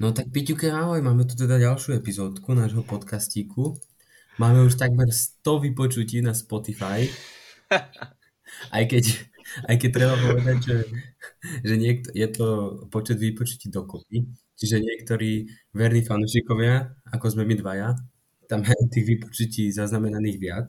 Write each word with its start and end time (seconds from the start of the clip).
No 0.00 0.16
tak 0.16 0.32
Piťuke, 0.32 0.72
ahoj, 0.72 1.04
máme 1.04 1.28
tu 1.28 1.36
teda 1.36 1.60
ďalšiu 1.60 2.00
epizódku 2.00 2.56
nášho 2.56 2.80
podcastíku. 2.80 3.76
Máme 4.40 4.64
už 4.64 4.80
takmer 4.80 5.12
100 5.12 5.44
vypočutí 5.44 6.24
na 6.24 6.32
Spotify. 6.32 7.04
Aj 8.74 8.82
keď, 8.82 9.14
aj 9.70 9.76
keď 9.78 9.90
treba 9.94 10.16
povedať, 10.18 10.58
že, 10.58 10.78
že 11.62 11.74
niekto, 11.78 12.10
je 12.10 12.28
to 12.34 12.46
počet 12.90 13.14
vypočutí 13.14 13.70
dokopy. 13.70 14.26
Čiže 14.58 14.82
niektorí 14.82 15.46
verní 15.70 16.02
fanúšikovia, 16.02 16.90
ako 17.14 17.30
sme 17.30 17.46
my 17.46 17.54
dvaja, 17.62 17.94
tam 18.50 18.66
majú 18.66 18.90
tých 18.90 19.06
vypočutí 19.06 19.70
zaznamenaných 19.70 20.38
viac. 20.42 20.68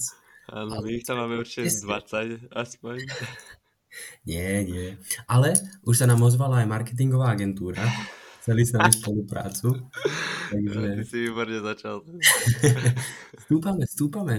Áno, 0.54 0.77
my 0.86 0.93
tam 1.02 1.25
máme 1.25 1.41
určite 1.41 1.73
20 1.73 2.54
aspoň. 2.54 2.95
Nie, 4.29 4.63
nie. 4.63 4.95
Ale 5.27 5.52
už 5.84 6.00
sa 6.00 6.07
nám 6.07 6.23
ozvala 6.23 6.63
aj 6.63 6.71
marketingová 6.71 7.36
agentúra, 7.36 7.84
chceli 8.52 8.68
s 8.68 8.72
nami 8.76 8.92
spoluprácu. 8.92 9.68
Takže... 10.52 10.80
Ty 11.00 11.05
si 11.08 11.18
výborne 11.23 11.59
začal. 11.64 12.04
stúpame, 13.48 13.84
stúpame. 13.88 14.36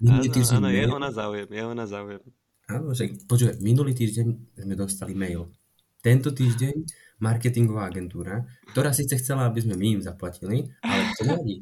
Áno, 0.00 0.24
áno, 0.24 0.68
je 0.72 0.84
ona 0.88 1.12
záujem, 1.12 1.48
je 1.52 1.62
ona 1.68 1.84
záujem. 1.84 2.24
Áno, 2.72 2.96
že 2.96 3.12
počuj, 3.28 3.60
minulý 3.60 3.92
týždeň 3.92 4.26
sme 4.64 4.74
dostali 4.80 5.12
mail. 5.12 5.52
Tento 6.00 6.32
týždeň 6.32 6.72
marketingová 7.20 7.92
agentúra, 7.92 8.48
ktorá 8.72 8.96
síce 8.96 9.20
chcela, 9.20 9.44
aby 9.44 9.60
sme 9.60 9.76
my 9.76 10.00
im 10.00 10.02
zaplatili, 10.02 10.72
ale 10.80 11.02
to 11.20 11.28
nevadí. 11.28 11.60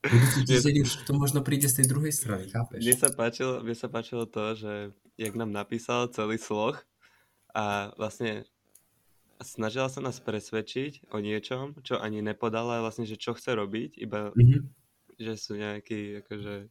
Budúci 0.00 0.48
týždeň 0.48 0.74
už 0.88 1.04
to 1.04 1.12
možno 1.12 1.44
príde 1.44 1.68
z 1.68 1.84
tej 1.84 1.86
druhej 1.92 2.16
strany, 2.16 2.48
chápeš? 2.48 2.80
Mne 2.80 2.96
sa 2.96 3.08
páčilo, 3.12 3.60
mne 3.60 3.76
sa 3.76 3.88
páčilo 3.92 4.24
to, 4.24 4.56
že 4.56 4.72
jak 5.20 5.36
nám 5.36 5.52
napísal 5.52 6.08
celý 6.08 6.40
sloh 6.40 6.80
a 7.52 7.92
vlastne 8.00 8.48
snažila 9.40 9.88
sa 9.88 10.00
nás 10.04 10.20
presvedčiť 10.20 11.12
o 11.12 11.18
niečom, 11.18 11.80
čo 11.80 11.96
ani 12.00 12.20
nepodala, 12.20 12.84
vlastne, 12.84 13.08
že 13.08 13.20
čo 13.20 13.32
chce 13.32 13.56
robiť, 13.56 14.00
iba 14.00 14.30
mm-hmm. 14.32 14.62
že 15.16 15.32
sú 15.36 15.56
nejakí, 15.56 16.24
akože 16.24 16.68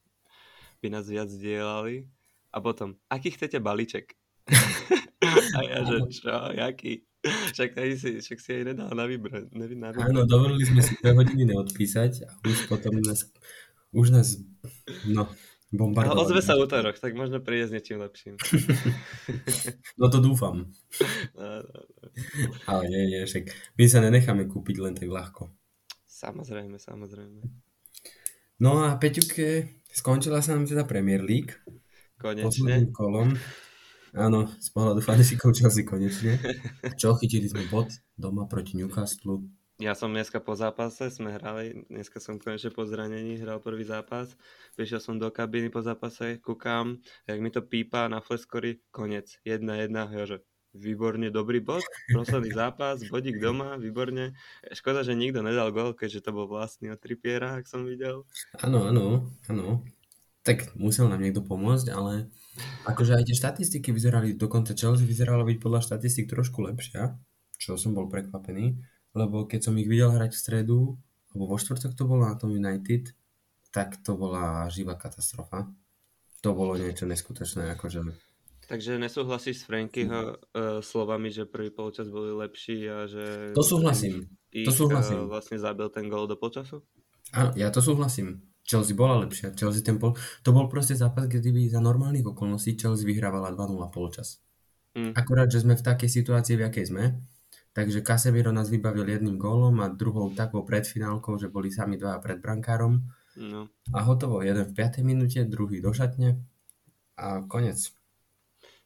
by 0.79 0.87
nás 0.87 1.05
viac 1.09 1.29
dielali. 1.33 2.07
A 2.49 2.57
potom, 2.61 2.97
aký 3.11 3.29
chcete 3.33 3.61
balíček? 3.61 4.17
a 5.57 5.59
ja, 5.61 5.79
že 5.85 5.97
čo, 6.09 6.33
jaký? 6.57 7.05
Však, 7.51 7.75
si, 7.99 8.09
však 8.23 8.39
si 8.39 8.49
aj 8.55 8.63
nedal 8.73 8.95
na 8.95 9.05
vybrať. 9.05 9.51
Áno, 10.07 10.23
dovolili 10.23 10.63
sme 10.63 10.79
si 10.79 10.95
dve 11.03 11.11
hodiny 11.19 11.51
neodpísať 11.51 12.13
a 12.23 12.29
už 12.47 12.71
potom 12.71 12.95
nás, 13.03 13.27
už 13.91 14.15
nás, 14.15 14.39
no, 15.03 15.27
bombardovali. 15.69 16.17
Ale 16.17 16.25
ozve 16.25 16.41
sa 16.41 16.57
útorok, 16.57 16.97
tak 16.97 17.13
možno 17.13 17.41
príde 17.41 17.69
s 17.69 17.73
niečím 17.73 18.01
lepším. 18.01 18.35
no 20.01 20.05
to 20.09 20.17
dúfam. 20.17 20.69
No, 21.37 21.45
no, 21.61 21.79
no. 21.85 22.05
Ale 22.65 22.89
nie, 22.89 23.03
nie, 23.05 23.21
však 23.25 23.53
my 23.77 23.85
sa 23.85 24.01
nenecháme 24.01 24.49
kúpiť 24.49 24.75
len 24.81 24.93
tak 24.97 25.09
ľahko. 25.09 25.53
Samozrejme, 26.09 26.81
samozrejme. 26.81 27.41
No 28.59 28.83
a 28.83 28.99
Peťuke, 28.99 29.79
skončila 29.87 30.43
sa 30.43 30.57
nám 30.57 30.67
teda 30.67 30.83
Premier 30.83 31.23
League. 31.23 31.55
Konečne. 32.19 32.91
kolom. 32.91 33.31
Áno, 34.11 34.49
z 34.57 34.69
pohľadu 34.73 34.99
fanúšikov 35.05 35.53
Chelsea 35.53 35.85
konečne. 35.85 36.35
Čo, 36.99 37.15
chytili 37.15 37.45
sme 37.45 37.69
bod 37.69 37.93
doma 38.17 38.49
proti 38.49 38.75
Newcastle 38.75 39.45
ja 39.79 39.95
som 39.95 40.11
dneska 40.11 40.43
po 40.43 40.59
zápase, 40.59 41.07
sme 41.07 41.39
hrali, 41.39 41.87
dneska 41.87 42.19
som 42.19 42.35
konečne 42.35 42.67
po 42.67 42.83
zranení 42.83 43.39
hral 43.39 43.63
prvý 43.63 43.87
zápas, 43.87 44.35
prišiel 44.75 44.99
som 44.99 45.15
do 45.15 45.31
kabiny 45.31 45.71
po 45.71 45.79
zápase, 45.79 46.35
kúkam, 46.43 46.99
jak 47.23 47.39
mi 47.39 47.47
to 47.47 47.63
pípa 47.63 48.11
na 48.11 48.19
fleskory, 48.19 48.83
konec, 48.91 49.39
jedna, 49.47 49.79
jedna, 49.79 50.11
ja 50.11 50.27
že 50.27 50.37
výborne, 50.75 51.31
dobrý 51.31 51.63
bod, 51.63 51.81
posledný 52.11 52.51
zápas, 52.51 53.01
bodík 53.07 53.39
doma, 53.41 53.79
výborne. 53.79 54.37
Škoda, 54.69 55.01
že 55.01 55.17
nikto 55.17 55.41
nedal 55.41 55.71
gol, 55.73 55.95
keďže 55.97 56.29
to 56.29 56.35
bol 56.35 56.45
vlastný 56.45 56.93
od 56.93 57.01
Tripiera, 57.01 57.57
ak 57.57 57.65
som 57.65 57.87
videl. 57.87 58.27
Áno, 58.61 58.85
áno, 58.85 59.31
áno. 59.49 59.81
Tak 60.45 60.75
musel 60.77 61.09
nám 61.09 61.23
niekto 61.23 61.41
pomôcť, 61.41 61.89
ale 61.89 62.29
akože 62.85 63.15
aj 63.17 63.25
tie 63.31 63.35
štatistiky 63.39 63.89
vyzerali, 63.95 64.37
dokonca 64.37 64.77
Chelsea 64.77 65.07
vyzeralo 65.07 65.47
byť 65.47 65.57
podľa 65.57 65.81
štatistik 65.87 66.29
trošku 66.29 66.67
lepšia, 66.67 67.17
čo 67.57 67.73
som 67.79 67.97
bol 67.97 68.05
prekvapený 68.05 68.77
lebo 69.19 69.43
keď 69.43 69.67
som 69.67 69.75
ich 69.75 69.91
videl 69.91 70.15
hrať 70.15 70.31
v 70.31 70.39
stredu, 70.39 70.79
alebo 71.35 71.43
vo 71.51 71.57
štvrtok 71.59 71.91
to 71.91 72.03
bolo 72.07 72.23
na 72.23 72.39
tom 72.39 72.55
United, 72.55 73.11
tak 73.69 73.99
to 74.01 74.15
bola 74.15 74.71
živá 74.71 74.95
katastrofa. 74.95 75.67
To 76.39 76.55
bolo 76.55 76.79
niečo 76.79 77.03
neskutočné, 77.03 77.75
akože... 77.75 78.01
Takže 78.69 79.01
nesúhlasíš 79.01 79.65
s 79.65 79.67
Frankyho 79.67 80.37
uh, 80.37 80.79
slovami, 80.79 81.33
že 81.33 81.49
prvý 81.49 81.73
polčas 81.73 82.07
boli 82.07 82.29
lepší 82.31 82.85
a 82.85 83.09
že... 83.09 83.51
To 83.57 83.65
súhlasím. 83.65 84.29
to 84.53 84.69
súhlasím. 84.69 85.25
Uh, 85.25 85.27
vlastne 85.27 85.57
zabil 85.57 85.89
ten 85.89 86.05
gol 86.05 86.29
do 86.29 86.37
polčasu? 86.37 86.85
Áno, 87.33 87.51
ja 87.57 87.73
to 87.73 87.81
súhlasím. 87.81 88.45
Chelsea 88.61 88.93
bola 88.93 89.17
lepšia. 89.25 89.57
Chelsea 89.57 89.81
ten 89.81 89.97
pol... 89.97 90.13
To 90.45 90.53
bol 90.53 90.69
proste 90.69 90.93
zápas, 90.93 91.25
kde 91.25 91.49
by 91.49 91.65
za 91.65 91.81
normálnych 91.81 92.29
okolností 92.29 92.77
Chelsea 92.77 93.09
vyhrávala 93.09 93.49
2-0 93.57 93.81
polčas. 93.89 94.37
Mm. 94.93 95.17
Akurát, 95.17 95.49
že 95.49 95.65
sme 95.65 95.73
v 95.73 95.85
takej 95.85 96.09
situácii, 96.21 96.61
v 96.61 96.69
akej 96.69 96.85
sme, 96.93 97.17
Takže 97.79 98.03
Casemiro 98.03 98.51
nás 98.51 98.67
vybavil 98.67 99.07
jedným 99.07 99.39
gólom 99.39 99.79
a 99.79 99.87
druhou 99.87 100.35
takou 100.35 100.67
predfinálkou, 100.67 101.39
že 101.39 101.47
boli 101.47 101.71
sami 101.71 101.95
dva 101.95 102.19
pred 102.19 102.35
brankárom. 102.35 103.07
No. 103.39 103.71
A 103.95 104.03
hotovo, 104.03 104.43
jeden 104.43 104.67
v 104.67 104.75
5. 104.75 104.99
minúte, 104.99 105.39
druhý 105.47 105.79
do 105.79 105.95
šatne 105.95 106.43
a 107.15 107.39
konec. 107.47 107.95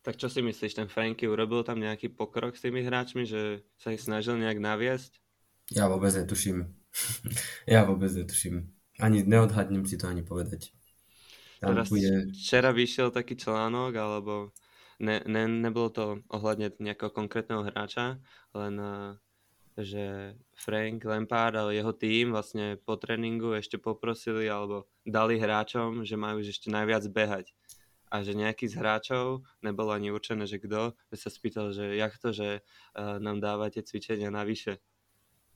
Tak 0.05 0.21
čo 0.21 0.29
si 0.29 0.45
myslíš, 0.45 0.77
ten 0.77 0.85
Franky 0.85 1.25
urobil 1.25 1.65
tam 1.65 1.81
nejaký 1.81 2.13
pokrok 2.13 2.53
s 2.53 2.61
tými 2.61 2.85
hráčmi, 2.85 3.25
že 3.25 3.65
sa 3.81 3.89
ich 3.89 4.05
snažil 4.05 4.37
nejak 4.37 4.61
naviesť? 4.61 5.17
Ja 5.73 5.89
vôbec 5.89 6.13
netuším. 6.13 6.69
ja 7.73 7.89
vôbec 7.89 8.13
netuším. 8.13 8.69
Ani 9.01 9.25
neodhadnem 9.25 9.89
si 9.89 9.97
to 9.97 10.05
ani 10.05 10.21
povedať. 10.21 10.69
Tam 11.57 11.73
Teraz 11.73 11.89
bude... 11.89 12.29
Včera 12.29 12.69
vyšiel 12.69 13.09
taký 13.09 13.41
článok, 13.41 13.97
alebo 13.97 14.53
ne, 14.99 15.21
ne, 15.25 15.43
nebolo 15.47 15.89
to 15.89 16.05
ohľadne 16.29 16.75
nejakého 16.77 17.09
konkrétneho 17.09 17.65
hráča, 17.65 18.19
len 18.53 18.75
eh, 18.77 19.13
že 19.79 20.37
Frank 20.53 21.01
Lampard 21.01 21.57
a 21.57 21.73
jeho 21.73 21.93
tým 21.97 22.29
vlastne 22.29 22.77
po 22.77 22.93
tréningu 22.97 23.57
ešte 23.57 23.81
poprosili 23.81 24.45
alebo 24.45 24.85
dali 25.01 25.41
hráčom, 25.41 26.05
že 26.05 26.13
majú 26.13 26.45
ešte 26.45 26.69
najviac 26.69 27.09
behať. 27.09 27.49
A 28.13 28.21
že 28.21 28.37
nejaký 28.37 28.69
z 28.69 28.77
hráčov, 28.77 29.41
nebolo 29.65 29.89
ani 29.89 30.13
určené, 30.13 30.45
že 30.45 30.61
kto, 30.61 30.93
sa 31.17 31.29
spýtal, 31.33 31.73
že 31.73 31.97
jak 31.97 32.13
to, 32.21 32.29
že 32.29 32.61
uh, 32.61 33.17
nám 33.17 33.41
dávate 33.41 33.81
cvičenia 33.81 34.29
navyše 34.29 34.77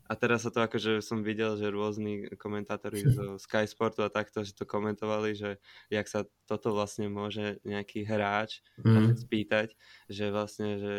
a 0.08 0.14
teraz 0.16 0.48
sa 0.48 0.52
to 0.52 0.64
akože 0.64 1.04
som 1.04 1.22
videl, 1.22 1.60
že 1.60 1.68
rôzni 1.68 2.32
komentátori 2.40 3.04
zo 3.08 3.36
Sky 3.36 3.68
Sportu 3.68 4.02
a 4.02 4.10
takto, 4.10 4.42
že 4.42 4.56
to 4.56 4.64
komentovali, 4.64 5.36
že 5.36 5.60
jak 5.92 6.08
sa 6.08 6.24
toto 6.48 6.72
vlastne 6.72 7.12
môže 7.12 7.60
nejaký 7.68 8.08
hráč 8.08 8.64
mm. 8.80 9.20
spýtať, 9.28 9.76
že 10.08 10.32
vlastne, 10.32 10.80
že 10.80 10.94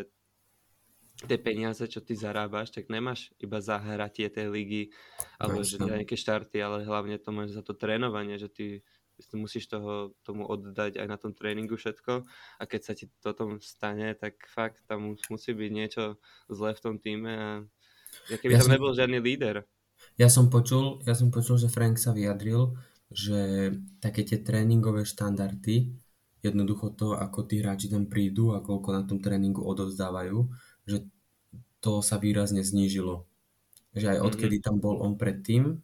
tie 1.26 1.38
peniaze, 1.40 1.82
čo 1.90 1.98
ty 1.98 2.14
zarábaš, 2.14 2.70
tak 2.70 2.86
nemáš 2.86 3.34
iba 3.42 3.58
za 3.58 3.82
hratie 3.82 4.30
tej 4.30 4.54
ligy, 4.54 4.82
alebo 5.42 5.66
že 5.66 5.82
nejaké 5.82 6.14
štarty, 6.14 6.62
ale 6.62 6.86
hlavne 6.86 7.18
to 7.18 7.34
máš 7.34 7.58
za 7.58 7.62
to 7.66 7.74
trénovanie, 7.74 8.38
že 8.38 8.46
ty 8.52 8.66
musíš 9.34 9.66
toho, 9.66 10.14
tomu 10.22 10.46
oddať 10.46 11.02
aj 11.02 11.06
na 11.10 11.18
tom 11.18 11.34
tréningu 11.34 11.74
všetko. 11.74 12.22
A 12.58 12.62
keď 12.70 12.80
sa 12.86 12.92
ti 12.94 13.10
toto 13.18 13.58
stane, 13.58 14.14
tak 14.14 14.38
fakt 14.46 14.86
tam 14.86 15.18
musí 15.18 15.50
byť 15.50 15.70
niečo 15.74 16.22
zlé 16.46 16.78
v 16.78 16.82
tom 16.86 16.94
týme 17.02 17.32
a 17.34 17.50
Ja 18.28 18.36
keby 18.36 18.52
ja 18.54 18.60
tam 18.60 18.68
som, 18.68 18.74
nebol 18.76 18.92
žiadny 18.92 19.18
líder. 19.18 19.64
Ja 20.18 20.28
som 20.28 20.50
počul, 20.50 21.00
ja 21.06 21.14
som 21.14 21.30
počul, 21.32 21.56
že 21.56 21.72
Frank 21.72 21.96
sa 21.96 22.12
vyjadril, 22.12 22.76
že 23.08 23.72
také 24.02 24.26
tie 24.26 24.42
tréningové 24.42 25.08
štandardy, 25.08 25.96
jednoducho 26.44 26.94
to, 26.94 27.16
ako 27.16 27.48
tí 27.48 27.64
hráči 27.64 27.90
tam 27.90 28.06
prídu 28.06 28.54
a 28.54 28.62
koľko 28.62 28.88
na 28.94 29.02
tom 29.02 29.18
tréningu 29.18 29.64
odovzdávajú, 29.64 30.38
že 30.86 31.08
to 31.78 32.02
sa 32.04 32.18
výrazne 32.18 32.62
znížilo. 32.62 33.26
Že 33.94 34.18
aj 34.18 34.22
odkedy 34.22 34.60
mm-hmm. 34.60 34.66
tam 34.66 34.76
bol 34.78 35.00
on 35.02 35.14
predtým, 35.16 35.80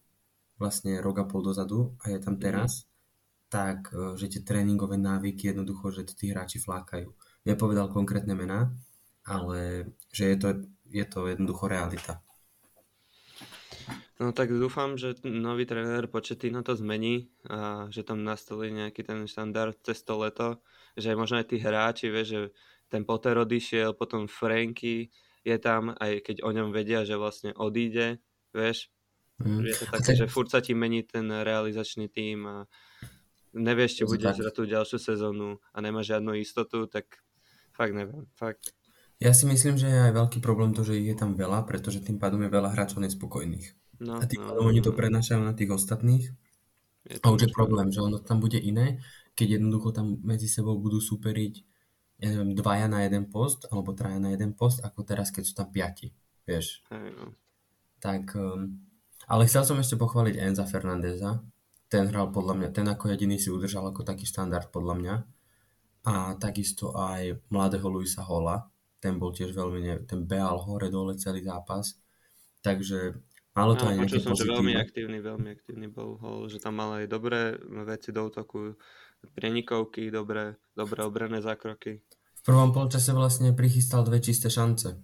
vlastne 0.58 1.02
rok 1.02 1.22
a 1.22 1.24
pol 1.26 1.42
dozadu 1.42 1.98
a 2.06 2.14
je 2.14 2.18
tam 2.22 2.38
mhm. 2.38 2.42
teraz, 2.42 2.70
mm-hmm. 2.84 3.50
tak 3.50 3.78
e, 3.90 4.14
že 4.18 4.26
tie 4.30 4.42
tréningové 4.46 5.00
návyky 5.00 5.50
jednoducho, 5.50 5.90
že 5.90 6.06
tí 6.06 6.30
hráči 6.30 6.62
flákajú. 6.62 7.10
Nepovedal 7.46 7.90
konkrétne 7.90 8.38
mená, 8.38 8.70
ale 9.26 9.90
že 10.12 10.34
je 10.34 10.36
to, 10.38 10.46
je 10.88 11.04
to 11.04 11.26
jednoducho 11.26 11.68
realita. 11.68 12.20
No 14.22 14.30
tak 14.30 14.54
dúfam, 14.54 14.94
že 14.94 15.18
nový 15.26 15.66
tréner 15.66 16.06
Početino 16.06 16.62
to 16.62 16.78
zmení 16.78 17.26
a 17.50 17.90
že 17.90 18.06
tam 18.06 18.22
nastolí 18.22 18.70
nejaký 18.70 19.02
ten 19.02 19.26
štandard 19.26 19.74
cez 19.82 20.06
to 20.06 20.14
leto, 20.22 20.62
že 20.94 21.18
možno 21.18 21.42
aj 21.42 21.50
tí 21.50 21.58
hráči, 21.58 22.14
vieš, 22.14 22.28
že 22.30 22.40
ten 22.86 23.02
Potter 23.02 23.34
odišiel, 23.34 23.98
potom 23.98 24.30
Franky 24.30 25.10
je 25.42 25.56
tam, 25.58 25.98
aj 25.98 26.22
keď 26.22 26.46
o 26.46 26.50
ňom 26.54 26.70
vedia, 26.70 27.02
že 27.02 27.18
vlastne 27.18 27.50
odíde, 27.58 28.22
vieš, 28.54 28.94
mm. 29.42 29.60
je 29.66 29.74
to 29.82 29.86
také, 29.90 30.10
že 30.14 30.30
furt 30.30 30.46
sa 30.46 30.62
ti 30.62 30.78
mení 30.78 31.02
ten 31.02 31.26
realizačný 31.26 32.06
tím 32.06 32.46
a 32.46 32.56
nevieš, 33.50 33.98
či 33.98 34.02
budeš 34.06 34.46
za 34.46 34.52
tú 34.54 34.62
ďalšiu 34.62 34.98
sezónu 35.02 35.58
a 35.74 35.76
nemáš 35.82 36.14
žiadnu 36.14 36.38
istotu, 36.38 36.86
tak 36.86 37.18
fakt 37.74 37.98
neviem, 37.98 38.30
fakt. 38.38 38.72
Ja 39.22 39.30
si 39.30 39.46
myslím, 39.46 39.78
že 39.78 39.86
je 39.86 40.00
aj 40.10 40.12
veľký 40.14 40.38
problém 40.42 40.74
to, 40.74 40.82
že 40.82 40.98
je 40.98 41.14
tam 41.14 41.38
veľa, 41.38 41.64
pretože 41.64 42.02
tým 42.02 42.18
pádom 42.18 42.42
je 42.42 42.50
veľa 42.50 42.74
hráčov 42.74 43.02
nespokojných. 43.02 43.66
No, 44.02 44.18
a 44.18 44.26
tým 44.26 44.42
no, 44.42 44.58
no, 44.58 44.66
oni 44.66 44.82
to 44.82 44.90
no. 44.90 44.98
prenašajú 44.98 45.40
na 45.40 45.54
tých 45.54 45.70
ostatných. 45.70 46.34
Je 47.04 47.20
a 47.20 47.26
už 47.30 47.46
je 47.46 47.50
problém, 47.52 47.92
že 47.92 48.00
ono 48.00 48.18
tam 48.18 48.40
bude 48.42 48.58
iné, 48.58 48.98
keď 49.38 49.60
jednoducho 49.60 49.92
tam 49.94 50.18
medzi 50.24 50.50
sebou 50.50 50.80
budú 50.80 50.98
superiť 50.98 51.54
ja 52.22 52.30
neviem, 52.30 52.54
dvaja 52.54 52.86
na 52.86 53.02
jeden 53.04 53.26
post, 53.28 53.66
alebo 53.68 53.92
traja 53.92 54.22
na 54.22 54.30
jeden 54.32 54.54
post, 54.54 54.80
ako 54.86 55.02
teraz, 55.02 55.34
keď 55.34 55.42
sú 55.44 55.54
tam 55.58 55.68
piati, 55.68 56.14
vieš. 56.46 56.80
Hey, 56.88 57.10
no. 57.10 57.34
Tak, 57.98 58.38
um, 58.38 58.80
ale 59.26 59.48
chcel 59.50 59.66
som 59.66 59.76
ešte 59.80 59.98
pochváliť 59.98 60.38
Enza 60.38 60.64
Fernandeza. 60.68 61.42
Ten 61.90 62.08
hral 62.08 62.30
podľa 62.30 62.54
mňa, 62.56 62.68
ten 62.70 62.86
ako 62.88 63.12
jediný 63.12 63.36
si 63.36 63.50
udržal 63.50 63.90
ako 63.90 64.06
taký 64.06 64.24
štandard 64.24 64.70
podľa 64.70 64.94
mňa. 65.00 65.14
A 66.04 66.36
takisto 66.36 66.92
aj 66.96 67.40
mladého 67.48 67.88
Luisa 67.88 68.20
Hola. 68.24 68.73
Ten 69.04 69.20
bol 69.20 69.36
tiež 69.36 69.52
veľmi, 69.52 69.80
ne, 69.84 69.96
ten 70.08 70.24
behal 70.24 70.56
hore 70.64 70.88
dole 70.88 71.12
celý 71.20 71.44
zápas. 71.44 72.00
Takže 72.64 73.20
Malo 73.54 73.78
to 73.78 73.86
no, 73.86 73.94
aj 73.94 73.96
nejaké 74.02 74.18
som, 74.18 74.34
že 74.34 74.50
veľmi 74.50 74.74
aktívny, 74.74 75.22
veľmi 75.22 75.48
aktívny 75.54 75.86
bol 75.86 76.18
hol, 76.18 76.50
že 76.50 76.58
tam 76.58 76.74
mal 76.74 76.98
aj 76.98 77.06
dobré 77.06 77.54
veci 77.86 78.10
do 78.10 78.26
útoku, 78.26 78.74
prienikovky, 79.38 80.10
dobré, 80.10 80.58
dobré 80.74 81.06
obrané 81.06 81.38
zákroky. 81.38 82.02
V 82.34 82.42
prvom 82.42 82.74
polčase 82.74 83.14
vlastne 83.14 83.54
prichystal 83.54 84.02
dve 84.02 84.18
čisté 84.18 84.50
šance. 84.50 84.98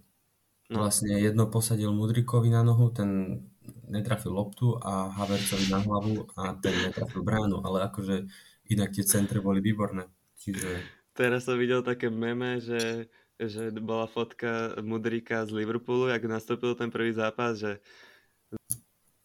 No. 0.67 0.83
Vlastne 0.83 1.15
jedno 1.23 1.47
posadil 1.47 1.95
Mudrikovi 1.95 2.51
na 2.51 2.67
nohu, 2.67 2.91
ten 2.91 3.39
netrafil 3.87 4.35
loptu 4.35 4.75
a 4.83 5.15
Havercovi 5.15 5.71
na 5.71 5.79
hlavu 5.87 6.27
a 6.35 6.59
ten 6.59 6.75
netrafil 6.75 7.23
bránu, 7.23 7.63
ale 7.63 7.87
akože 7.87 8.27
inak 8.67 8.91
tie 8.99 9.07
centre 9.07 9.39
boli 9.39 9.63
výborné. 9.63 10.11
Čiže... 10.43 10.83
Teraz 11.15 11.47
som 11.47 11.55
videl 11.55 11.87
také 11.87 12.11
meme, 12.11 12.59
že, 12.59 13.07
že 13.41 13.73
bola 13.81 14.05
fotka 14.05 14.77
Mudrika 14.85 15.47
z 15.49 15.57
Liverpoolu, 15.57 16.13
jak 16.13 16.25
nastúpil 16.29 16.77
ten 16.77 16.93
prvý 16.93 17.13
zápas, 17.17 17.57
že 17.57 17.81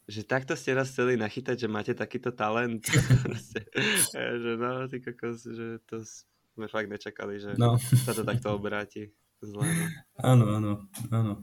že 0.06 0.22
takto 0.22 0.54
ste 0.54 0.70
raz 0.70 0.94
chceli 0.94 1.18
nachytať, 1.18 1.66
že 1.66 1.68
máte 1.68 1.90
takýto 1.90 2.30
talent. 2.30 2.86
že 4.14 4.50
no, 4.54 4.86
ty 4.86 5.02
kokos, 5.02 5.42
že 5.42 5.82
to 5.82 6.06
sme 6.54 6.70
fakt 6.70 6.86
nečakali, 6.86 7.42
že 7.42 7.58
no. 7.58 7.74
sa 8.06 8.14
to 8.14 8.22
takto 8.22 8.54
obráti. 8.54 9.10
Zle, 9.42 9.66
no. 9.66 9.84
Áno, 10.22 10.44
áno, 10.56 10.72
áno. 11.12 11.34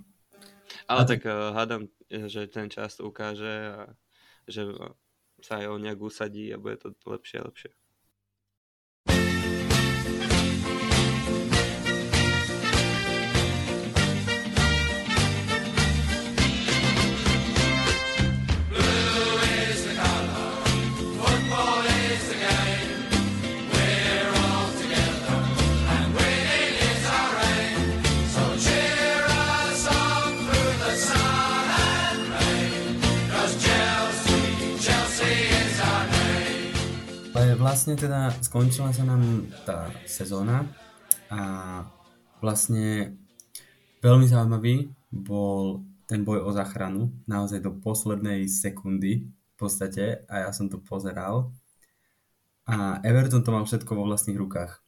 Ale 0.89 1.01
a 1.03 1.05
tak 1.05 1.27
uh, 1.27 1.53
hádam, 1.53 1.91
že 2.09 2.49
ten 2.49 2.71
čas 2.71 2.97
ukáže 2.97 3.69
a 3.69 3.93
že 4.49 4.65
sa 5.43 5.61
aj 5.61 5.67
on 5.69 5.83
nejak 5.83 5.99
usadí 6.01 6.49
a 6.49 6.57
bude 6.57 6.79
to 6.79 6.95
lepšie 7.05 7.43
a 7.43 7.45
lepšie. 7.45 7.71
Vlastne 37.63 37.95
teda 37.95 38.27
skončila 38.43 38.91
sa 38.91 39.07
nám 39.07 39.47
tá 39.63 39.87
sezóna 40.03 40.67
a 41.31 41.41
vlastne 42.43 43.15
veľmi 44.03 44.27
zaujímavý 44.27 44.91
bol 45.07 45.79
ten 46.03 46.27
boj 46.27 46.43
o 46.43 46.51
záchranu, 46.51 47.15
naozaj 47.23 47.63
do 47.63 47.71
poslednej 47.71 48.51
sekundy 48.51 49.31
v 49.31 49.55
podstate 49.55 50.27
a 50.27 50.43
ja 50.43 50.49
som 50.51 50.67
to 50.67 50.83
pozeral 50.83 51.55
a 52.67 52.99
Everton 52.99 53.47
to 53.47 53.55
mal 53.55 53.63
všetko 53.63 53.95
vo 53.95 54.11
vlastných 54.11 54.35
rukách. 54.35 54.83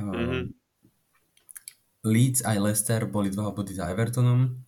Mm-hmm. 0.00 0.44
Leeds 2.08 2.40
aj 2.40 2.56
Leicester 2.56 3.04
boli 3.04 3.28
dva 3.28 3.52
body 3.52 3.76
za 3.76 3.92
Evertonom 3.92 4.64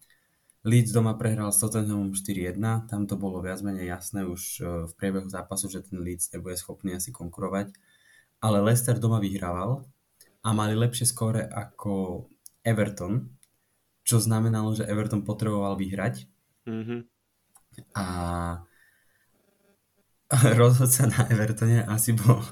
Leeds 0.66 0.90
doma 0.90 1.14
prehral 1.14 1.54
s 1.54 1.62
Tottenhamom 1.62 2.10
4-1, 2.10 2.58
tam 2.90 3.06
to 3.06 3.14
bolo 3.14 3.38
viac 3.38 3.62
menej 3.62 3.86
jasné 3.86 4.26
už 4.26 4.42
e, 4.58 4.62
v 4.90 4.92
priebehu 4.98 5.30
zápasu, 5.30 5.70
že 5.70 5.86
ten 5.86 6.02
Leeds 6.02 6.34
nebude 6.34 6.58
schopný 6.58 6.98
asi 6.98 7.14
konkurovať, 7.14 7.70
ale 8.42 8.58
Leicester 8.66 8.98
doma 8.98 9.22
vyhrával 9.22 9.86
a 10.42 10.48
mali 10.50 10.74
lepšie 10.74 11.06
skóre 11.06 11.46
ako 11.46 12.26
Everton, 12.66 13.30
čo 14.02 14.18
znamenalo, 14.18 14.74
že 14.74 14.90
Everton 14.90 15.22
potreboval 15.22 15.78
vyhrať. 15.78 16.26
Mm-hmm. 16.66 17.00
A 17.94 18.06
rozhodca 20.58 21.06
na 21.06 21.30
Evertone 21.30 21.86
asi 21.86 22.10
bol, 22.10 22.42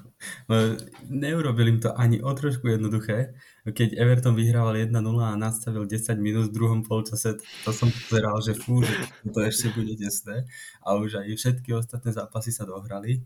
neurobil 1.08 1.68
im 1.68 1.78
to 1.80 1.92
ani 1.94 2.22
o 2.22 2.30
trošku 2.34 2.68
jednoduché. 2.68 3.34
Keď 3.64 3.96
Everton 3.96 4.36
vyhrával 4.36 4.76
1-0 4.76 4.92
a 5.24 5.36
nastavil 5.40 5.88
10 5.88 6.20
minút 6.20 6.52
v 6.52 6.56
druhom 6.56 6.80
polčase, 6.84 7.40
to 7.64 7.70
som 7.72 7.88
pozeral, 7.88 8.36
že 8.44 8.52
fú, 8.52 8.84
že 8.84 8.94
to 9.32 9.40
ešte 9.40 9.72
bude 9.72 9.96
tesné. 9.96 10.44
A 10.84 10.94
už 11.00 11.24
aj 11.24 11.32
všetky 11.36 11.72
ostatné 11.72 12.12
zápasy 12.12 12.52
sa 12.52 12.68
dohrali. 12.68 13.24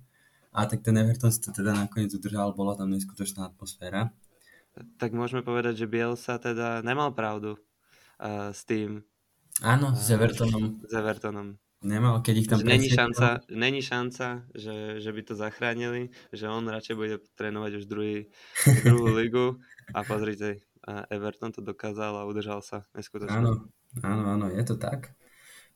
A 0.54 0.64
tak 0.64 0.82
ten 0.82 0.96
Everton 0.96 1.30
si 1.30 1.42
to 1.44 1.52
teda 1.52 1.74
nakoniec 1.76 2.10
udržal, 2.14 2.56
bola 2.56 2.74
tam 2.78 2.90
neskutočná 2.90 3.52
atmosféra. 3.52 4.14
Tak 4.96 5.10
môžeme 5.10 5.42
povedať, 5.42 5.84
že 5.84 5.90
Bielsa 5.90 6.38
teda 6.38 6.86
nemal 6.86 7.10
pravdu 7.10 7.58
uh, 7.58 8.54
s 8.54 8.62
tým. 8.62 9.02
Áno, 9.58 9.90
s 9.90 10.06
Evertonom. 10.06 10.78
S 10.86 10.92
Evertonom. 10.94 11.58
Nemal, 11.78 12.18
keď 12.26 12.34
ich 12.42 12.48
tam 12.50 12.58
není 12.66 12.90
šanca, 12.90 13.46
není 13.54 13.78
šanca 13.86 14.50
že, 14.50 14.98
že 14.98 15.10
by 15.14 15.22
to 15.22 15.38
zachránili, 15.38 16.10
že 16.34 16.50
on 16.50 16.66
radšej 16.66 16.94
bude 16.98 17.22
trénovať 17.38 17.72
už 17.78 17.84
druhý, 17.86 18.26
druhú 18.82 19.14
ligu 19.22 19.62
a 19.94 20.02
pozrite, 20.02 20.66
Everton 21.06 21.54
to 21.54 21.62
dokázal 21.62 22.18
a 22.18 22.26
udržal 22.26 22.66
sa 22.66 22.82
neskutočne. 22.98 23.30
Áno, 23.30 23.70
áno, 24.02 24.24
áno, 24.26 24.46
je 24.50 24.64
to 24.66 24.74
tak. 24.74 25.14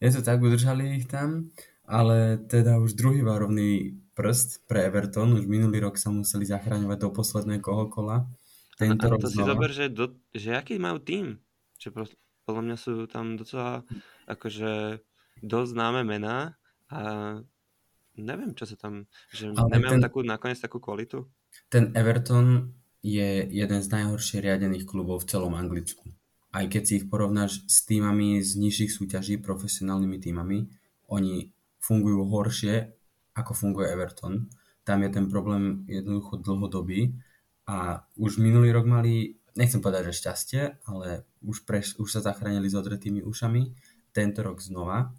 Je 0.02 0.10
to 0.10 0.26
tak, 0.26 0.42
udržali 0.42 0.98
ich 0.98 1.06
tam, 1.06 1.54
ale 1.86 2.42
teda 2.50 2.82
už 2.82 2.98
druhý 2.98 3.22
varovný 3.22 4.02
prst 4.18 4.66
pre 4.66 4.90
Everton, 4.90 5.38
už 5.38 5.46
minulý 5.46 5.86
rok 5.86 6.02
sa 6.02 6.10
museli 6.10 6.42
zachráňovať 6.42 6.98
do 6.98 7.08
posledného 7.14 7.62
kola. 7.62 8.26
Tento 8.74 9.06
a, 9.06 9.14
a 9.14 9.20
to 9.22 9.30
si 9.30 9.38
zober, 9.38 9.70
že, 9.70 9.86
do, 9.86 10.18
že 10.34 10.58
aký 10.58 10.82
majú 10.82 10.98
tým? 10.98 11.38
Že 11.78 12.10
podľa 12.42 12.62
mňa 12.66 12.76
sú 12.76 13.06
tam 13.06 13.38
docela 13.38 13.86
akože 14.26 14.98
dosť 15.40 15.70
známe 15.72 16.02
mená 16.04 16.60
a 16.92 17.00
neviem, 18.18 18.52
čo 18.52 18.68
sa 18.68 18.76
tam, 18.76 19.08
že 19.32 19.48
Ale 19.56 19.80
nemajú 19.80 19.96
ten, 19.96 20.04
takú, 20.04 20.18
nakoniec 20.20 20.60
takú 20.60 20.78
kvalitu. 20.78 21.24
Ten 21.72 21.96
Everton 21.96 22.76
je 23.00 23.48
jeden 23.48 23.80
z 23.82 23.88
najhoršie 23.88 24.44
riadených 24.44 24.86
klubov 24.86 25.24
v 25.24 25.28
celom 25.32 25.56
Anglicku. 25.56 26.12
Aj 26.52 26.68
keď 26.68 26.82
si 26.84 26.92
ich 27.00 27.06
porovnáš 27.08 27.64
s 27.64 27.88
týmami 27.88 28.44
z 28.44 28.60
nižších 28.60 28.92
súťaží, 28.92 29.40
profesionálnymi 29.40 30.18
týmami, 30.20 30.58
oni 31.08 31.50
fungujú 31.80 32.28
horšie, 32.28 32.92
ako 33.32 33.52
funguje 33.56 33.88
Everton. 33.88 34.52
Tam 34.84 35.00
je 35.00 35.10
ten 35.10 35.26
problém 35.32 35.88
jednoducho 35.88 36.38
dlhodobý 36.44 37.16
a 37.64 38.04
už 38.20 38.36
minulý 38.36 38.70
rok 38.76 38.84
mali, 38.84 39.40
nechcem 39.56 39.80
povedať, 39.80 40.12
že 40.12 40.18
šťastie, 40.20 40.62
ale 40.84 41.24
už, 41.40 41.64
preš, 41.64 41.96
už 41.96 42.08
sa 42.12 42.20
zachránili 42.20 42.68
s 42.68 42.76
odretými 42.76 43.24
ušami, 43.24 43.72
tento 44.12 44.44
rok 44.44 44.60
znova 44.60 45.16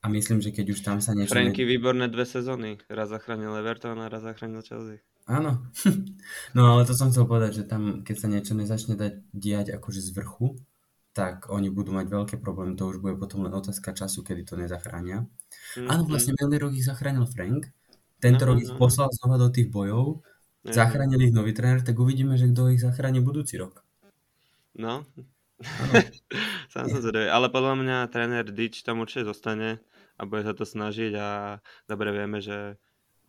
a 0.00 0.06
myslím, 0.08 0.40
že 0.40 0.48
keď 0.48 0.66
už 0.72 0.80
tam 0.80 0.98
sa 1.04 1.12
niečo... 1.12 1.36
Franky 1.36 1.68
výborné 1.68 2.08
dve 2.08 2.24
sezóny. 2.24 2.80
Raz 2.88 3.12
zachránil 3.12 3.52
Everton 3.60 4.00
a 4.00 4.08
raz 4.08 4.24
zachránil 4.24 4.64
Chelsea. 4.64 5.04
Áno. 5.28 5.60
no 6.56 6.62
ale 6.72 6.88
to 6.88 6.96
som 6.96 7.12
chcel 7.12 7.28
povedať, 7.28 7.60
že 7.60 7.64
tam, 7.68 8.00
keď 8.00 8.16
sa 8.16 8.28
niečo 8.32 8.56
nezačne 8.56 8.96
dať 8.96 9.28
diať 9.36 9.76
akože 9.76 10.00
z 10.00 10.10
vrchu, 10.16 10.56
tak 11.12 11.52
oni 11.52 11.68
budú 11.68 11.92
mať 11.92 12.06
veľké 12.08 12.34
problémy. 12.40 12.80
To 12.80 12.88
už 12.88 13.04
bude 13.04 13.20
potom 13.20 13.44
len 13.44 13.52
otázka 13.52 13.92
času, 13.92 14.24
kedy 14.24 14.48
to 14.48 14.56
nezachránia. 14.56 15.28
Mm-hmm. 15.76 15.90
Áno, 15.92 16.08
vlastne 16.08 16.32
minulý 16.32 16.56
rok 16.64 16.72
ich 16.72 16.88
zachránil 16.88 17.28
Frank. 17.28 17.68
Tento 18.24 18.48
no, 18.48 18.48
rok 18.54 18.58
ich 18.64 18.72
no. 18.72 18.80
poslal 18.80 19.12
znova 19.12 19.36
do 19.36 19.52
tých 19.52 19.68
bojov. 19.68 20.24
Mm-hmm. 20.24 20.72
Zachránil 20.72 21.20
ich 21.28 21.36
nový 21.36 21.52
tréner, 21.52 21.84
tak 21.84 22.00
uvidíme, 22.00 22.40
že 22.40 22.48
kto 22.48 22.72
ich 22.72 22.80
zachráni 22.80 23.20
budúci 23.20 23.60
rok. 23.60 23.84
No, 24.80 25.04
Sám 26.72 26.86
sa 26.88 26.98
zvedavý. 27.00 27.28
Ale 27.28 27.52
podľa 27.52 27.74
mňa 27.76 27.96
tréner 28.08 28.46
Dič 28.48 28.80
tam 28.80 29.04
určite 29.04 29.28
zostane 29.28 29.84
a 30.16 30.24
bude 30.24 30.44
sa 30.44 30.56
to 30.56 30.64
snažiť 30.64 31.12
a 31.16 31.28
dobre 31.88 32.12
vieme, 32.12 32.40
že 32.40 32.80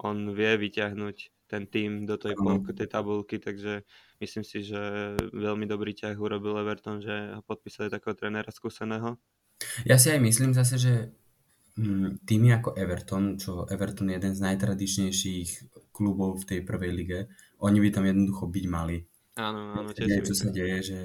on 0.02 0.34
vie 0.34 0.56
vyťahnuť 0.58 1.18
ten 1.52 1.68
tým 1.68 2.08
do 2.08 2.16
tej 2.16 2.40
polky, 2.40 2.72
tej 2.72 2.88
tabulky, 2.88 3.36
takže 3.36 3.84
myslím 4.24 4.44
si, 4.48 4.64
že 4.64 4.80
veľmi 5.36 5.68
dobrý 5.68 5.92
ťah 5.92 6.16
urobil 6.16 6.56
Everton, 6.64 7.04
že 7.04 7.36
ho 7.36 7.44
podpísali 7.44 7.92
takého 7.92 8.16
trénera 8.16 8.48
skúseného. 8.56 9.20
Ja 9.84 10.00
si 10.00 10.16
aj 10.16 10.24
myslím 10.24 10.56
zase, 10.56 10.80
že 10.80 10.94
mm, 11.76 12.24
týmy 12.24 12.56
ako 12.56 12.80
Everton, 12.80 13.36
čo 13.36 13.68
Everton 13.68 14.10
je 14.10 14.16
jeden 14.16 14.34
z 14.34 14.44
najtradičnejších 14.48 15.50
klubov 15.92 16.40
v 16.40 16.48
tej 16.56 16.60
prvej 16.64 16.92
lige, 16.96 17.20
oni 17.60 17.84
by 17.84 17.90
tam 17.92 18.08
jednoducho 18.08 18.48
byť 18.48 18.66
mali. 18.72 18.98
Áno, 19.36 19.76
áno, 19.76 19.92
tiež 19.92 20.24
čo 20.24 20.36
sa 20.36 20.56
deje, 20.56 20.80
že 20.82 21.00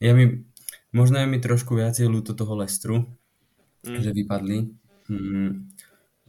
ja 0.00 0.12
mi, 0.16 0.48
možno 0.96 1.20
je 1.20 1.26
mi 1.28 1.38
trošku 1.38 1.76
viacej 1.76 2.08
ľúto 2.08 2.32
toho 2.32 2.56
Lestru, 2.56 3.04
mm. 3.84 4.00
že 4.00 4.10
vypadli. 4.16 4.58
Mm, 5.12 5.70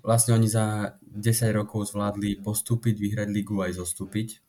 vlastne 0.04 0.36
oni 0.36 0.52
za 0.52 0.98
10 1.02 1.56
rokov 1.56 1.92
zvládli 1.96 2.44
postúpiť, 2.44 2.96
vyhrať 3.00 3.30
ligu 3.32 3.56
aj 3.64 3.80
zostúpiť. 3.80 4.44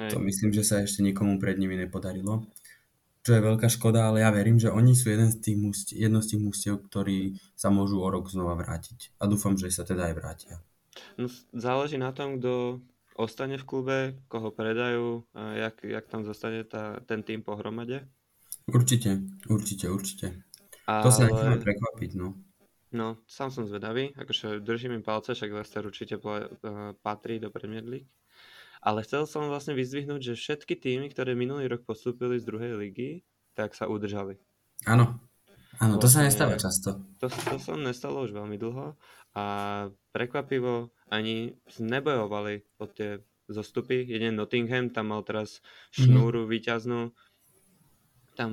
Hej. 0.00 0.10
To 0.16 0.18
myslím, 0.24 0.50
že 0.50 0.64
sa 0.64 0.82
ešte 0.82 1.04
nikomu 1.04 1.36
pred 1.38 1.60
nimi 1.60 1.76
nepodarilo. 1.76 2.48
Čo 3.20 3.36
je 3.36 3.44
veľká 3.44 3.68
škoda, 3.68 4.08
ale 4.08 4.24
ja 4.24 4.32
verím, 4.32 4.56
že 4.56 4.72
oni 4.72 4.96
sú 4.96 5.12
jeden 5.12 5.28
z 5.28 5.44
tých 5.44 5.56
mústiev, 5.60 5.96
jedno 6.00 6.24
z 6.24 6.34
tých 6.34 6.40
mústiev, 6.40 6.74
ktorí 6.80 7.36
sa 7.52 7.68
môžu 7.68 8.00
o 8.00 8.08
rok 8.08 8.32
znova 8.32 8.56
vrátiť. 8.56 9.12
A 9.20 9.28
dúfam, 9.28 9.60
že 9.60 9.68
sa 9.68 9.84
teda 9.84 10.08
aj 10.08 10.14
vrátia. 10.16 10.54
No, 11.20 11.28
záleží 11.52 12.00
na 12.00 12.16
tom, 12.16 12.40
kto 12.40 12.80
ostane 13.20 13.60
v 13.60 13.68
klube, 13.68 13.98
koho 14.32 14.48
predajú, 14.48 15.28
a 15.36 15.52
jak, 15.68 15.84
jak 15.84 16.04
tam 16.08 16.24
zostane 16.24 16.64
tá, 16.64 17.04
ten 17.04 17.20
tým 17.20 17.44
pohromade. 17.44 18.08
Určite, 18.68 19.24
určite, 19.48 19.86
určite. 19.88 20.26
Ale... 20.84 21.04
To 21.06 21.10
sa 21.14 21.24
nechceme 21.30 21.58
prekvapiť, 21.62 22.10
no. 22.18 22.36
No, 22.90 23.22
sám 23.30 23.54
som 23.54 23.70
zvedavý, 23.70 24.10
akože 24.18 24.66
držím 24.66 24.98
im 24.98 25.04
palce, 25.06 25.30
však 25.30 25.54
Leicester 25.54 25.86
určite 25.86 26.18
patrí 27.06 27.38
do 27.38 27.46
Premier 27.54 27.86
League. 27.86 28.10
Ale 28.82 29.06
chcel 29.06 29.30
som 29.30 29.46
vlastne 29.46 29.78
vyzdvihnúť, 29.78 30.32
že 30.32 30.40
všetky 30.40 30.74
týmy, 30.74 31.12
ktoré 31.14 31.38
minulý 31.38 31.70
rok 31.70 31.86
postúpili 31.86 32.40
z 32.40 32.48
druhej 32.50 32.74
ligy, 32.74 33.22
tak 33.54 33.78
sa 33.78 33.86
udržali. 33.86 34.40
Áno, 34.88 35.20
áno, 35.78 36.00
to 36.00 36.08
sa 36.08 36.24
vlastne 36.24 36.26
nestáva 36.26 36.56
často. 36.56 36.98
To, 37.20 37.28
to 37.28 37.56
sa 37.60 37.76
nestalo 37.76 38.24
už 38.24 38.32
veľmi 38.32 38.56
dlho 38.56 38.96
a 39.36 39.44
prekvapivo 40.10 40.90
ani 41.12 41.54
nebojovali 41.78 42.66
o 42.82 42.84
tie 42.90 43.22
zostupy. 43.46 44.02
Jeden 44.06 44.34
Nottingham 44.34 44.90
tam 44.90 45.12
mal 45.12 45.22
teraz 45.22 45.60
mhm. 45.60 45.94
šnúru 45.94 46.40
mm-hmm. 46.42 46.54
výťaznú. 46.56 47.00
Tam 48.40 48.52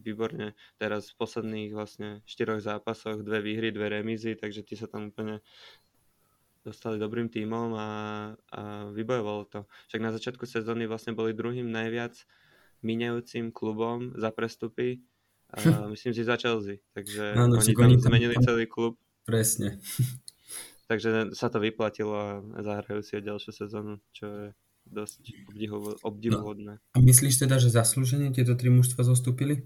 výborne 0.00 0.56
teraz 0.80 1.12
v 1.12 1.18
posledných 1.20 1.76
vlastne 1.76 2.24
štyroch 2.24 2.64
zápasoch 2.64 3.20
dve 3.20 3.44
výhry, 3.44 3.68
dve 3.68 4.00
remízy, 4.00 4.32
takže 4.32 4.64
tí 4.64 4.72
sa 4.80 4.88
tam 4.88 5.12
úplne 5.12 5.44
dostali 6.64 6.96
dobrým 6.96 7.28
tímom 7.28 7.76
a, 7.76 7.88
a 8.52 8.60
vybojovalo 8.96 9.44
to. 9.52 9.60
Však 9.92 10.00
na 10.00 10.12
začiatku 10.16 10.48
sezóny 10.48 10.88
vlastne 10.88 11.12
boli 11.12 11.36
druhým 11.36 11.68
najviac 11.68 12.16
minajúcim 12.80 13.52
klubom 13.52 14.16
za 14.16 14.32
prestupy, 14.32 15.04
a 15.50 15.56
myslím 15.94 16.14
si 16.14 16.24
za 16.24 16.36
Chelsea. 16.36 16.76
Takže 16.94 17.34
no, 17.36 17.48
no, 17.48 17.58
oni 17.58 17.74
tam 17.74 18.00
zmenili 18.00 18.34
tam... 18.34 18.42
celý 18.42 18.66
klub. 18.66 18.98
Presne. 19.26 19.78
Takže 20.90 21.38
sa 21.38 21.46
to 21.46 21.62
vyplatilo 21.62 22.42
a 22.50 22.58
zahrajú 22.66 22.98
si 23.06 23.14
aj 23.14 23.22
ďalšiu 23.22 23.52
sezónu, 23.54 24.02
čo 24.10 24.26
je 24.26 24.48
dosť 24.90 25.46
obdivuhodné. 26.02 26.82
No. 26.82 26.94
A 26.94 26.98
myslíš 26.98 27.46
teda, 27.46 27.62
že 27.62 27.70
zaslúžene 27.70 28.34
tieto 28.34 28.58
tri 28.58 28.68
mužstva 28.68 29.06
zostúpili? 29.06 29.64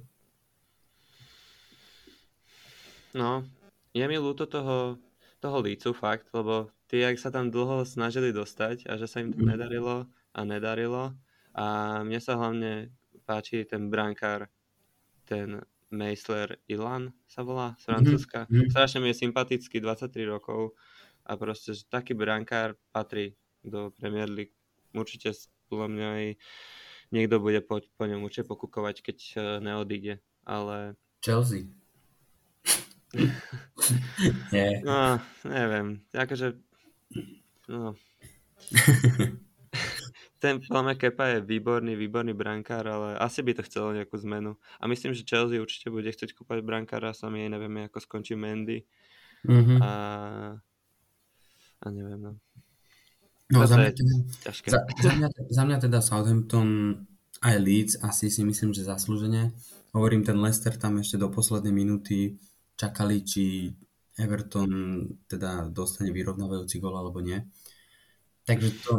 No, 3.15 3.47
je 3.95 4.05
mi 4.05 4.19
ľúto 4.19 4.45
toho, 4.45 4.99
toho 5.39 5.59
lícu 5.63 5.95
fakt, 5.95 6.29
lebo 6.35 6.69
tí, 6.91 7.01
ak 7.01 7.17
sa 7.17 7.31
tam 7.31 7.49
dlho 7.49 7.87
snažili 7.87 8.35
dostať 8.35 8.91
a 8.91 8.99
že 9.01 9.07
sa 9.07 9.23
im 9.23 9.33
to 9.33 9.41
mhm. 9.41 9.55
nedarilo 9.55 9.97
a 10.35 10.41
nedarilo. 10.45 11.17
A 11.55 12.01
mne 12.03 12.19
sa 12.19 12.35
hlavne 12.35 12.91
páči 13.25 13.65
ten 13.65 13.89
brankár, 13.89 14.51
ten 15.25 15.63
Meisler 15.95 16.59
Ilan 16.67 17.15
sa 17.31 17.47
volá 17.47 17.79
z 17.79 17.87
mhm. 17.87 17.89
Francúzska. 17.89 18.41
Mm-hmm. 18.51 18.71
Strašne 18.75 18.99
mi 18.99 19.09
je 19.15 19.23
sympatický, 19.23 19.79
23 19.79 20.27
rokov 20.27 20.75
a 21.25 21.33
proste, 21.39 21.73
že 21.73 21.89
taký 21.89 22.13
brankár 22.13 22.77
patrí 22.91 23.39
do 23.65 23.95
Premier 23.97 24.29
League. 24.29 24.53
Určite 24.95 25.35
podľa 25.69 25.89
mňa 25.91 26.09
aj 26.09 26.27
niekto 27.13 27.37
bude 27.43 27.61
po, 27.67 27.83
po 27.83 28.05
ňom 28.07 28.25
určite 28.25 28.49
pokúkovať, 28.49 29.03
keď 29.03 29.19
uh, 29.35 29.43
neodíde, 29.61 30.23
ale... 30.47 30.97
Chelsea. 31.21 31.69
Nie. 34.55 34.81
No, 34.81 35.21
neviem. 35.45 36.03
Akože 36.15 36.59
No. 37.69 37.97
Ten 40.43 40.61
podľa 40.61 41.01
Kepa 41.01 41.25
je 41.33 41.39
výborný, 41.41 41.97
výborný 41.97 42.37
brankár, 42.37 42.85
ale 42.85 43.17
asi 43.17 43.41
by 43.41 43.57
to 43.57 43.65
chcelo 43.65 43.97
nejakú 43.97 44.21
zmenu. 44.29 44.61
A 44.77 44.85
myslím, 44.85 45.17
že 45.17 45.25
Chelsea 45.25 45.57
určite 45.57 45.89
bude 45.89 46.13
chcieť 46.13 46.37
kúpať 46.37 46.61
brankára, 46.61 47.17
sami 47.17 47.49
aj 47.49 47.57
nevieme, 47.57 47.89
ako 47.89 48.05
skončí 48.05 48.37
Mendy. 48.37 48.85
Mm-hmm. 49.49 49.81
A... 49.81 49.93
a 51.81 51.87
neviem, 51.89 52.21
no. 52.21 52.37
No, 53.53 53.69
za 53.69 53.77
mňa, 53.77 53.93
teda, 53.93 54.15
za, 54.49 54.79
za, 54.81 55.11
mňa, 55.13 55.29
za 55.53 55.63
mňa 55.69 55.77
teda 55.77 55.99
Southampton 56.01 56.69
aj 57.45 57.57
Leeds 57.61 57.95
asi 58.01 58.33
si 58.33 58.41
myslím, 58.41 58.73
že 58.73 58.89
zaslúžene. 58.89 59.53
Hovorím, 59.93 60.25
ten 60.25 60.41
Leicester 60.41 60.73
tam 60.81 60.97
ešte 60.97 61.21
do 61.21 61.29
poslednej 61.29 61.71
minúty 61.71 62.41
čakali, 62.75 63.21
či 63.21 63.69
Everton 64.17 65.05
teda 65.29 65.69
dostane 65.69 66.09
vyrovnávajúci 66.15 66.81
gol 66.81 66.97
alebo 66.97 67.21
nie. 67.21 67.37
Takže 68.49 68.69
to, 68.81 68.93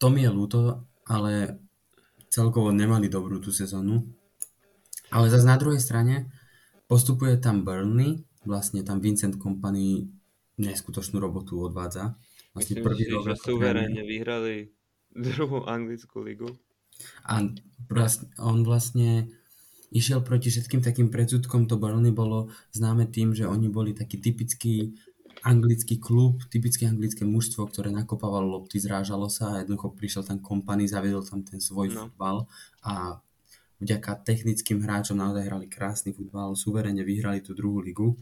to 0.00 0.06
mi 0.08 0.24
je 0.24 0.30
ľúto, 0.32 0.88
ale 1.04 1.60
celkovo 2.32 2.72
nemali 2.72 3.12
dobrú 3.12 3.44
tú 3.44 3.52
sezónu. 3.52 4.08
Ale 5.12 5.28
zase 5.28 5.44
na 5.44 5.60
druhej 5.60 5.82
strane 5.84 6.32
postupuje 6.88 7.36
tam 7.36 7.60
Burnley, 7.60 8.24
vlastne 8.48 8.80
tam 8.80 9.04
Vincent 9.04 9.36
Company 9.36 10.08
neskutočnú 10.56 11.20
robotu 11.20 11.60
odvádza. 11.60 12.16
Vlastne 12.52 12.80
Myslím 12.80 12.86
prvý 12.86 13.04
si, 13.08 13.12
rok, 13.12 13.24
že 13.32 13.36
suverénne 13.40 14.02
vyhrali 14.04 14.72
druhú 15.12 15.64
anglickú 15.64 16.20
ligu. 16.20 16.48
A 17.24 17.40
on 18.40 18.58
vlastne 18.62 19.32
išiel 19.92 20.24
proti 20.24 20.48
všetkým 20.48 20.80
takým 20.80 21.08
predsudkom. 21.12 21.68
To 21.68 21.76
Burnley 21.76 22.12
bolo 22.12 22.52
známe 22.72 23.08
tým, 23.08 23.36
že 23.36 23.48
oni 23.48 23.68
boli 23.68 23.92
taký 23.92 24.20
typický 24.20 24.96
anglický 25.42 25.98
klub, 25.98 26.44
typické 26.48 26.86
anglické 26.86 27.26
mužstvo, 27.26 27.66
ktoré 27.66 27.90
nakopávalo 27.90 28.46
lopty, 28.46 28.78
zrážalo 28.78 29.26
sa 29.26 29.58
a 29.58 29.60
jednoducho 29.64 29.90
prišiel 29.90 30.22
tam 30.22 30.38
kompany, 30.38 30.86
zaviedol 30.86 31.26
tam 31.26 31.42
ten 31.42 31.58
svoj 31.58 31.90
no. 31.90 32.06
futbal 32.06 32.46
a 32.86 33.18
vďaka 33.82 34.22
technickým 34.22 34.86
hráčom 34.86 35.18
naozaj 35.18 35.42
hrali 35.50 35.66
krásny 35.66 36.14
futbal, 36.14 36.54
suverene 36.54 37.02
vyhrali 37.02 37.42
tú 37.42 37.58
druhú 37.58 37.82
ligu. 37.82 38.14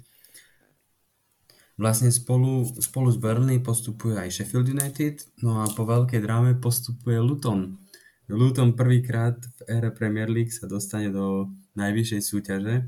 Vlastne 1.81 2.13
spolu, 2.13 2.69
spolu 2.77 3.09
s 3.09 3.17
Burnley 3.17 3.57
postupuje 3.57 4.13
aj 4.13 4.29
Sheffield 4.29 4.69
United, 4.69 5.25
no 5.41 5.65
a 5.65 5.67
po 5.73 5.89
veľkej 5.89 6.21
dráme 6.21 6.61
postupuje 6.61 7.17
Luton. 7.17 7.81
Luton 8.29 8.77
prvýkrát 8.77 9.41
v 9.41 9.81
ére 9.81 9.89
Premier 9.89 10.29
League 10.29 10.53
sa 10.53 10.69
dostane 10.69 11.09
do 11.09 11.49
najvyššej 11.81 12.21
súťaže. 12.21 12.85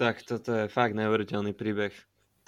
Tak 0.00 0.24
toto 0.24 0.56
je 0.56 0.72
fakt 0.72 0.96
neuveriteľný 0.96 1.52
príbeh. 1.52 1.92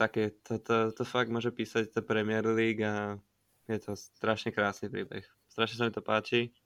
Také, 0.01 0.33
to, 0.49 0.57
to, 0.57 0.97
to 0.97 1.05
fakt 1.05 1.29
môže 1.29 1.53
písať 1.53 1.93
to 1.93 2.01
Premier 2.01 2.49
League 2.49 2.81
a 2.81 3.21
je 3.69 3.79
to 3.85 3.93
strašne 3.93 4.49
krásny 4.49 4.89
príbeh. 4.89 5.29
Strašne 5.53 5.77
sa 5.77 5.85
mi 5.85 5.93
to 5.93 6.01
páči 6.01 6.57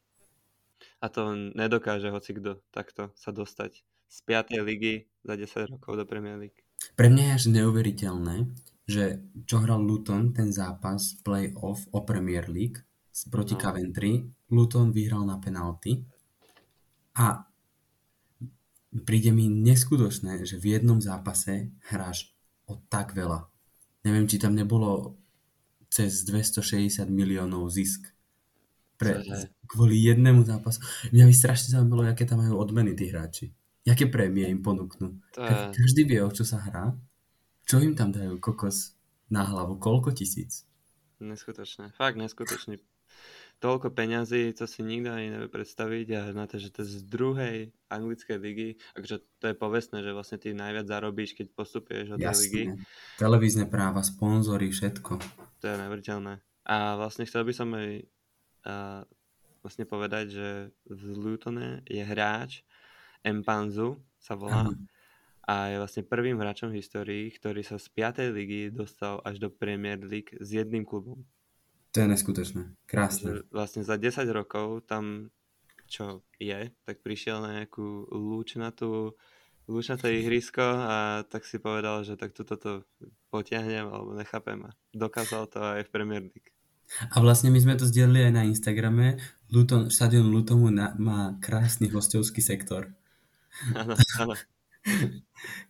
a 1.03 1.11
to 1.11 1.35
nedokáže 1.35 2.15
hoci 2.15 2.39
kto 2.39 2.63
takto 2.71 3.11
sa 3.19 3.35
dostať 3.35 3.83
z 4.07 4.19
5. 4.23 4.63
ligy 4.63 5.11
za 5.27 5.35
10 5.35 5.75
rokov 5.75 5.99
do 5.99 6.07
Premier 6.07 6.39
League. 6.39 6.64
Pre 6.93 7.09
mňa 7.09 7.23
je 7.25 7.37
až 7.37 7.45
neuveriteľné, 7.49 8.37
že 8.85 9.25
čo 9.49 9.65
hral 9.65 9.81
Luton, 9.81 10.37
ten 10.37 10.53
zápas 10.53 11.17
play-off 11.25 11.89
o 11.89 12.05
Premier 12.05 12.45
League 12.53 12.85
proti 13.33 13.57
no. 13.57 13.61
Coventry, 13.61 14.13
Luton 14.53 14.93
vyhral 14.93 15.25
na 15.25 15.41
penalty 15.41 16.05
a 17.17 17.49
príde 19.03 19.33
mi 19.33 19.49
neskutočné, 19.49 20.45
že 20.45 20.61
v 20.61 20.79
jednom 20.79 21.01
zápase 21.01 21.73
hráš 21.89 22.35
o 22.69 22.77
tak 22.91 23.17
veľa. 23.17 23.49
Neviem, 24.05 24.29
či 24.29 24.37
tam 24.37 24.53
nebolo 24.53 25.17
cez 25.89 26.27
260 26.27 27.07
miliónov 27.09 27.71
zisk. 27.71 28.11
Pre, 28.95 29.23
kvôli 29.67 29.99
jednému 30.07 30.47
zápasu. 30.47 30.79
Mňa 31.11 31.25
by 31.27 31.35
strašne 31.35 31.69
zaujímalo, 31.75 32.07
aké 32.07 32.27
tam 32.27 32.43
majú 32.43 32.59
odmeny 32.63 32.95
tí 32.95 33.11
hráči. 33.11 33.51
Jaké 33.85 34.09
prémie 34.09 34.49
im 34.49 34.65
ponúknú. 34.65 35.21
Je... 35.37 35.57
Každý 35.77 36.09
vie, 36.09 36.21
o 36.25 36.33
čo 36.33 36.49
sa 36.49 36.61
hrá. 36.65 36.97
Čo 37.69 37.81
im 37.85 37.93
tam 37.93 38.13
dajú 38.13 38.41
kokos 38.41 38.97
na 39.29 39.45
hlavu? 39.45 39.77
Koľko 39.77 40.17
tisíc? 40.17 40.65
Neskutočné. 41.21 41.93
Fakt 41.97 42.17
neskutočný 42.17 42.81
toľko 43.65 43.97
peňazí, 43.97 44.53
to 44.53 44.69
si 44.69 44.85
nikto 44.85 45.09
ani 45.09 45.33
nevie 45.33 45.49
predstaviť 45.49 46.07
a 46.13 46.21
na 46.37 46.45
to, 46.45 46.61
že 46.61 46.69
to 46.69 46.85
je 46.85 47.01
z 47.01 47.09
druhej 47.09 47.57
anglickej 47.89 48.37
ligy, 48.37 48.69
akože 48.93 49.17
to 49.41 49.45
je 49.49 49.57
povestné, 49.57 50.05
že 50.05 50.13
vlastne 50.13 50.37
ty 50.37 50.53
najviac 50.53 50.85
zarobíš, 50.85 51.33
keď 51.33 51.47
postupuješ 51.57 52.07
od 52.13 52.19
tej 52.21 52.37
ligy. 52.45 52.65
televízne 53.17 53.65
práva, 53.65 54.05
sponzory, 54.05 54.69
všetko. 54.69 55.13
To 55.63 55.65
je 55.65 55.77
neuveriteľné. 55.81 56.45
A 56.69 57.01
vlastne 57.01 57.25
chcel 57.25 57.49
by 57.49 57.55
som 57.57 57.73
aj 57.73 58.05
uh, 58.69 59.01
vlastne 59.65 59.85
povedať, 59.89 60.25
že 60.29 60.49
v 60.85 61.03
Lutone 61.17 61.81
je 61.89 62.05
hráč 62.05 62.61
Mpanzu, 63.25 63.97
sa 64.21 64.37
volá, 64.37 64.69
Aha. 64.69 64.73
a 65.49 65.55
je 65.73 65.77
vlastne 65.81 66.03
prvým 66.05 66.37
hráčom 66.37 66.73
v 66.73 66.79
histórii, 66.81 67.33
ktorý 67.33 67.65
sa 67.65 67.81
z 67.81 67.89
5. 67.93 68.37
ligy 68.37 68.69
dostal 68.71 69.21
až 69.25 69.41
do 69.41 69.49
Premier 69.49 70.01
League 70.01 70.37
s 70.37 70.53
jedným 70.53 70.85
klubom. 70.85 71.25
To 71.95 72.03
je 72.03 72.09
neskutočné. 72.11 72.63
Krásne. 72.91 73.47
Vlastne 73.55 73.87
za 73.87 73.95
10 73.97 74.27
rokov 74.35 74.85
tam, 74.85 75.31
čo 75.87 76.27
je, 76.43 76.75
tak 76.85 77.01
prišiel 77.01 77.39
na 77.41 77.63
nejakú 77.63 78.11
lúčnatú 78.11 79.15
lúčaté 79.65 80.13
ihrisko 80.21 80.61
a 80.61 81.25
tak 81.25 81.49
si 81.49 81.57
povedal, 81.57 82.05
že 82.05 82.21
tak 82.21 82.37
toto 82.37 82.55
to 82.61 82.73
potiahnem 83.33 83.89
alebo 83.89 84.13
nechápem 84.13 84.61
a 84.69 84.71
dokázal 84.93 85.49
to 85.49 85.59
aj 85.61 85.89
v 85.89 85.93
Premier 85.93 86.21
League. 86.21 86.53
A 87.17 87.17
vlastne 87.25 87.49
my 87.49 87.57
sme 87.57 87.81
to 87.81 87.89
zdieľali 87.89 88.29
aj 88.29 88.33
na 88.35 88.43
Instagrame. 88.45 89.17
Luton, 89.49 89.89
štadion 89.89 90.29
Lutomu 90.29 90.69
na, 90.69 90.93
má 91.01 91.33
krásny 91.41 91.89
hostovský 91.89 92.45
sektor. 92.45 92.93
Áno, 93.81 93.95
áno. 94.19 94.35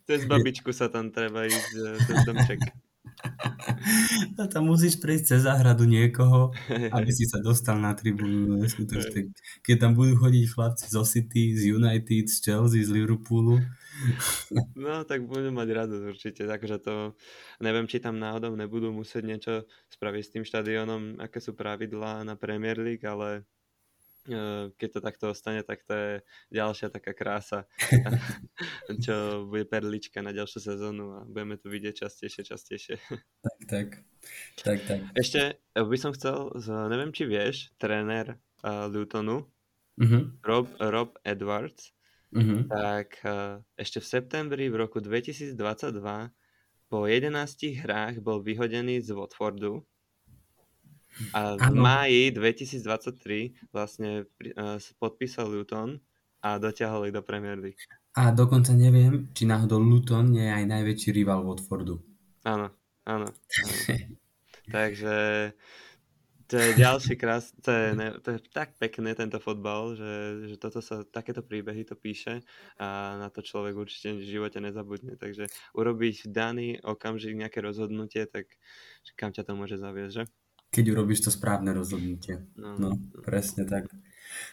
Cez 0.08 0.26
babičku 0.26 0.74
sa 0.74 0.90
tam 0.90 1.14
treba 1.14 1.46
ísť, 1.46 1.70
e, 1.78 1.84
cez 2.02 2.18
domček. 2.26 2.60
A 4.40 4.44
tam 4.48 4.68
musíš 4.68 4.98
prejsť 4.98 5.24
cez 5.24 5.40
záhradu 5.44 5.84
niekoho, 5.84 6.50
aby 6.96 7.10
si 7.12 7.28
sa 7.28 7.40
dostal 7.40 7.78
na 7.78 7.92
tribúnu. 7.92 8.64
Keď 9.64 9.76
tam 9.76 9.92
budú 9.96 10.16
chodiť 10.18 10.44
chlapci 10.50 10.86
zo 10.90 11.04
City, 11.04 11.54
z 11.56 11.72
United, 11.72 12.26
z 12.28 12.36
Chelsea, 12.40 12.84
z 12.84 12.90
Liverpoolu. 12.90 13.60
No, 14.74 15.06
tak 15.06 15.22
budem 15.28 15.54
mať 15.54 15.68
radosť 15.70 16.04
určite. 16.04 16.42
Takže 16.48 16.76
to, 16.82 16.94
neviem, 17.62 17.86
či 17.86 18.02
tam 18.02 18.18
náhodou 18.18 18.52
nebudú 18.58 18.90
musieť 18.90 19.22
niečo 19.22 19.54
spraviť 19.94 20.22
s 20.24 20.32
tým 20.34 20.44
štadiónom, 20.44 21.22
aké 21.22 21.38
sú 21.38 21.54
pravidlá 21.54 22.26
na 22.26 22.34
Premier 22.34 22.76
League, 22.80 23.06
ale 23.06 23.46
keď 24.80 24.88
to 24.88 25.00
takto 25.04 25.24
ostane, 25.30 25.60
tak 25.60 25.84
to 25.84 25.92
je 25.92 26.12
ďalšia 26.48 26.88
taká 26.88 27.12
krása, 27.12 27.68
čo 29.04 29.44
bude 29.44 29.68
perlička 29.68 30.24
na 30.24 30.32
ďalšiu 30.32 30.60
sezónu 30.64 31.06
a 31.12 31.20
budeme 31.28 31.60
to 31.60 31.68
vidieť 31.68 32.08
častejšie, 32.08 32.42
častejšie. 32.48 32.96
Tak, 33.44 33.58
tak. 33.68 33.88
tak, 34.64 34.78
tak. 34.88 35.00
Ešte 35.12 35.60
by 35.76 35.96
som 36.00 36.16
chcel, 36.16 36.56
neviem, 36.88 37.12
či 37.12 37.28
vieš, 37.28 37.76
tréner 37.76 38.40
uh, 38.64 38.88
Lutonu, 38.88 39.44
uh-huh. 40.00 40.22
Rob, 40.40 40.72
Rob 40.80 41.20
Edwards, 41.20 41.92
uh-huh. 42.32 42.64
tak 42.68 43.20
uh, 43.28 43.60
ešte 43.76 44.00
v 44.00 44.06
septembri 44.08 44.64
v 44.72 44.80
roku 44.80 45.04
2022 45.04 45.52
po 46.88 46.98
11 47.04 47.28
hrách 47.84 48.24
bol 48.24 48.40
vyhodený 48.40 49.04
z 49.04 49.12
Watfordu 49.12 49.84
a 51.32 51.54
v 51.56 51.62
ano. 51.62 51.80
máji 51.80 52.34
2023 52.34 53.74
vlastne 53.74 54.26
uh, 54.56 54.78
podpísal 54.98 55.46
Luton 55.50 56.00
a 56.44 56.58
dotiahol 56.58 57.08
ich 57.08 57.14
do 57.14 57.22
Premier 57.24 57.56
League. 57.56 57.80
A 58.14 58.30
dokonca 58.30 58.76
neviem, 58.76 59.30
či 59.34 59.48
náhodou 59.48 59.82
Luton 59.82 60.30
nie 60.30 60.46
je 60.46 60.52
aj 60.52 60.64
najväčší 60.70 61.10
rival 61.10 61.42
Watfordu. 61.42 61.98
Áno, 62.46 62.70
áno. 63.08 63.26
áno. 63.26 63.28
Takže 64.74 65.16
to 66.44 66.60
je 66.60 66.76
ďalší 66.76 67.16
krás, 67.16 67.56
to 67.64 67.72
je, 67.72 67.96
ne, 67.96 68.14
to 68.20 68.36
je 68.36 68.38
tak 68.52 68.76
pekné 68.76 69.16
tento 69.16 69.40
fotbal, 69.40 69.96
že, 69.96 70.12
že 70.52 70.56
toto 70.60 70.84
sa, 70.84 71.00
takéto 71.02 71.40
príbehy 71.40 71.88
to 71.88 71.96
píše 71.96 72.44
a 72.76 73.16
na 73.16 73.32
to 73.32 73.40
človek 73.40 73.72
určite 73.72 74.12
v 74.12 74.22
živote 74.22 74.60
nezabudne. 74.60 75.16
Takže 75.16 75.48
urobiť 75.72 76.14
v 76.22 76.28
daný 76.28 76.68
okamžik 76.84 77.34
nejaké 77.34 77.64
rozhodnutie, 77.64 78.28
tak 78.28 78.52
kam 79.16 79.32
ťa 79.32 79.48
to 79.48 79.52
môže 79.56 79.80
zaviesť, 79.80 80.12
že? 80.12 80.24
Keď 80.74 80.84
urobíš 80.90 81.22
to 81.22 81.30
správne 81.30 81.70
rozhodnutie. 81.70 82.42
No, 82.58 82.74
no 82.74 82.88
presne 83.22 83.62
tak. 83.62 83.86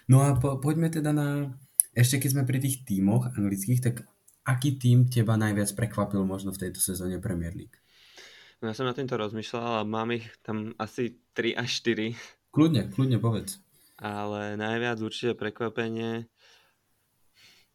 No 0.05 0.21
a 0.21 0.37
po, 0.37 0.61
poďme 0.61 0.93
teda 0.93 1.09
na, 1.09 1.57
ešte 1.97 2.21
keď 2.21 2.29
sme 2.29 2.43
pri 2.45 2.61
tých 2.61 2.85
tímoch 2.85 3.33
anglických, 3.33 3.81
tak 3.81 3.95
aký 4.45 4.77
tím 4.77 5.09
teba 5.09 5.33
najviac 5.33 5.73
prekvapil 5.73 6.21
možno 6.21 6.53
v 6.53 6.69
tejto 6.69 6.77
sezóne 6.77 7.17
Premier 7.17 7.57
League? 7.57 7.81
No 8.61 8.69
ja 8.69 8.77
som 8.77 8.85
na 8.85 8.93
týmto 8.93 9.17
rozmýšľal 9.17 9.81
a 9.81 9.89
mám 9.89 10.13
ich 10.13 10.29
tam 10.45 10.77
asi 10.77 11.17
3 11.33 11.57
až 11.57 11.81
4. 11.81 12.53
Kľudne, 12.53 12.93
kľudne 12.93 13.17
povedz. 13.17 13.57
Ale 13.97 14.53
najviac 14.61 15.01
určite 15.01 15.33
prekvapenie 15.33 16.29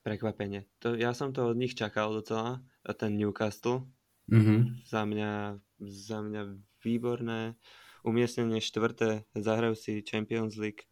prekvapenie. 0.07 0.71
To, 0.87 0.95
ja 0.95 1.11
som 1.11 1.35
to 1.35 1.51
od 1.51 1.59
nich 1.59 1.75
čakal 1.75 2.15
docela, 2.15 2.63
ten 2.95 3.19
Newcastle. 3.19 3.91
Mm-hmm. 4.31 4.87
Za, 4.87 5.03
mňa, 5.03 5.59
za 5.83 6.19
mňa 6.23 6.43
výborné. 6.87 7.59
Umiestnenie 8.07 8.63
štvrté, 8.63 9.27
zahrajú 9.35 9.75
si 9.75 10.07
Champions 10.07 10.55
League. 10.55 10.87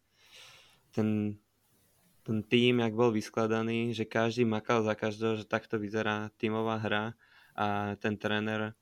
Ten, 0.91 1.39
ten 2.27 2.43
tým, 2.43 2.83
jak 2.83 2.91
bol 2.91 3.15
vyskladaný, 3.15 3.95
že 3.95 4.03
každý 4.03 4.43
makal 4.43 4.83
za 4.83 4.99
každého, 4.99 5.39
že 5.39 5.45
takto 5.47 5.79
vyzerá 5.79 6.27
tímová 6.35 6.75
hra 6.75 7.15
a 7.55 7.95
ten 7.95 8.19
tréner 8.19 8.75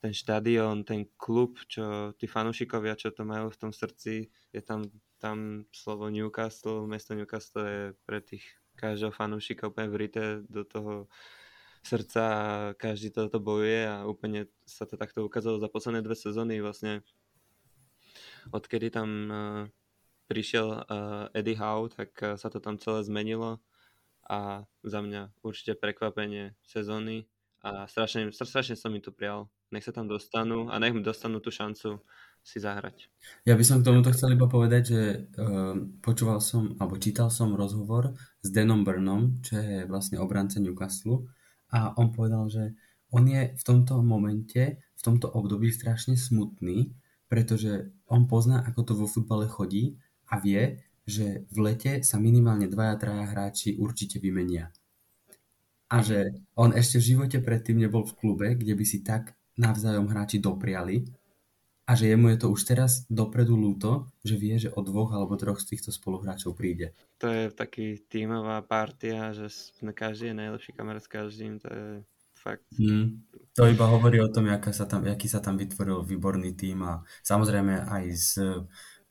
ten 0.00 0.16
štadión, 0.16 0.82
ten 0.82 1.04
klub, 1.20 1.60
čo 1.68 2.16
tí 2.16 2.24
fanúšikovia, 2.24 2.96
čo 2.96 3.12
to 3.12 3.28
majú 3.28 3.52
v 3.52 3.60
tom 3.60 3.68
srdci, 3.70 4.32
je 4.48 4.60
tam, 4.64 4.88
tam 5.20 5.68
slovo 5.68 6.08
Newcastle, 6.08 6.88
mesto 6.88 7.12
Newcastle 7.12 7.64
je 7.68 7.82
pre 8.08 8.24
tých 8.24 8.42
každého 8.80 9.12
fanúšika 9.12 9.68
úplne 9.68 9.92
vrité 9.92 10.40
do 10.48 10.64
toho 10.64 11.04
srdca 11.84 12.22
a 12.24 12.48
každý 12.76 13.12
toto 13.12 13.40
bojuje 13.40 13.84
a 13.84 14.08
úplne 14.08 14.48
sa 14.64 14.88
to 14.88 14.96
takto 14.96 15.20
ukázalo 15.20 15.60
za 15.60 15.68
posledné 15.68 16.00
dve 16.00 16.16
sezóny 16.16 16.64
vlastne 16.64 17.04
odkedy 18.48 18.88
tam 18.88 19.08
uh, 19.28 19.62
prišiel 20.26 20.68
uh, 20.72 21.36
Eddie 21.36 21.60
Howe, 21.60 21.92
tak 21.92 22.10
uh, 22.24 22.40
sa 22.40 22.48
to 22.48 22.58
tam 22.64 22.80
celé 22.80 23.04
zmenilo 23.04 23.60
a 24.24 24.64
za 24.86 25.00
mňa 25.04 25.44
určite 25.44 25.76
prekvapenie 25.76 26.56
sezóny 26.64 27.28
a 27.60 27.84
strašne, 27.84 28.32
strašne 28.32 28.78
som 28.78 28.94
mi 28.94 29.04
to 29.04 29.12
prijal 29.12 29.52
nech 29.70 29.86
sa 29.86 29.94
tam 29.94 30.10
dostanú 30.10 30.66
a 30.68 30.78
nech 30.82 30.94
mi 30.94 31.00
dostanú 31.00 31.38
tú 31.38 31.54
šancu 31.54 32.02
si 32.42 32.58
zahrať. 32.58 33.06
Ja 33.46 33.54
by 33.54 33.64
som 33.64 33.80
k 33.80 33.86
tomuto 33.86 34.10
chcel 34.10 34.34
iba 34.34 34.50
povedať, 34.50 34.82
že 34.82 35.02
uh, 35.38 35.76
počúval 36.02 36.42
som, 36.42 36.74
alebo 36.82 36.98
čítal 36.98 37.30
som 37.30 37.54
rozhovor 37.54 38.16
s 38.42 38.48
Denom 38.50 38.82
Burnom, 38.82 39.38
čo 39.44 39.60
je 39.60 39.86
vlastne 39.86 40.18
obranca 40.18 40.58
Newcastle 40.58 41.30
a 41.70 41.94
on 41.94 42.10
povedal, 42.10 42.50
že 42.50 42.74
on 43.14 43.26
je 43.26 43.54
v 43.54 43.62
tomto 43.62 44.02
momente, 44.02 44.80
v 44.80 45.02
tomto 45.02 45.30
období 45.30 45.70
strašne 45.70 46.18
smutný, 46.18 46.94
pretože 47.30 47.94
on 48.10 48.26
pozná, 48.26 48.66
ako 48.66 48.80
to 48.82 48.92
vo 48.98 49.06
futbale 49.06 49.46
chodí 49.46 49.96
a 50.28 50.42
vie, 50.42 50.82
že 51.06 51.46
v 51.50 51.58
lete 51.64 51.92
sa 52.02 52.18
minimálne 52.18 52.66
dvaja, 52.66 52.98
traja 52.98 53.24
hráči 53.30 53.78
určite 53.78 54.18
vymenia. 54.18 54.74
A 55.90 56.02
že 56.06 56.46
on 56.54 56.70
ešte 56.70 57.02
v 57.02 57.08
živote 57.14 57.38
predtým 57.42 57.82
nebol 57.82 58.06
v 58.06 58.14
klube, 58.14 58.48
kde 58.54 58.78
by 58.78 58.84
si 58.86 59.02
tak 59.02 59.34
navzájom 59.58 60.06
hráči 60.06 60.38
dopriali 60.38 61.02
a 61.90 61.98
že 61.98 62.14
jemu 62.14 62.30
je 62.30 62.38
to 62.38 62.54
už 62.54 62.62
teraz 62.62 63.02
dopredu 63.10 63.58
ľúto, 63.58 64.06
že 64.22 64.38
vie, 64.38 64.54
že 64.62 64.70
o 64.70 64.78
dvoch 64.78 65.10
alebo 65.10 65.34
troch 65.34 65.58
z 65.58 65.74
týchto 65.74 65.90
spoluhráčov 65.90 66.54
príde. 66.54 66.94
To 67.18 67.26
je 67.26 67.50
taký 67.50 67.98
tímová 68.06 68.62
partia, 68.62 69.34
že 69.34 69.50
každý 69.90 70.30
je 70.30 70.38
najlepší 70.38 70.70
kamarát 70.70 71.02
s 71.02 71.10
každým, 71.10 71.58
to 71.58 71.66
je 71.66 71.86
fakt. 72.40 72.64
Mm, 72.80 73.20
to 73.52 73.68
iba 73.68 73.84
hovorí 73.84 74.16
o 74.24 74.32
tom, 74.32 74.48
aká 74.48 74.72
sa 74.72 74.88
tam, 74.88 75.04
aký 75.04 75.28
sa 75.28 75.44
tam 75.44 75.60
vytvoril 75.60 76.00
výborný 76.00 76.56
tým 76.56 76.80
a 76.88 77.04
samozrejme 77.20 77.86
aj 77.86 78.04
s 78.16 78.40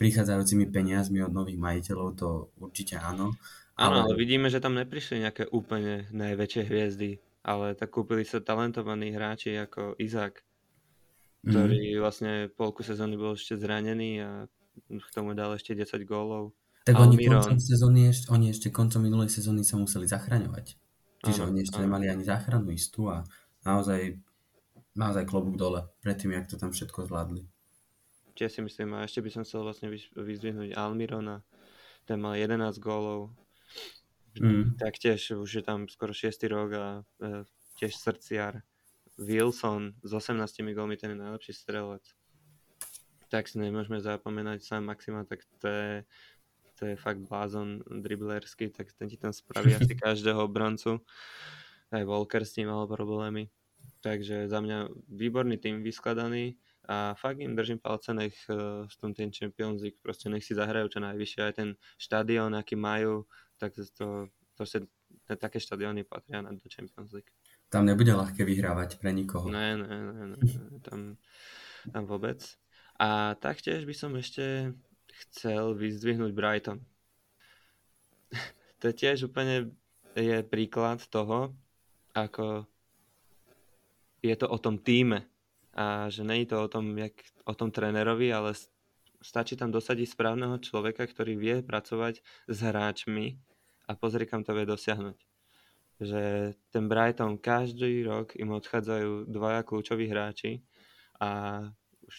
prichádzajúcimi 0.01 0.73
peniazmi 0.73 1.21
od 1.21 1.31
nových 1.31 1.61
majiteľov, 1.61 2.07
to 2.17 2.49
určite 2.57 2.97
áno. 2.97 3.37
Áno, 3.77 4.03
ale... 4.03 4.11
ale 4.11 4.13
vidíme, 4.17 4.49
že 4.49 4.57
tam 4.57 4.73
neprišli 4.73 5.21
nejaké 5.21 5.47
úplne 5.53 6.09
najväčšie 6.11 6.61
hviezdy 6.65 7.21
ale 7.43 7.75
tak 7.75 7.89
kúpili 7.89 8.27
sa 8.27 8.43
talentovaní 8.43 9.15
hráči 9.15 9.55
ako 9.55 9.95
Izak, 9.97 10.43
ktorý 11.47 11.95
mm. 11.95 11.99
vlastne 12.03 12.31
polku 12.51 12.83
sezóny 12.83 13.15
bol 13.15 13.33
ešte 13.39 13.55
zranený 13.55 14.21
a 14.21 14.29
k 14.87 15.09
tomu 15.15 15.31
dal 15.35 15.55
ešte 15.55 15.75
10 15.75 16.03
gólov. 16.03 16.51
Tak 16.83 16.95
oni 16.95 17.15
koncom 17.27 17.59
sezóny, 17.59 18.09
ešte, 18.11 18.27
oni 18.31 18.45
ešte 18.51 18.67
koncom 18.71 19.01
minulej 19.03 19.29
sezóny 19.31 19.63
sa 19.63 19.79
museli 19.79 20.07
zachraňovať. 20.09 20.75
Čiže 21.19 21.41
ano, 21.43 21.49
oni 21.51 21.59
ešte 21.63 21.79
ano. 21.79 21.85
nemali 21.85 22.05
ani 22.07 22.23
záchranu 22.23 22.71
istú 22.71 23.11
a 23.11 23.27
naozaj, 23.67 24.19
naozaj 24.95 25.23
klobúk 25.27 25.59
dole 25.59 25.87
pred 25.99 26.15
tým, 26.15 26.35
jak 26.35 26.47
to 26.47 26.55
tam 26.55 26.71
všetko 26.71 27.07
zvládli. 27.11 27.43
Čiže 28.39 28.49
si 28.49 28.59
myslím, 28.63 28.95
a 28.95 29.03
ešte 29.03 29.19
by 29.19 29.29
som 29.35 29.43
chcel 29.43 29.67
vlastne 29.67 29.91
vyzdvihnúť 30.15 30.71
Almirona, 30.79 31.43
ten 32.07 32.23
mal 32.23 32.39
11 32.39 32.79
gólov, 32.79 33.35
Mm. 34.37 34.77
tiež 34.77 35.41
už 35.41 35.49
je 35.49 35.63
tam 35.65 35.89
skoro 35.89 36.13
6. 36.13 36.47
rok 36.47 36.69
a 36.77 36.85
e, 37.19 37.43
tiež 37.81 37.97
srdciar. 37.97 38.61
Wilson 39.19 39.99
s 39.99 40.11
18 40.15 40.63
gólmi, 40.71 40.95
ten 40.95 41.11
je 41.11 41.19
najlepší 41.19 41.51
strelec. 41.51 42.05
Tak 43.27 43.51
si 43.51 43.59
nemôžeme 43.59 43.99
zapomenať 43.99 44.63
sám 44.63 44.87
Maxima, 44.87 45.27
tak 45.27 45.43
to 45.59 45.67
je, 45.67 46.07
to 46.79 46.87
je 46.87 46.95
fakt 46.95 47.19
blázon 47.19 47.83
driblerský, 47.83 48.71
tak 48.71 48.95
ten 48.95 49.11
ti 49.11 49.19
tam 49.19 49.35
spraví 49.35 49.75
asi 49.75 49.91
každého 49.99 50.39
obrancu. 50.39 51.03
Aj 51.91 52.03
Walker 52.07 52.47
s 52.47 52.55
tým 52.55 52.71
mal 52.71 52.87
problémy. 52.87 53.51
Takže 53.99 54.47
za 54.47 54.63
mňa 54.63 54.87
výborný 55.11 55.59
tým 55.59 55.83
vyskladaný 55.83 56.55
a 56.87 57.13
fakt 57.19 57.43
im 57.43 57.51
držím 57.55 57.83
palce, 57.83 58.15
nech 58.15 58.33
uh, 58.47 58.87
v 58.87 58.95
tom 58.95 59.11
ten 59.11 59.27
Champions 59.29 59.83
League 59.83 59.99
proste 59.99 60.31
nech 60.31 60.41
si 60.41 60.55
zahrajú 60.55 60.87
čo 60.87 61.03
najvyššie, 61.03 61.41
aj 61.43 61.53
ten 61.53 61.69
štadión, 61.99 62.55
aký 62.55 62.79
majú, 62.79 63.27
tak 63.59 63.75
to, 63.75 64.31
proste 64.55 64.87
také 65.27 65.59
štadióny 65.59 66.07
patria 66.07 66.39
na 66.39 66.55
do 66.55 66.69
Champions 66.71 67.11
League. 67.11 67.29
Tam 67.69 67.85
nebude 67.85 68.09
ľahké 68.15 68.41
vyhrávať 68.41 68.97
pre 68.97 69.13
nikoho. 69.13 69.51
Ne, 69.51 69.77
ne, 69.77 69.85
ne, 69.85 70.25
ne, 70.33 70.37
ne 70.41 70.79
tam, 70.81 71.19
tam 71.91 72.03
vôbec. 72.09 72.41
A 72.97 73.37
taktiež 73.37 73.85
by 73.85 73.93
som 73.93 74.11
ešte 74.17 74.73
chcel 75.27 75.75
vyzdvihnúť 75.75 76.31
Brighton. 76.31 76.79
to 78.81 78.95
tiež 78.95 79.27
úplne 79.27 79.75
je 80.15 80.41
príklad 80.47 81.03
toho, 81.11 81.53
ako 82.15 82.65
je 84.19 84.35
to 84.35 84.47
o 84.47 84.57
tom 84.59 84.79
týme 84.79 85.23
a 85.75 86.11
že 86.11 86.27
není 86.27 86.43
to 86.43 86.59
o 86.59 86.67
tom, 86.67 86.97
jak, 86.97 87.15
o 87.47 87.53
tom 87.55 87.71
trénerovi, 87.71 88.33
ale 88.33 88.51
stačí 89.23 89.55
tam 89.55 89.71
dosadiť 89.71 90.11
správneho 90.11 90.59
človeka, 90.59 91.07
ktorý 91.07 91.39
vie 91.39 91.55
pracovať 91.63 92.19
s 92.47 92.57
hráčmi 92.59 93.39
a 93.87 93.95
pozri, 93.95 94.27
kam 94.27 94.43
to 94.43 94.51
vie 94.55 94.67
dosiahnuť. 94.67 95.17
Že 95.99 96.21
ten 96.71 96.85
Brighton 96.87 97.35
každý 97.39 98.07
rok 98.07 98.35
im 98.39 98.55
odchádzajú 98.55 99.27
dvaja 99.27 99.61
kľúčoví 99.67 100.07
hráči 100.07 100.63
a 101.19 101.63
už 102.07 102.15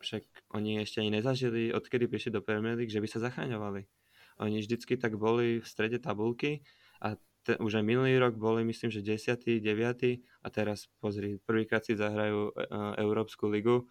však 0.00 0.24
oni 0.54 0.80
ešte 0.80 1.04
ani 1.04 1.20
nezažili, 1.20 1.74
odkedy 1.74 2.08
prišli 2.08 2.30
do 2.32 2.44
Premier 2.44 2.76
League, 2.76 2.92
že 2.92 3.02
by 3.02 3.08
sa 3.08 3.20
zachraňovali. 3.20 3.84
Oni 4.38 4.62
vždycky 4.62 4.96
tak 4.96 5.18
boli 5.18 5.60
v 5.60 5.66
strede 5.66 5.98
tabulky 5.98 6.62
a 7.02 7.18
te, 7.42 7.58
už 7.58 7.80
aj 7.80 7.84
minulý 7.84 8.16
rok 8.16 8.38
boli 8.38 8.64
myslím, 8.64 8.88
že 8.88 9.04
10. 9.04 9.60
9. 9.60 9.64
a 10.44 10.48
teraz 10.48 10.86
pozri, 11.02 11.38
prvýkrát 11.42 11.82
si 11.84 11.98
zahrajú 11.98 12.54
uh, 12.54 12.94
Európsku 12.96 13.50
ligu 13.50 13.88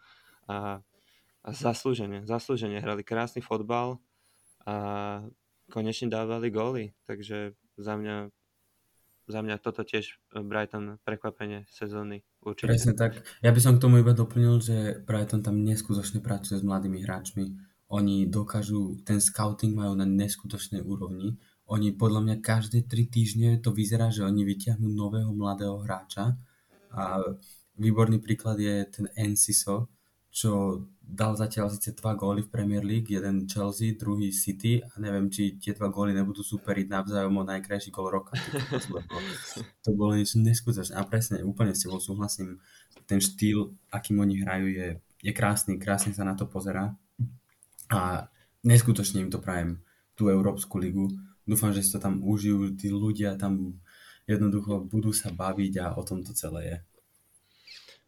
a 0.47 0.81
a 1.47 1.55
zaslúžene, 1.55 2.27
zaslúžene 2.27 2.83
hrali 2.83 3.07
krásny 3.07 3.39
fotbal 3.39 4.03
a 4.67 4.75
konečne 5.71 6.11
dávali 6.11 6.51
góly, 6.51 6.91
takže 7.07 7.55
za 7.79 7.95
mňa, 7.95 8.27
za 9.31 9.39
mňa 9.39 9.55
toto 9.63 9.87
tiež 9.87 10.19
Brighton 10.35 10.99
prekvapenie 11.07 11.63
sezóny 11.71 12.27
určite. 12.51 12.71
Presne 12.71 12.93
tak. 12.95 13.23
Ja 13.43 13.51
by 13.51 13.59
som 13.59 13.75
k 13.75 13.83
tomu 13.83 13.99
iba 13.99 14.15
doplnil, 14.15 14.59
že 14.63 14.77
Brighton 15.03 15.43
tam 15.43 15.61
neskutočne 15.61 16.23
pracuje 16.23 16.59
s 16.59 16.63
mladými 16.63 17.03
hráčmi. 17.03 17.45
Oni 17.87 18.27
dokážu, 18.27 18.99
ten 19.07 19.23
scouting 19.23 19.75
majú 19.75 19.95
na 19.95 20.03
neskutočnej 20.03 20.83
úrovni. 20.83 21.39
Oni 21.67 21.91
podľa 21.91 22.21
mňa 22.23 22.35
každé 22.43 22.87
tri 22.87 23.07
týždne 23.07 23.59
to 23.59 23.75
vyzerá, 23.75 24.07
že 24.07 24.23
oni 24.23 24.47
vyťahnú 24.47 24.87
nového 24.87 25.31
mladého 25.35 25.83
hráča. 25.83 26.39
A 26.91 27.19
výborný 27.75 28.23
príklad 28.23 28.59
je 28.59 28.87
ten 28.87 29.11
Enciso, 29.19 29.91
čo 30.31 30.83
dal 31.07 31.33
zatiaľ 31.39 31.71
síce 31.71 31.95
dva 31.95 32.13
góly 32.13 32.43
v 32.43 32.51
Premier 32.51 32.83
League, 32.83 33.07
jeden 33.07 33.47
Chelsea, 33.47 33.95
druhý 33.95 34.29
City 34.35 34.83
a 34.83 34.91
neviem, 34.99 35.31
či 35.31 35.55
tie 35.55 35.71
dva 35.71 35.87
góly 35.87 36.11
nebudú 36.11 36.43
superiť 36.43 36.85
navzájom 36.91 37.31
o 37.31 37.43
najkrajší 37.47 37.89
gól 37.95 38.11
roka. 38.11 38.35
to 39.83 39.89
bolo 39.95 40.19
niečo 40.19 40.43
neskutočné. 40.43 40.99
A 40.99 41.07
presne, 41.07 41.41
úplne 41.47 41.71
s 41.71 41.87
tebou 41.87 42.03
súhlasím. 42.03 42.59
Ten 43.07 43.23
štýl, 43.23 43.71
akým 43.87 44.19
oni 44.19 44.43
hrajú, 44.43 44.67
je, 44.67 44.87
je 45.23 45.31
krásny, 45.31 45.79
krásne 45.79 46.11
sa 46.11 46.27
na 46.27 46.35
to 46.35 46.43
pozerá. 46.43 46.91
A 47.87 48.27
neskutočne 48.67 49.23
im 49.23 49.31
to 49.31 49.39
prajem, 49.39 49.79
tú 50.19 50.27
Európsku 50.27 50.75
ligu. 50.75 51.07
Dúfam, 51.47 51.71
že 51.71 51.79
si 51.79 51.95
to 51.95 52.03
tam 52.03 52.19
užijú, 52.19 52.75
tí 52.75 52.91
ľudia 52.91 53.39
tam 53.39 53.79
jednoducho 54.27 54.83
budú 54.83 55.15
sa 55.15 55.31
baviť 55.31 55.73
a 55.79 55.85
o 55.95 56.03
tom 56.03 56.19
to 56.19 56.35
celé 56.35 56.61
je. 56.67 56.77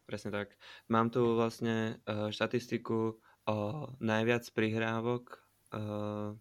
Presne 0.09 0.33
tak. 0.33 0.57
Mám 0.89 1.13
tu 1.13 1.21
vlastne 1.37 2.01
uh, 2.09 2.33
štatistiku 2.33 3.13
o 3.45 3.57
najviac 4.01 4.41
prihrávok 4.57 5.37
uh, 5.69 6.33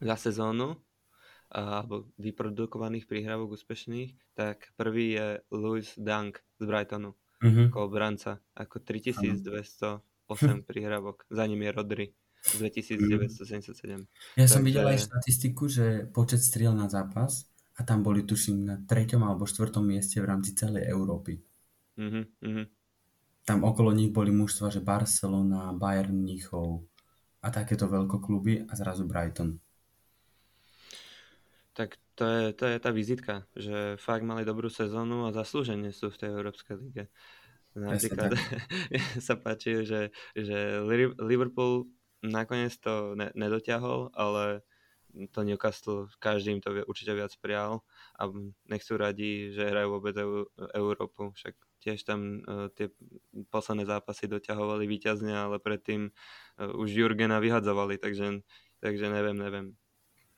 za 0.00 0.16
sezónu 0.16 0.72
uh, 0.72 0.76
alebo 1.52 2.08
vyprodukovaných 2.16 3.04
prihrávok 3.04 3.60
úspešných, 3.60 4.16
tak 4.32 4.72
prvý 4.80 5.20
je 5.20 5.28
Louis 5.52 5.84
Dunk 6.00 6.40
z 6.56 6.64
Brightonu, 6.64 7.12
uh-huh. 7.12 7.68
ako 7.68 7.78
obranca, 7.92 8.40
ako 8.56 8.80
3208 8.80 10.00
uh-huh. 10.32 10.64
prihrávok. 10.72 11.28
Za 11.28 11.44
ním 11.44 11.68
je 11.68 11.70
Rodri 11.76 12.06
2977. 12.56 14.08
Ja 14.40 14.48
som 14.48 14.64
videl 14.64 14.88
aj 14.88 15.12
štatistiku, 15.12 15.68
že 15.68 16.08
počet 16.08 16.40
striel 16.40 16.72
na 16.72 16.88
zápas 16.88 17.52
a 17.76 17.84
tam 17.84 18.00
boli 18.00 18.24
tuším 18.24 18.64
na 18.64 18.80
treťom 18.80 19.20
alebo 19.28 19.44
štvrtom 19.44 19.84
mieste 19.84 20.24
v 20.24 20.28
rámci 20.32 20.56
celej 20.56 20.88
Európy. 20.88 21.36
Uh-huh, 22.00 22.24
uh-huh 22.40 22.77
tam 23.44 23.64
okolo 23.64 23.92
nich 23.92 24.12
boli 24.12 24.30
mužstva, 24.30 24.72
že 24.72 24.84
Barcelona, 24.84 25.74
Bayern 25.76 26.14
Mníchov 26.14 26.84
a 27.42 27.48
takéto 27.48 27.86
veľkokluby 27.86 28.66
a 28.66 28.72
zrazu 28.74 29.06
Brighton. 29.06 29.58
Tak 31.72 31.94
to 32.18 32.26
je, 32.26 32.44
to 32.58 32.64
je 32.66 32.76
tá 32.82 32.90
vizitka, 32.90 33.46
že 33.54 33.94
fakt 34.02 34.26
mali 34.26 34.42
dobrú 34.42 34.66
sezónu 34.66 35.30
a 35.30 35.34
zaslúženie 35.34 35.94
sú 35.94 36.10
v 36.10 36.18
tej 36.18 36.28
Európskej 36.34 36.74
lige. 36.74 37.04
Napríklad 37.78 38.34
sa 39.26 39.38
páči, 39.38 39.86
že, 39.86 40.10
že 40.34 40.82
Liverpool 41.22 41.86
nakoniec 42.26 42.74
to 42.82 43.14
ne, 43.14 43.30
nedotiahol, 43.38 44.10
ale 44.18 44.66
to 45.30 45.46
Newcastle, 45.46 46.10
každý 46.18 46.58
im 46.58 46.60
to 46.60 46.74
určite 46.84 47.14
viac 47.14 47.32
prial 47.38 47.86
a 48.18 48.28
nechcú 48.68 48.98
radi, 48.98 49.54
že 49.54 49.70
hrajú 49.70 49.88
vôbec 49.94 50.14
Európu, 50.74 51.32
však 51.32 51.54
tiež 51.88 52.04
tam 52.04 52.44
uh, 52.44 52.68
tie 52.76 52.92
posledné 53.48 53.88
zápasy 53.88 54.28
doťahovali 54.28 54.84
víťazne, 54.84 55.32
ale 55.32 55.56
predtým 55.56 56.12
uh, 56.12 56.76
už 56.76 56.92
Jurgena 56.92 57.40
vyhadzovali, 57.40 57.96
takže, 57.96 58.44
takže 58.84 59.06
neviem, 59.08 59.36
neviem. 59.40 59.66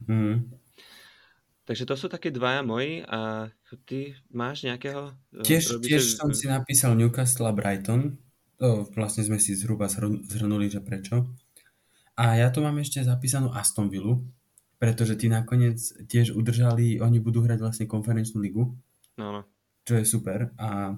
Mm. 0.07 0.55
Takže 1.67 1.85
to 1.87 1.95
sú 1.99 2.07
také 2.07 2.31
dvaja 2.31 2.63
moji 2.63 3.03
a 3.07 3.51
ty 3.87 4.15
máš 4.31 4.63
nejakého? 4.63 5.11
Uh, 5.35 5.43
tiež, 5.43 5.83
tiež 5.83 6.15
som 6.15 6.31
si 6.31 6.47
napísal 6.47 6.95
Newcastle 6.95 7.51
a 7.51 7.55
Brighton. 7.55 8.15
To 8.63 8.87
vlastne 8.95 9.27
sme 9.27 9.41
si 9.41 9.57
zhruba 9.57 9.89
zhrnuli, 9.91 10.71
že 10.71 10.85
prečo. 10.85 11.33
A 12.21 12.37
ja 12.37 12.53
tu 12.53 12.61
mám 12.61 12.77
ešte 12.77 13.01
zapísanú 13.01 13.49
Aston 13.57 13.89
Villa, 13.89 14.21
pretože 14.77 15.17
ty 15.17 15.33
nakoniec 15.33 15.81
tiež 15.81 16.37
udržali, 16.37 17.01
oni 17.01 17.19
budú 17.25 17.41
hrať 17.41 17.57
vlastne 17.57 17.87
konferenčnú 17.89 18.37
ligu. 18.45 18.77
No, 19.17 19.33
no. 19.33 19.43
Čo 19.89 19.97
je 19.97 20.05
super. 20.05 20.53
A 20.61 20.93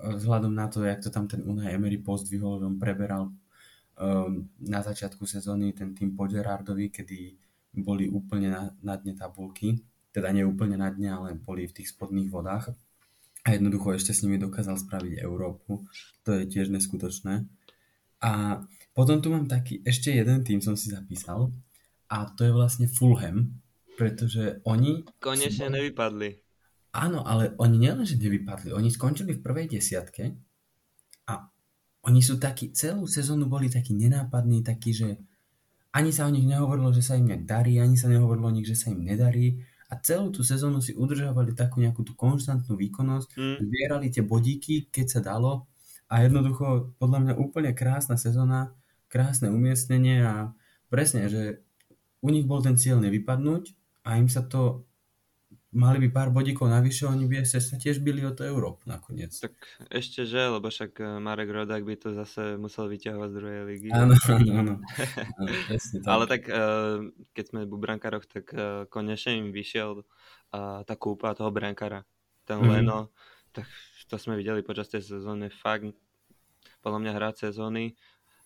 vzhľadom 0.00 0.54
na 0.54 0.66
to, 0.66 0.82
jak 0.82 1.00
to 1.02 1.10
tam 1.10 1.30
ten 1.30 1.42
Unai 1.46 1.74
Emery 1.74 2.02
pozdvihol, 2.02 2.62
on 2.64 2.76
preberal 2.78 3.30
um, 3.30 4.50
na 4.58 4.80
začiatku 4.82 5.22
sezóny 5.26 5.72
ten 5.72 5.94
tým 5.94 6.18
po 6.18 6.26
Gerardovi, 6.26 6.90
kedy 6.90 7.18
boli 7.82 8.06
úplne 8.10 8.50
na, 8.50 8.62
na 8.82 8.94
dne 8.98 9.14
tabulky, 9.14 9.78
teda 10.14 10.30
nie 10.30 10.46
úplne 10.46 10.78
na 10.78 10.90
dne, 10.90 11.14
ale 11.14 11.28
boli 11.34 11.66
v 11.66 11.74
tých 11.74 11.90
spodných 11.90 12.30
vodách 12.30 12.70
a 13.44 13.52
jednoducho 13.52 13.94
ešte 13.94 14.14
s 14.14 14.22
nimi 14.22 14.38
dokázal 14.38 14.78
spraviť 14.78 15.20
Európu. 15.20 15.84
To 16.24 16.30
je 16.32 16.46
tiež 16.46 16.70
neskutočné. 16.70 17.44
A 18.22 18.62
potom 18.94 19.18
tu 19.18 19.28
mám 19.34 19.50
taký, 19.50 19.82
ešte 19.82 20.14
jeden 20.14 20.46
tým 20.46 20.62
som 20.62 20.78
si 20.78 20.88
zapísal 20.94 21.50
a 22.08 22.30
to 22.30 22.46
je 22.46 22.52
vlastne 22.54 22.86
Fulham, 22.86 23.58
pretože 23.98 24.62
oni... 24.64 25.02
Konečne 25.18 25.68
boli... 25.68 25.76
nevypadli. 25.82 26.28
Áno, 26.94 27.26
ale 27.26 27.58
oni 27.58 27.76
nielenže 27.82 28.14
nevypadli, 28.14 28.70
oni 28.70 28.86
skončili 28.86 29.34
v 29.34 29.42
prvej 29.42 29.66
desiatke 29.66 30.38
a 31.26 31.50
oni 32.06 32.20
sú 32.22 32.38
takí, 32.38 32.70
celú 32.70 33.10
sezónu 33.10 33.50
boli 33.50 33.66
takí 33.66 33.98
nenápadní, 33.98 34.62
takí, 34.62 34.94
že 34.94 35.18
ani 35.90 36.14
sa 36.14 36.26
o 36.26 36.30
nich 36.30 36.46
nehovorilo, 36.46 36.94
že 36.94 37.02
sa 37.02 37.18
im 37.18 37.26
nejak 37.26 37.50
darí, 37.50 37.82
ani 37.82 37.98
sa 37.98 38.06
nehovorilo 38.06 38.46
o 38.46 38.54
nich, 38.54 38.66
že 38.70 38.78
sa 38.78 38.94
im 38.94 39.02
nedarí 39.02 39.58
a 39.90 39.98
celú 39.98 40.30
tú 40.30 40.46
sezónu 40.46 40.78
si 40.78 40.94
udržovali 40.94 41.54
takú 41.54 41.82
nejakú 41.82 42.06
tú 42.06 42.14
konštantnú 42.14 42.78
výkonnosť, 42.78 43.28
mm. 43.34 43.56
zbierali 43.62 44.06
tie 44.14 44.22
bodíky, 44.22 44.86
keď 44.90 45.06
sa 45.06 45.20
dalo 45.22 45.66
a 46.06 46.22
jednoducho 46.22 46.94
podľa 47.02 47.18
mňa 47.26 47.34
úplne 47.42 47.70
krásna 47.74 48.14
sezóna, 48.14 48.70
krásne 49.10 49.50
umiestnenie 49.50 50.22
a 50.22 50.54
presne, 50.90 51.26
že 51.26 51.62
u 52.22 52.30
nich 52.30 52.46
bol 52.46 52.62
ten 52.62 52.78
cieľ 52.78 53.02
nevypadnúť 53.02 53.74
a 54.06 54.18
im 54.18 54.30
sa 54.30 54.46
to 54.46 54.86
mali 55.74 55.98
by 56.06 56.08
pár 56.14 56.28
bodíkov 56.30 56.70
navyše, 56.70 57.10
oni 57.10 57.26
by 57.26 57.42
sa 57.44 57.60
tiež 57.60 58.00
byli 58.00 58.22
o 58.24 58.32
to 58.32 58.46
Európu 58.46 58.86
nakoniec. 58.86 59.34
Tak 59.34 59.52
ešte 59.90 60.24
že, 60.24 60.46
lebo 60.46 60.70
však 60.70 60.92
eh, 61.02 61.06
Marek 61.18 61.50
Rodak 61.50 61.82
by 61.82 61.94
to 61.98 62.14
zase 62.14 62.56
musel 62.56 62.86
vyťahovať 62.86 63.28
z 63.28 63.36
druhej 63.36 63.60
ligy. 63.66 63.88
Áno, 63.90 64.14
áno, 64.30 64.50
áno. 64.54 64.74
Ale 66.14 66.24
tak 66.30 66.46
eh, 66.46 67.10
keď 67.34 67.44
sme 67.44 67.60
v 67.66 67.76
brankároch, 67.76 68.24
tak 68.30 68.48
eh, 68.54 68.86
konečne 68.88 69.42
im 69.42 69.48
vyšiel 69.50 70.06
tá 70.54 70.94
kúpa 70.94 71.34
toho 71.34 71.50
brankára. 71.50 72.06
Ten 72.46 72.62
mm-hmm. 72.62 72.86
Leno, 72.86 73.10
tak 73.50 73.66
to 74.06 74.14
sme 74.22 74.38
videli 74.38 74.62
počas 74.62 74.86
tej 74.86 75.02
sezóny, 75.02 75.50
fakt 75.50 75.90
podľa 76.84 77.00
mňa 77.00 77.12
hrať 77.16 77.34
sezóny, 77.48 77.96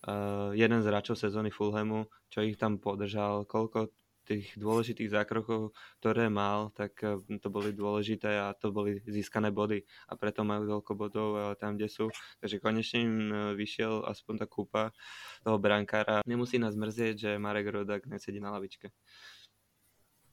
uh, 0.07 0.55
jeden 0.55 0.79
z 0.79 0.87
hráčov 0.87 1.19
sezóny 1.19 1.51
Fulhamu, 1.51 2.07
čo 2.31 2.47
ich 2.47 2.55
tam 2.55 2.79
podržal, 2.79 3.43
koľko 3.51 3.91
tých 4.29 4.53
dôležitých 4.61 5.09
zákrokov, 5.09 5.73
ktoré 6.05 6.29
mal, 6.29 6.69
tak 6.77 6.93
eh, 7.01 7.17
to 7.41 7.49
boli 7.49 7.73
dôležité 7.73 8.37
a 8.37 8.53
to 8.53 8.69
boli 8.69 9.01
získané 9.09 9.49
body 9.49 9.81
a 10.09 10.13
preto 10.21 10.45
majú 10.45 10.69
toľko 10.69 10.93
bodov 10.93 11.29
eh, 11.35 11.43
tam, 11.57 11.81
kde 11.81 11.89
sú. 11.89 12.07
Takže 12.45 12.61
konečne 12.61 12.99
im 13.01 13.15
eh, 13.33 13.37
vyšiel 13.57 14.05
aspoň 14.05 14.45
tá 14.45 14.47
kúpa 14.47 14.93
toho 15.41 15.57
brankára. 15.57 16.21
Nemusí 16.29 16.61
nás 16.61 16.77
mrzieť, 16.77 17.15
že 17.17 17.31
Marek 17.41 17.73
Rodak 17.73 18.05
nesedí 18.05 18.37
na 18.37 18.53
lavičke. 18.53 18.93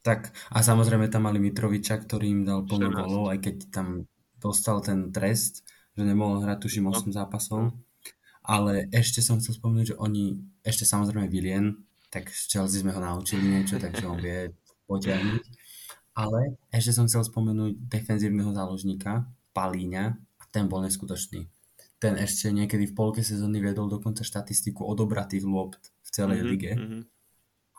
Tak 0.06 0.30
a 0.54 0.62
samozrejme 0.62 1.10
tam 1.10 1.26
mali 1.26 1.42
Mitroviča, 1.42 1.98
ktorý 1.98 2.30
im 2.30 2.42
dal 2.46 2.62
plno 2.62 2.94
golov, 2.94 3.34
aj 3.34 3.42
keď 3.42 3.56
tam 3.74 4.06
dostal 4.38 4.78
ten 4.86 5.10
trest, 5.10 5.66
že 5.98 6.06
nemohol 6.06 6.46
hrať 6.46 6.62
tuším 6.62 6.94
8 6.94 7.10
no. 7.10 7.16
zápasov. 7.16 7.62
Ale 8.46 8.86
ešte 8.94 9.26
som 9.26 9.42
chcel 9.42 9.58
spomenúť, 9.58 9.88
že 9.90 9.96
oni, 9.98 10.38
ešte 10.62 10.86
samozrejme 10.86 11.26
Vilien, 11.26 11.82
tak 12.10 12.30
z 12.32 12.52
Chelsea 12.52 12.82
sme 12.82 12.94
ho 12.94 13.02
naučili 13.02 13.44
niečo, 13.44 13.78
takže 13.78 14.06
on 14.08 14.20
vie 14.20 14.54
potiahnuť. 14.90 15.44
Ale 16.16 16.56
ešte 16.72 16.96
som 16.96 17.06
chcel 17.12 17.28
spomenúť 17.28 17.76
defenzívneho 17.92 18.56
záložníka, 18.56 19.28
Palíňa, 19.52 20.16
a 20.16 20.44
ten 20.52 20.72
bol 20.72 20.84
neskutočný. 20.84 21.48
Ten 22.00 22.14
ešte 22.16 22.52
niekedy 22.52 22.92
v 22.92 22.96
polke 22.96 23.22
sezóny 23.24 23.60
viedol 23.60 23.92
dokonca 23.92 24.24
štatistiku 24.24 24.84
odobratých 24.84 25.44
lopt 25.48 25.92
v 26.04 26.10
celej 26.12 26.40
mm-hmm, 26.40 26.52
lige. 26.52 26.72
Mm-hmm. 26.76 27.02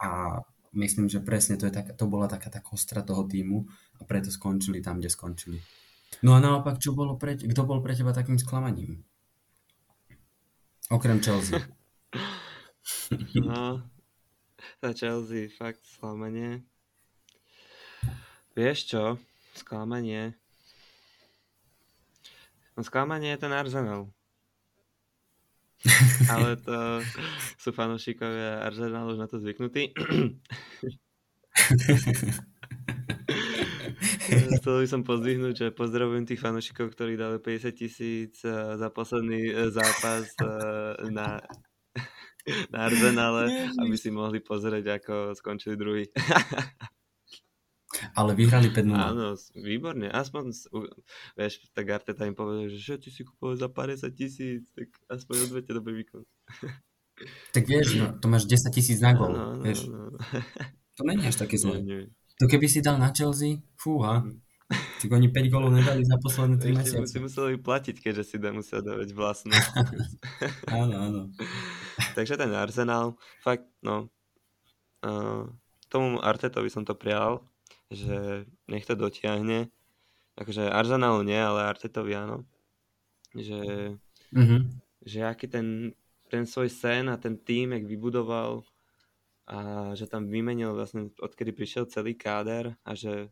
A 0.04 0.08
myslím, 0.76 1.08
že 1.08 1.24
presne 1.24 1.56
to, 1.56 1.68
je 1.68 1.72
tak, 1.72 1.96
to 1.96 2.04
bola 2.04 2.28
taká 2.28 2.52
tá 2.52 2.60
kostra 2.60 3.00
toho 3.00 3.24
týmu 3.24 3.64
a 4.00 4.04
preto 4.04 4.28
skončili 4.28 4.84
tam, 4.84 5.00
kde 5.00 5.08
skončili. 5.08 5.58
No 6.20 6.36
a 6.36 6.40
naopak, 6.40 6.76
čo 6.80 6.92
bolo 6.92 7.16
pre, 7.16 7.36
kto 7.36 7.62
bol 7.64 7.80
pre 7.80 7.96
teba 7.96 8.12
takým 8.12 8.36
sklamaním? 8.40 9.04
Okrem 10.92 11.18
Chelsea. 11.18 11.58
no, 13.48 13.84
za 14.82 14.90
Chelsea 14.92 15.48
fakt 15.48 15.80
sklamanie. 15.84 16.62
Vieš 18.56 18.78
čo? 18.88 19.04
Sklamanie. 19.52 20.32
No 22.76 22.84
sklamanie 22.84 23.32
je 23.36 23.40
ten 23.40 23.52
Arsenal. 23.52 24.08
Ale 26.32 26.56
to 26.60 27.00
sú 27.60 27.72
fanúšikovia 27.72 28.64
Arsenal 28.64 29.08
už 29.12 29.18
na 29.20 29.28
to 29.28 29.40
zvyknutí. 29.40 29.92
Chcel 34.26 34.82
by 34.82 34.86
som 34.90 35.02
pozdvihnúť, 35.06 35.54
že 35.54 35.76
pozdravujem 35.76 36.26
tých 36.26 36.42
fanúšikov, 36.42 36.92
ktorí 36.92 37.14
dali 37.16 37.38
50 37.38 37.72
tisíc 37.72 38.42
eh, 38.42 38.52
za 38.76 38.88
posledný 38.90 39.40
eh, 39.48 39.70
zápas 39.70 40.26
eh, 40.42 41.06
na, 41.08 41.40
na 42.72 42.86
Arsenale, 42.86 43.70
aby 43.82 43.96
si 43.98 44.10
mohli 44.14 44.38
pozrieť, 44.38 45.02
ako 45.02 45.34
skončili 45.34 45.74
druhý. 45.74 46.04
Ale 48.18 48.36
vyhrali 48.36 48.68
5 48.68 48.92
Áno, 48.92 49.38
výborne. 49.56 50.10
Aspoň, 50.10 50.52
vieš, 51.38 51.64
tak 51.72 51.88
Arteta 51.88 52.28
im 52.28 52.36
povedal, 52.36 52.68
že, 52.68 52.76
že 52.76 52.94
ty 53.00 53.08
si 53.08 53.24
kúpil 53.24 53.56
za 53.56 53.72
50 53.72 54.10
tisíc, 54.12 54.68
tak 54.76 54.90
aspoň 55.08 55.48
odvete 55.48 55.70
dobrý 55.72 56.04
výkon. 56.04 56.22
Tak 57.56 57.64
vieš, 57.64 57.96
no, 57.96 58.12
to 58.20 58.28
máš 58.28 58.44
10 58.44 58.76
tisíc 58.76 59.00
na 59.00 59.16
gol, 59.16 59.32
no, 59.32 59.56
no, 59.56 59.64
vieš. 59.64 59.88
No, 59.88 60.12
no. 60.12 60.20
To 61.00 61.02
není 61.08 61.24
až 61.24 61.40
také 61.40 61.56
zlé. 61.56 61.80
To 62.36 62.44
keby 62.44 62.68
si 62.68 62.84
dal 62.84 63.00
na 63.00 63.08
Chelsea, 63.08 63.64
fúha. 63.80 64.20
Tak 65.00 65.08
oni 65.08 65.32
5 65.32 65.48
golov 65.48 65.72
nedali 65.72 66.04
za 66.04 66.20
posledné 66.20 66.60
3 66.60 66.76
mesiace. 66.76 67.08
Si 67.08 67.16
museli 67.16 67.56
platiť, 67.56 67.96
keďže 68.04 68.24
si 68.24 68.36
da 68.36 68.52
musel 68.52 68.84
dávať 68.84 69.16
vlastnú. 69.16 69.56
áno, 70.68 70.94
áno. 71.00 71.20
Takže 72.16 72.40
ten 72.40 72.48
Arsenal, 72.56 73.20
fakt, 73.44 73.68
no, 73.84 74.08
uh, 75.04 75.44
tomu 75.92 76.16
Artetovi 76.24 76.72
som 76.72 76.80
to 76.80 76.96
prial, 76.96 77.44
že 77.92 78.48
nech 78.72 78.88
to 78.88 78.96
dotiahne. 78.96 79.68
Akože 80.40 80.64
Arsenalu 80.64 81.28
nie, 81.28 81.36
ale 81.36 81.68
Artetovi 81.68 82.16
áno. 82.16 82.48
Že, 83.36 83.60
mm-hmm. 84.32 84.60
že 85.04 85.18
aký 85.28 85.44
ten, 85.44 85.92
ten 86.32 86.48
svoj 86.48 86.72
sen 86.72 87.12
a 87.12 87.20
ten 87.20 87.36
tým, 87.36 87.76
jak 87.76 87.84
vybudoval 87.84 88.64
a 89.46 89.92
že 89.92 90.08
tam 90.08 90.26
vymenil 90.26 90.74
vlastne 90.74 91.12
odkedy 91.20 91.52
prišiel 91.52 91.86
celý 91.86 92.16
káder 92.16 92.74
a 92.82 92.96
že 92.98 93.30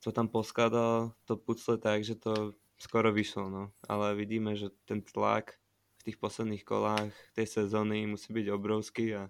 to 0.00 0.14
tam 0.14 0.30
poskladal 0.30 1.12
to 1.26 1.36
pucle 1.36 1.76
tak, 1.76 2.06
že 2.06 2.16
to 2.16 2.54
skoro 2.78 3.10
vyšlo, 3.10 3.50
no. 3.50 3.64
Ale 3.84 4.14
vidíme, 4.14 4.56
že 4.56 4.70
ten 4.86 5.02
tlak 5.02 5.58
tých 6.04 6.20
posledných 6.20 6.62
kolách 6.68 7.10
tej 7.32 7.48
sezóny 7.48 8.04
musí 8.04 8.30
byť 8.30 8.46
obrovský 8.52 9.06
a 9.16 9.22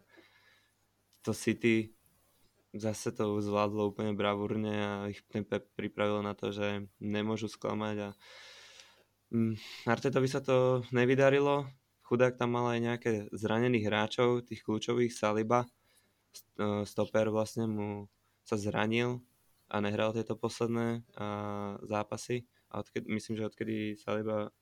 to 1.22 1.30
City 1.32 1.94
zase 2.74 3.14
to 3.14 3.38
zvládlo 3.38 3.94
úplne 3.94 4.18
bravúrne 4.18 4.74
a 4.74 4.92
ich 5.06 5.22
Pep 5.30 5.70
pripravil 5.78 6.26
na 6.26 6.34
to, 6.34 6.50
že 6.50 6.90
nemôžu 6.98 7.46
sklamať 7.46 7.96
a 8.02 8.08
mm, 9.30 9.86
Artetovi 9.86 10.26
sa 10.26 10.42
to 10.42 10.82
nevydarilo. 10.90 11.70
Chudák 12.04 12.36
tam 12.36 12.58
mal 12.58 12.74
aj 12.74 12.80
nejaké 12.82 13.12
zranených 13.32 13.86
hráčov, 13.88 14.44
tých 14.44 14.60
kľúčových, 14.66 15.14
Saliba, 15.14 15.64
e, 15.64 16.84
stoper 16.84 17.30
vlastne 17.32 17.64
mu 17.64 18.10
sa 18.44 18.60
zranil 18.60 19.24
a 19.72 19.80
nehral 19.80 20.12
tieto 20.12 20.36
posledné 20.36 21.00
zápasy. 21.88 22.44
A 22.68 22.84
odkedy, 22.84 23.08
myslím, 23.08 23.40
že 23.40 23.48
odkedy 23.48 23.96
Saliba 23.96 24.52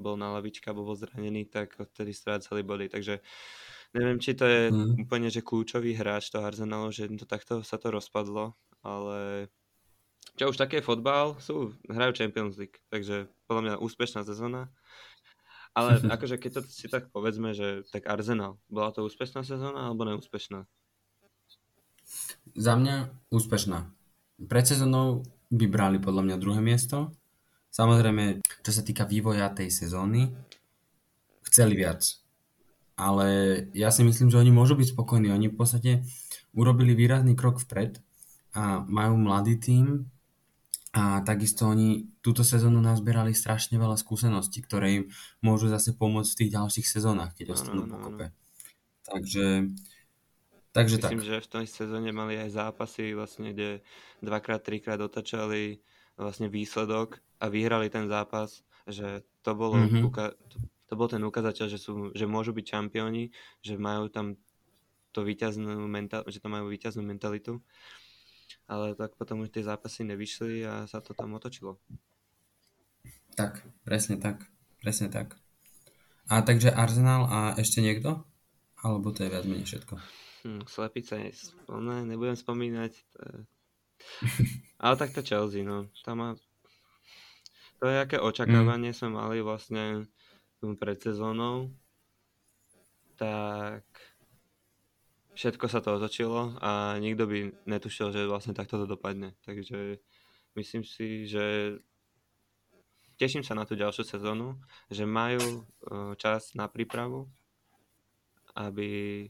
bol 0.00 0.16
na 0.16 0.32
lavičke 0.34 0.72
alebo 0.72 0.88
bol 0.88 0.96
zranený, 0.96 1.46
tak 1.52 1.76
odtedy 1.76 2.16
strácali 2.16 2.64
body. 2.64 2.88
Takže 2.88 3.20
Neviem, 3.90 4.22
či 4.22 4.38
to 4.38 4.46
je 4.46 4.70
mm. 4.70 5.02
úplne, 5.02 5.26
že 5.26 5.42
kľúčový 5.42 5.98
hráč 5.98 6.30
toho 6.30 6.46
Arsenalu, 6.46 6.94
že 6.94 7.10
to 7.10 7.26
takto 7.26 7.66
sa 7.66 7.74
to 7.74 7.90
rozpadlo, 7.90 8.54
ale 8.86 9.50
čo 10.38 10.54
už 10.54 10.56
také 10.56 10.78
fotbal, 10.78 11.34
sú, 11.42 11.74
hrajú 11.90 12.14
Champions 12.14 12.54
League, 12.54 12.78
takže 12.86 13.26
podľa 13.50 13.62
mňa 13.62 13.74
úspešná 13.82 14.22
sezóna. 14.22 14.70
Ale 15.74 15.98
akože 16.14 16.38
keď 16.38 16.50
to 16.54 16.60
si 16.70 16.86
tak 16.86 17.10
povedzme, 17.10 17.50
že 17.50 17.82
tak 17.90 18.06
Arsenal, 18.06 18.62
bola 18.70 18.94
to 18.94 19.02
úspešná 19.02 19.42
sezóna 19.42 19.90
alebo 19.90 20.06
neúspešná? 20.06 20.70
Za 22.54 22.74
mňa 22.78 23.10
úspešná. 23.34 23.90
Pred 24.40 24.64
sezónou 24.66 25.26
by 25.50 25.66
brali 25.66 25.98
podľa 25.98 26.30
mňa 26.30 26.36
druhé 26.38 26.62
miesto. 26.62 27.10
Samozrejme, 27.74 28.42
čo 28.60 28.70
sa 28.70 28.82
týka 28.84 29.08
vývoja 29.08 29.48
tej 29.52 29.72
sezóny, 29.72 30.30
chceli 31.44 31.74
viac 31.76 32.20
ale 33.00 33.28
ja 33.72 33.88
si 33.88 34.04
myslím, 34.04 34.28
že 34.28 34.36
oni 34.36 34.52
môžu 34.52 34.76
byť 34.76 34.92
spokojní. 34.92 35.32
Oni 35.32 35.48
v 35.48 35.56
podstate 35.56 36.04
urobili 36.52 36.92
výrazný 36.92 37.32
krok 37.32 37.56
vpred 37.64 37.96
a 38.52 38.84
majú 38.84 39.16
mladý 39.16 39.56
tím 39.56 40.12
a 40.92 41.24
takisto 41.24 41.70
oni 41.70 42.12
túto 42.20 42.44
sezónu 42.44 42.82
nazbierali 42.82 43.32
strašne 43.32 43.80
veľa 43.80 43.96
skúseností, 43.96 44.60
ktoré 44.60 45.00
im 45.00 45.04
môžu 45.40 45.72
zase 45.72 45.96
pomôcť 45.96 46.28
v 46.28 46.38
tých 46.44 46.50
ďalších 46.52 46.86
sezónach, 46.86 47.32
keď 47.32 47.56
ostanú 47.56 47.86
no, 47.86 47.94
no, 47.94 47.94
pokope. 47.96 48.26
Takže, 49.06 49.70
takže 50.74 50.96
Myslím, 50.98 51.22
tak. 51.22 51.28
že 51.30 51.36
v 51.40 51.48
tej 51.48 51.66
sezóne 51.70 52.10
mali 52.10 52.36
aj 52.36 52.50
zápasy, 52.52 53.14
vlastne, 53.14 53.54
kde 53.54 53.80
dvakrát, 54.18 54.66
trikrát 54.66 54.98
otačali 54.98 55.78
vlastne 56.20 56.52
výsledok 56.52 57.18
a 57.40 57.48
vyhrali 57.48 57.88
ten 57.88 58.04
zápas, 58.06 58.60
že 58.84 59.24
to 59.40 59.56
bolo, 59.56 59.80
mm-hmm. 59.80 60.04
uka- 60.04 60.36
to 60.86 60.94
bol 60.98 61.08
ten 61.08 61.24
ukazateľ, 61.24 61.66
že, 61.72 61.78
sú, 61.80 62.12
že 62.12 62.28
môžu 62.28 62.52
byť 62.52 62.66
čampióni, 62.76 63.32
že 63.64 63.80
majú 63.80 64.12
tam 64.12 64.36
to 65.10 65.24
víťaznú 65.24 65.88
mental, 65.88 66.22
že 66.28 66.38
tam 66.38 66.54
majú 66.54 66.68
víťaznú 66.68 67.02
mentalitu. 67.02 67.58
Ale 68.70 68.94
tak 68.94 69.14
potom 69.18 69.42
už 69.42 69.50
tie 69.50 69.66
zápasy 69.66 70.06
nevyšli 70.06 70.62
a 70.66 70.86
sa 70.86 71.02
to 71.02 71.14
tam 71.14 71.34
otočilo. 71.34 71.78
Tak, 73.34 73.62
presne 73.82 74.18
tak. 74.18 74.46
Presne 74.78 75.10
tak. 75.10 75.38
A 76.30 76.42
takže 76.46 76.70
Arsenal 76.70 77.26
a 77.26 77.38
ešte 77.58 77.82
niekto? 77.82 78.22
Alebo 78.80 79.10
to 79.10 79.26
je 79.26 79.32
viac 79.32 79.44
menej 79.46 79.66
všetko? 79.66 79.94
Hm, 80.46 80.62
slepice, 80.66 81.14
ne, 81.68 81.98
nebudem 82.06 82.38
spomínať. 82.38 82.92
To. 82.96 83.22
Ale 84.80 84.96
tak 84.96 85.12
to 85.12 85.20
Chelsea, 85.20 85.60
no. 85.60 85.92
Tam 86.04 86.16
má... 86.18 86.28
To 87.80 87.88
je 87.88 87.96
aké 88.00 88.16
očakávanie 88.20 88.92
mm. 88.92 88.96
sme 88.96 89.08
mali 89.16 89.40
vlastne 89.40 90.08
pred 90.60 91.00
sezónou, 91.00 91.72
tak 93.16 93.84
všetko 95.32 95.66
sa 95.72 95.80
to 95.80 95.96
otočilo 95.96 96.60
a 96.60 97.00
nikto 97.00 97.24
by 97.24 97.48
netušil, 97.64 98.12
že 98.12 98.28
vlastne 98.28 98.52
takto 98.52 98.76
to 98.76 98.84
dopadne. 98.84 99.32
Takže 99.44 99.96
myslím 100.56 100.84
si, 100.84 101.24
že 101.24 101.76
teším 103.16 103.40
sa 103.40 103.56
na 103.56 103.64
tú 103.64 103.76
ďalšiu 103.76 104.04
sezónu, 104.04 104.60
že 104.92 105.08
majú 105.08 105.40
e, 105.40 105.62
čas 106.20 106.52
na 106.52 106.68
prípravu, 106.68 107.28
aby 108.56 109.24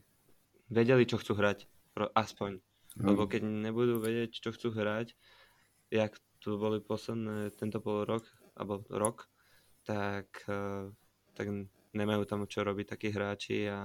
vedeli, 0.71 1.07
čo 1.07 1.19
chcú 1.19 1.39
hrať. 1.39 1.67
Aspoň. 2.15 2.59
Mm. 2.99 3.07
Lebo 3.07 3.31
keď 3.31 3.43
nebudú 3.47 4.03
vedieť, 4.03 4.43
čo 4.43 4.51
chcú 4.55 4.75
hrať, 4.75 5.15
jak 5.91 6.17
tu 6.41 6.57
boli 6.57 6.81
posledné 6.81 7.53
tento 7.59 7.83
pol 7.85 8.09
rok, 8.09 8.25
alebo 8.57 8.83
rok, 8.89 9.29
tak 9.85 10.27
uh, 10.49 10.89
tak 11.35 11.47
nemajú 11.97 12.23
tam 12.29 12.45
čo 12.47 12.63
robiť 12.63 12.87
takí 12.97 13.09
hráči 13.11 13.67
a 13.71 13.81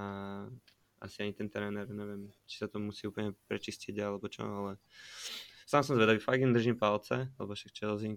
asi 1.00 1.24
ani 1.24 1.32
ten 1.32 1.48
tréner, 1.48 1.88
neviem, 1.88 2.32
či 2.44 2.60
sa 2.60 2.68
to 2.68 2.80
musí 2.80 3.08
úplne 3.08 3.32
prečistiť 3.48 3.96
alebo 4.00 4.28
čo, 4.28 4.44
ale 4.44 4.72
sám 5.68 5.84
som 5.84 5.96
zvedavý, 5.96 6.20
fakt 6.20 6.40
im 6.40 6.52
držím 6.52 6.76
palce, 6.76 7.32
lebo 7.36 7.52
však 7.52 7.72
Chelsea 7.72 8.12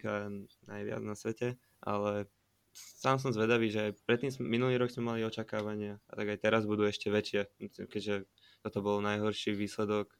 najviac 0.67 1.01
na 1.03 1.15
svete, 1.15 1.59
ale 1.83 2.27
sám 2.75 3.19
som 3.19 3.31
zvedavý, 3.35 3.71
že 3.71 3.97
predtým 4.07 4.31
minulý 4.43 4.79
rok 4.79 4.93
sme 4.93 5.15
mali 5.15 5.21
očakávania 5.23 5.99
a 6.07 6.11
tak 6.15 6.35
aj 6.35 6.39
teraz 6.39 6.63
budú 6.67 6.87
ešte 6.87 7.11
väčšie, 7.11 7.47
keďže 7.89 8.27
toto 8.63 8.79
bol 8.83 9.03
najhorší 9.03 9.55
výsledok 9.55 10.11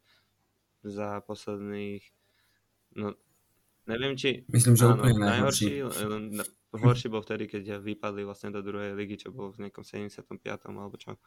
za 0.84 1.19
posledných 1.27 2.03
no 2.95 3.19
neviem 3.89 4.13
či 4.13 4.45
myslím, 4.54 4.78
že 4.78 4.86
áno, 4.86 5.02
úplne 5.02 5.17
najhorší, 5.17 5.65
najhorší 5.82 6.45
Horší 6.69 7.10
bol 7.10 7.25
vtedy, 7.25 7.49
keď 7.49 7.82
vypadli 7.82 8.21
vlastne 8.21 8.54
do 8.54 8.62
druhej 8.62 8.93
ligy, 8.93 9.17
čo 9.17 9.34
bolo 9.34 9.49
v 9.49 9.65
nejakom 9.65 9.82
75. 9.82 10.21
alebo 10.69 10.93
čo. 11.02 11.17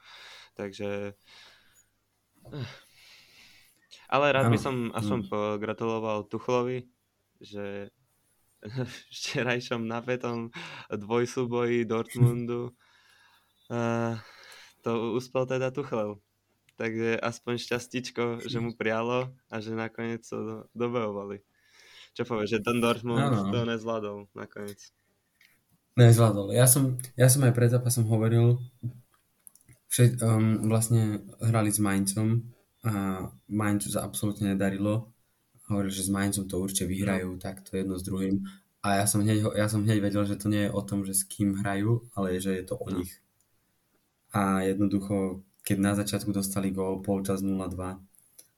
Takže... 0.55 1.19
Ale 4.07 4.27
rád 4.31 4.55
by 4.55 4.59
som 4.61 4.95
aspoň 4.95 5.19
mm. 5.27 5.29
pogratuloval 5.35 6.31
Tuchlovi, 6.31 6.87
že 7.43 7.91
včerajšom 9.11 9.83
napätom 9.83 10.55
dvojsúboji 10.95 11.91
Dortmundu 11.91 12.71
uh, 13.67 14.15
to 14.87 15.19
uspel 15.19 15.43
teda 15.43 15.75
Tuchlel. 15.75 16.23
Takže 16.79 17.19
aspoň 17.19 17.55
šťastičko, 17.59 18.47
že 18.47 18.59
mu 18.63 18.79
prialo 18.79 19.35
a 19.51 19.57
že 19.59 19.75
nakoniec 19.75 20.23
to 20.23 20.71
dobojovali. 20.71 21.43
Čo 22.13 22.29
povieš, 22.29 22.61
že 22.61 22.65
ten 22.65 22.79
Dortmund 22.81 23.21
ano. 23.21 23.49
to 23.49 23.65
nezvládol 23.65 24.29
nakoniec. 24.37 24.93
Nezvládol. 25.97 26.57
Ja 26.57 26.65
som, 26.69 26.97
ja 27.17 27.29
som 27.29 27.45
aj 27.45 27.53
pred 27.57 27.73
zápasom 27.73 28.09
hovoril, 28.09 28.61
že 29.93 30.17
um, 30.25 30.69
vlastne 30.69 31.25
hrali 31.41 31.69
s 31.69 31.81
Mainzom 31.81 32.49
a 32.85 33.29
Mainzu 33.49 33.93
sa 33.93 34.05
absolútne 34.05 34.57
nedarilo. 34.57 35.13
Hovorili, 35.69 35.93
že 35.93 36.09
s 36.09 36.11
Mainzom 36.13 36.49
to 36.49 36.61
určite 36.61 36.89
vyhrajú, 36.89 37.37
no. 37.37 37.41
tak 37.41 37.61
to 37.65 37.77
jedno 37.77 38.01
s 38.01 38.05
druhým. 38.05 38.45
A 38.83 38.99
ja 38.99 39.07
som, 39.07 39.23
hneď, 39.23 39.53
ja 39.55 39.69
som 39.71 39.85
hneď 39.85 40.03
vedel, 40.03 40.25
že 40.27 40.41
to 40.41 40.51
nie 40.51 40.67
je 40.67 40.75
o 40.75 40.83
tom, 40.83 41.07
že 41.07 41.15
s 41.15 41.23
kým 41.29 41.61
hrajú, 41.61 42.03
ale 42.17 42.41
že 42.41 42.57
je 42.57 42.65
to 42.67 42.75
o 42.81 42.89
no. 42.89 42.99
nich. 42.99 43.23
A 44.33 44.65
jednoducho, 44.65 45.45
keď 45.61 45.77
na 45.79 45.93
začiatku 45.95 46.33
dostali 46.33 46.73
gól 46.73 47.05
polčas 47.05 47.45
0-2, 47.45 47.79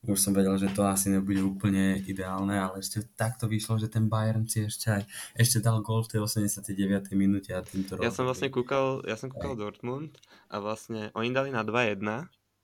už 0.04 0.20
som 0.20 0.36
vedel, 0.36 0.52
že 0.60 0.68
to 0.72 0.84
asi 0.84 1.08
nebude 1.08 1.40
úplne 1.40 2.04
ideálne, 2.04 2.60
ale 2.60 2.84
ešte 2.84 3.04
takto 3.16 3.48
vyšlo, 3.48 3.80
že 3.80 3.88
ten 3.88 4.08
Bayern 4.08 4.44
si 4.44 4.68
ešte 4.68 4.92
aj 4.92 5.02
ešte 5.32 5.64
dal 5.64 5.80
gól 5.80 6.04
v 6.04 6.16
tej 6.16 6.20
89. 6.28 7.16
minúte 7.16 7.56
a 7.56 7.64
týmto 7.64 7.96
Ja 8.04 8.12
som 8.12 8.28
vlastne 8.28 8.52
kúkal, 8.52 9.00
ja 9.08 9.16
som 9.16 9.32
kúkal 9.32 9.56
aj. 9.56 9.60
Dortmund 9.64 10.12
a 10.52 10.60
vlastne 10.60 11.08
oni 11.16 11.32
dali 11.32 11.48
na 11.48 11.64
2-1 11.64 12.04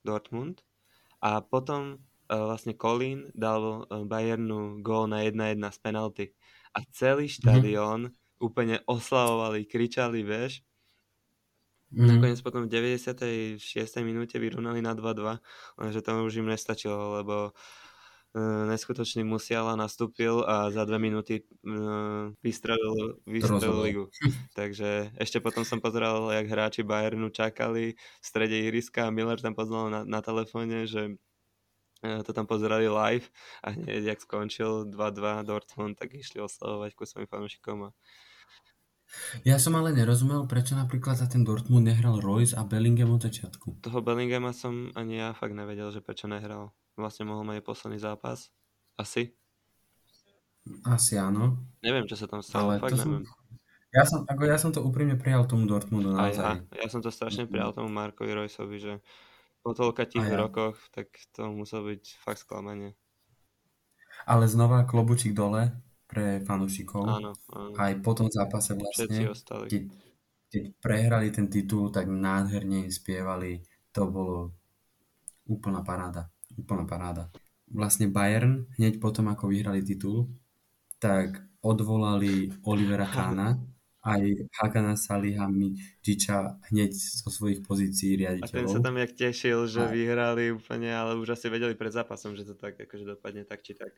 Dortmund 0.05 0.61
a 1.17 1.41
potom 1.41 1.97
uh, 1.97 2.45
vlastne 2.45 2.77
Colin 2.77 3.29
dal 3.33 3.85
uh, 3.85 4.05
Bayernu 4.05 4.81
gól 4.85 5.09
na 5.09 5.25
1-1 5.25 5.61
z 5.73 5.79
penalty 5.81 6.25
a 6.77 6.85
celý 6.93 7.25
mhm. 7.27 7.35
štadión 7.41 7.99
mm-hmm. 8.09 8.37
úplne 8.41 8.75
oslavovali, 8.85 9.65
kričali, 9.65 10.21
vieš, 10.21 10.61
Mm. 11.91 12.07
Nakoniec 12.07 12.39
potom 12.39 12.63
v 12.65 12.71
96. 12.71 13.59
minúte 14.07 14.39
vyrovnali 14.39 14.79
na 14.79 14.95
2-2, 14.95 15.43
lenže 15.75 15.99
to 15.99 16.11
už 16.23 16.39
im 16.39 16.47
nestačilo, 16.47 17.19
lebo 17.19 17.51
uh, 17.51 18.63
neskutočný 18.71 19.27
Musiala 19.27 19.75
nastúpil 19.75 20.39
a 20.47 20.71
za 20.71 20.87
dve 20.87 21.03
minúty 21.03 21.43
uh, 21.67 22.31
vystrelil, 22.39 23.19
vystrelil 23.27 23.75
ligu. 23.83 24.05
Takže 24.57 25.11
ešte 25.19 25.43
potom 25.43 25.67
som 25.67 25.83
pozeral, 25.83 26.31
jak 26.31 26.47
hráči 26.47 26.87
Bayernu 26.87 27.27
čakali 27.27 27.99
v 27.99 28.25
strede 28.25 28.55
ihriska 28.55 29.11
a 29.11 29.13
Miller 29.13 29.43
tam 29.43 29.51
poznal 29.51 29.91
na, 29.91 30.01
na 30.07 30.23
telefóne, 30.23 30.87
že 30.87 31.19
uh, 32.07 32.23
to 32.23 32.31
tam 32.31 32.47
pozerali 32.47 32.87
live 32.87 33.27
a 33.67 33.75
hneď, 33.75 34.15
jak 34.15 34.23
skončil 34.23 34.87
2-2 34.87 35.43
Dortmund, 35.43 35.99
tak 35.99 36.15
išli 36.15 36.39
oslavovať 36.39 36.95
ku 36.95 37.03
svojim 37.03 37.27
fanúšikom 37.27 37.87
a 37.87 37.95
ja 39.43 39.59
som 39.59 39.75
ale 39.75 39.91
nerozumel, 39.91 40.47
prečo 40.47 40.75
napríklad 40.75 41.19
za 41.19 41.27
ten 41.27 41.43
Dortmund 41.43 41.87
nehral 41.87 42.19
Royce 42.19 42.55
a 42.55 42.63
Bellingham 42.63 43.15
od 43.15 43.27
začiatku. 43.27 43.83
Toho 43.83 43.99
Bellinghama 43.99 44.55
som 44.55 44.91
ani 44.95 45.19
ja 45.19 45.35
fakt 45.35 45.55
nevedel, 45.55 45.91
že 45.91 46.03
prečo 46.03 46.31
nehral. 46.31 46.71
Vlastne 46.95 47.27
mohol 47.27 47.47
mať 47.47 47.63
posledný 47.63 47.99
zápas. 47.99 48.51
Asi? 48.95 49.35
Asi 50.85 51.17
áno. 51.17 51.57
Neviem, 51.81 52.05
čo 52.05 52.15
sa 52.19 52.29
tam 52.29 52.45
stalo, 52.45 52.75
ale 52.75 52.83
fakt 52.83 52.99
neviem. 52.99 53.25
Som... 53.25 53.39
Ja 53.91 54.03
som, 54.07 54.23
ako 54.23 54.43
ja 54.47 54.55
som 54.55 54.71
to 54.71 54.79
úprimne 54.79 55.19
prijal 55.19 55.43
tomu 55.43 55.67
Dortmundu 55.67 56.15
naozaj. 56.15 56.63
ja, 56.63 56.87
ja 56.87 56.87
som 56.87 57.03
to 57.03 57.11
strašne 57.11 57.43
prijal 57.43 57.75
tomu 57.75 57.91
Markovi 57.91 58.31
Royceovi, 58.31 58.77
že 58.79 58.93
po 59.61 59.75
toľka 59.75 60.07
tých 60.07 60.25
rokoch, 60.31 60.79
tak 60.95 61.11
to 61.35 61.51
muselo 61.51 61.91
byť 61.91 62.03
fakt 62.23 62.41
sklamanie. 62.47 62.95
Ale 64.23 64.47
znova 64.47 64.87
klobučík 64.87 65.35
dole, 65.35 65.75
pre 66.11 66.43
fanúšikov. 66.43 67.07
Áno, 67.07 67.31
áno. 67.55 67.71
Aj 67.79 67.95
po 68.03 68.11
tom 68.11 68.27
zápase 68.27 68.75
vlastne, 68.75 69.31
keď, 69.71 69.83
keď 70.51 70.63
prehrali 70.83 71.31
ten 71.31 71.47
titul, 71.47 71.87
tak 71.87 72.11
nádherne 72.11 72.91
spievali. 72.91 73.63
To 73.95 74.11
bolo 74.11 74.37
úplná 75.47 75.79
paráda. 75.87 76.27
Úplná 76.59 76.83
paráda. 76.83 77.31
Vlastne 77.71 78.11
Bayern, 78.11 78.67
hneď 78.75 78.99
potom, 78.99 79.31
ako 79.31 79.47
vyhrali 79.47 79.79
titul, 79.79 80.27
tak 80.99 81.39
odvolali 81.63 82.51
Olivera 82.67 83.07
Kána 83.07 83.55
aj 84.01 84.49
Hakana 84.57 84.97
Salihamidziča 84.97 86.65
hneď 86.73 86.91
zo 86.93 87.29
svojich 87.29 87.61
pozícií 87.61 88.17
riaditeľov. 88.17 88.49
A 88.49 88.57
ten 88.57 88.67
sa 88.67 88.81
tam 88.81 88.97
jak 88.97 89.13
tešil, 89.13 89.69
že 89.69 89.85
a... 89.85 89.93
vyhrali 89.93 90.49
úplne, 90.57 90.89
ale 90.89 91.21
už 91.21 91.37
asi 91.37 91.53
vedeli 91.53 91.77
pred 91.77 91.93
zápasom, 91.93 92.33
že 92.33 92.49
to 92.49 92.57
tak 92.57 92.81
akože 92.81 93.05
dopadne 93.05 93.45
tak 93.45 93.61
či 93.61 93.77
tak. 93.77 93.93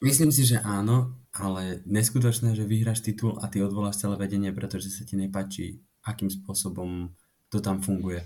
Myslím 0.00 0.32
si, 0.32 0.48
že 0.48 0.56
áno, 0.64 1.20
ale 1.36 1.84
neskutočné, 1.84 2.56
že 2.56 2.64
vyhráš 2.64 3.04
titul 3.04 3.36
a 3.44 3.46
ty 3.52 3.60
odvoláš 3.60 4.00
celé 4.00 4.16
vedenie, 4.16 4.56
pretože 4.56 4.88
sa 4.88 5.04
ti 5.04 5.20
nepačí, 5.20 5.84
akým 6.08 6.32
spôsobom 6.32 7.12
to 7.52 7.60
tam 7.60 7.84
funguje. 7.84 8.24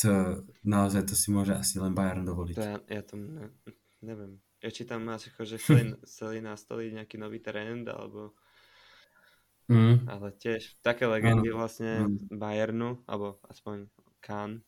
To, 0.00 0.40
naozaj 0.64 1.04
to 1.04 1.14
si 1.14 1.28
môže 1.28 1.52
asi 1.52 1.76
len 1.76 1.92
Bayern 1.92 2.24
dovoliť. 2.24 2.56
To 2.56 2.64
ja, 2.64 2.78
ja 2.88 3.02
to 3.04 3.20
ne, 3.20 3.52
neviem. 4.00 4.40
Ja 4.64 4.72
či 4.72 4.88
tam 4.88 5.04
máš 5.04 5.28
že 5.36 5.58
chceli, 5.62 5.92
chceli 6.08 6.38
nastoliť 6.40 6.96
nejaký 6.96 7.20
nový 7.20 7.44
trend, 7.44 7.92
alebo 7.92 8.32
Mm. 9.70 10.10
Ale 10.10 10.34
tiež 10.36 10.78
také 10.82 11.06
legendy 11.06 11.54
ano. 11.54 11.58
vlastne 11.62 12.06
mm. 12.06 12.34
Bayernu, 12.34 13.02
alebo 13.06 13.38
aspoň 13.46 13.86
Kahn, 14.22 14.62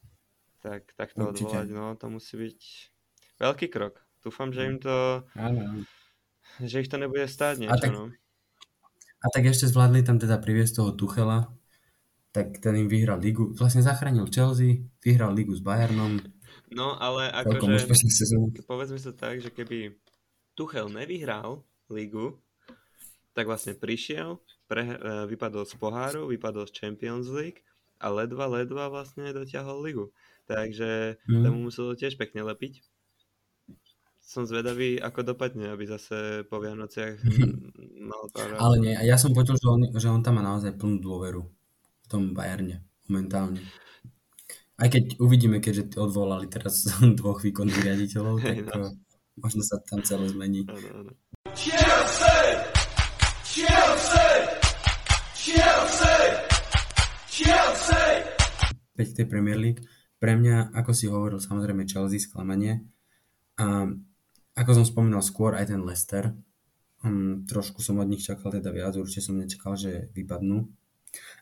tak, 0.62 0.94
tak 0.94 1.12
to 1.14 1.30
Určite. 1.30 1.50
odvolať, 1.50 1.68
no 1.70 1.94
to 1.98 2.06
musí 2.10 2.34
byť 2.38 2.60
veľký 3.42 3.66
krok. 3.70 4.02
Dúfam, 4.24 4.54
že 4.54 4.64
im 4.64 4.78
to, 4.80 5.22
ano. 5.36 5.84
že 6.62 6.80
ich 6.80 6.88
to 6.88 6.96
nebude 6.96 7.28
stáť 7.28 7.60
niečo, 7.60 7.74
a 7.74 7.82
tak, 7.82 7.92
no. 7.92 8.08
A 9.24 9.26
tak 9.32 9.44
ešte 9.48 9.68
zvládli 9.68 10.04
tam 10.04 10.16
teda 10.16 10.40
priviesť 10.40 10.80
toho 10.80 10.90
Tuchela, 10.96 11.52
tak 12.34 12.58
ten 12.58 12.74
im 12.74 12.88
vyhral 12.90 13.22
ligu, 13.22 13.54
vlastne 13.54 13.84
zachránil 13.84 14.26
Chelsea, 14.26 14.90
vyhral 15.04 15.30
ligu 15.30 15.54
s 15.54 15.62
Bayernom. 15.62 16.18
No 16.74 16.98
ale 16.98 17.30
akože, 17.30 17.86
povedzme 18.66 18.98
sa 18.98 19.12
tak, 19.14 19.38
že 19.38 19.54
keby 19.54 19.94
Tuchel 20.58 20.90
nevyhral 20.90 21.62
ligu, 21.90 22.40
tak 23.34 23.50
vlastne 23.50 23.74
prišiel, 23.74 24.38
pre, 24.70 24.82
e, 24.86 24.96
vypadol 25.26 25.66
z 25.66 25.74
poháru, 25.76 26.30
vypadol 26.30 26.70
z 26.70 26.72
Champions 26.72 27.26
League 27.28 27.66
a 27.98 28.08
ledva, 28.08 28.46
ledva 28.46 28.86
vlastne 28.88 29.34
dotiahol 29.34 29.82
ligu. 29.82 30.06
Takže 30.46 31.18
mm. 31.26 31.42
tomu 31.42 31.58
muselo 31.68 31.98
tiež 31.98 32.14
pekne 32.14 32.46
lepiť. 32.46 32.80
Som 34.24 34.48
zvedavý, 34.48 34.96
ako 34.96 35.36
dopadne, 35.36 35.68
aby 35.68 35.84
zase 35.84 36.48
po 36.48 36.56
Vianociach 36.62 37.20
mal 38.08 38.24
pár... 38.32 38.56
Ale 38.56 38.76
nie, 38.80 38.94
ja 39.04 39.20
som 39.20 39.36
počul, 39.36 39.60
že 39.60 39.68
on, 39.68 39.82
že 39.92 40.08
on 40.08 40.24
tam 40.24 40.40
má 40.40 40.42
naozaj 40.46 40.72
plnú 40.80 40.96
dôveru 41.02 41.42
v 42.04 42.06
tom 42.08 42.32
Bayerne 42.32 42.80
momentálne. 43.08 43.60
Aj 44.74 44.88
keď 44.90 45.22
uvidíme, 45.22 45.62
keďže 45.62 46.00
odvolali 46.00 46.48
teraz 46.50 46.88
dvoch 47.18 47.42
výkonných 47.44 47.84
riaditeľov, 47.84 48.42
tak 48.42 48.56
no. 48.74 48.90
možno 49.38 49.62
sa 49.62 49.78
tam 49.84 50.02
celé 50.02 50.30
zmení. 50.32 50.66
Ano, 50.66 51.12
ano. 51.12 51.12
Chelsea! 57.34 58.30
tej 58.94 59.26
Premier 59.26 59.58
League. 59.58 59.82
Pre 60.22 60.38
mňa, 60.38 60.70
ako 60.70 60.94
si 60.94 61.10
hovoril, 61.10 61.42
samozrejme 61.42 61.82
Chelsea 61.82 62.22
sklamanie. 62.22 62.86
A 63.58 63.90
ako 64.54 64.70
som 64.70 64.86
spomínal 64.86 65.18
skôr, 65.18 65.58
aj 65.58 65.74
ten 65.74 65.82
Leicester. 65.82 66.30
Um, 67.02 67.42
trošku 67.42 67.82
som 67.82 67.98
od 67.98 68.06
nich 68.06 68.22
čakal 68.22 68.54
teda 68.54 68.70
viac, 68.70 68.94
určite 68.94 69.26
som 69.26 69.34
nečakal, 69.34 69.74
že 69.74 70.14
vypadnú. 70.14 70.62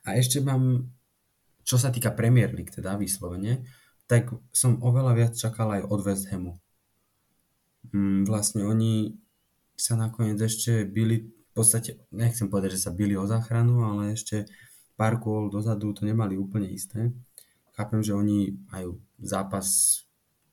A 0.08 0.16
ešte 0.16 0.40
mám, 0.40 0.88
čo 1.60 1.76
sa 1.76 1.92
týka 1.92 2.16
Premier 2.16 2.48
League, 2.56 2.72
teda 2.72 2.96
vyslovene, 2.96 3.68
tak 4.08 4.32
som 4.48 4.80
oveľa 4.80 5.12
viac 5.12 5.32
čakal 5.36 5.76
aj 5.76 5.92
od 5.92 6.00
West 6.08 6.32
Hamu. 6.32 6.56
Um, 7.92 8.24
vlastne 8.24 8.64
oni 8.64 9.20
sa 9.76 10.00
nakoniec 10.00 10.40
ešte 10.40 10.88
byli 10.88 11.28
v 11.28 11.52
podstate, 11.52 12.00
nechcem 12.16 12.48
povedať, 12.48 12.80
že 12.80 12.88
sa 12.88 12.96
bili 12.96 13.12
o 13.12 13.28
záchranu, 13.28 13.84
ale 13.84 14.16
ešte 14.16 14.48
pár 14.96 15.18
kôl 15.18 15.48
dozadu 15.48 15.92
to 15.96 16.06
nemali 16.06 16.36
úplne 16.36 16.68
isté. 16.68 17.10
Chápem, 17.72 18.04
že 18.04 18.12
oni 18.12 18.52
majú 18.68 19.00
zápas, 19.18 20.00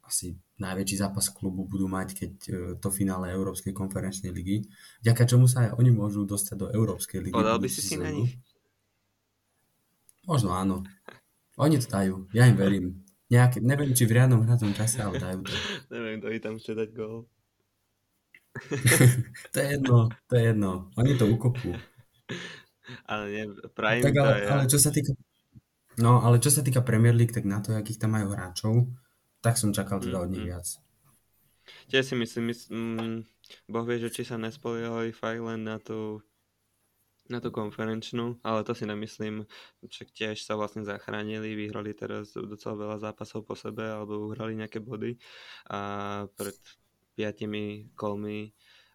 asi 0.07 0.39
najväčší 0.59 0.95
zápas 0.99 1.31
klubu 1.31 1.63
budú 1.67 1.87
mať, 1.87 2.07
keď 2.15 2.33
e, 2.47 2.53
to 2.79 2.91
finále 2.91 3.31
Európskej 3.31 3.71
konferenčnej 3.71 4.31
ligy, 4.35 4.67
vďaka 5.03 5.23
čomu 5.23 5.47
sa 5.47 5.67
aj 5.67 5.79
oni 5.79 5.91
môžu 5.91 6.27
dostať 6.27 6.55
do 6.55 6.67
Európskej 6.71 7.19
ligy. 7.23 7.35
Podal 7.35 7.59
by 7.59 7.69
si 7.71 7.81
si 7.83 7.95
na 7.95 8.11
nich? 8.11 8.35
Možno 10.27 10.51
áno. 10.51 10.83
Oni 11.59 11.79
to 11.79 11.87
dajú, 11.87 12.15
ja 12.35 12.47
im 12.47 12.55
verím. 12.55 13.03
Nejaké, 13.29 13.61
neviem, 13.61 13.93
či 13.93 14.09
v 14.09 14.15
riadnom 14.19 14.41
hradnom 14.43 14.73
čase, 14.73 14.99
ale 15.03 15.19
dajú 15.19 15.43
to. 15.47 15.55
neviem, 15.95 16.17
kto 16.19 16.27
tam 16.39 16.55
chce 16.59 16.71
dať 16.75 16.89
gól. 16.95 17.27
to 19.53 19.57
je 19.61 19.67
jedno, 19.77 20.09
to 20.27 20.33
je 20.35 20.43
jedno. 20.43 20.71
Oni 20.97 21.11
to 21.15 21.25
ukopú. 21.29 21.75
Ale 23.05 23.23
nie, 23.29 23.45
prajem 23.73 24.03
tak, 24.09 24.15
ale, 24.17 24.35
ale 24.47 24.63
čo 24.69 24.79
sa 24.81 24.89
týka 24.89 25.13
No, 25.99 26.23
ale 26.23 26.39
čo 26.39 26.47
sa 26.47 26.63
týka 26.63 26.79
Premier 26.79 27.11
League, 27.11 27.35
tak 27.35 27.43
na 27.43 27.59
to, 27.59 27.75
akých 27.75 27.99
tam 27.99 28.15
majú 28.15 28.31
hráčov, 28.31 28.87
tak 29.43 29.59
som 29.59 29.75
čakal 29.75 29.99
teda 29.99 30.23
od 30.23 30.31
nich 30.31 30.47
mm-hmm. 30.47 30.55
viac. 30.55 30.67
Tiež 31.91 32.07
si 32.07 32.15
myslím, 32.15 32.55
myslím 32.55 32.79
mm, 32.95 33.17
Boh 33.67 33.83
vie, 33.83 33.99
že 33.99 34.09
či 34.09 34.23
sa 34.23 34.39
nespoliehali 34.39 35.11
fakt 35.11 35.43
len 35.43 35.67
na 35.67 35.75
tú 35.75 36.23
na 37.29 37.37
tú 37.37 37.53
konferenčnú, 37.53 38.41
ale 38.41 38.65
to 38.65 38.73
si 38.73 38.89
nemyslím, 38.89 39.45
však 39.85 40.09
tiež 40.17 40.41
sa 40.41 40.57
vlastne 40.57 40.81
zachránili, 40.81 41.53
vyhrali 41.53 41.93
teraz 41.93 42.33
docela 42.33 42.73
veľa 42.73 42.97
zápasov 43.05 43.45
po 43.45 43.53
sebe, 43.53 43.85
alebo 43.85 44.25
uhrali 44.25 44.57
nejaké 44.57 44.81
body 44.81 45.13
a 45.69 46.25
pred 46.33 46.57
piatimi 47.13 47.93
kolmi 47.93 48.49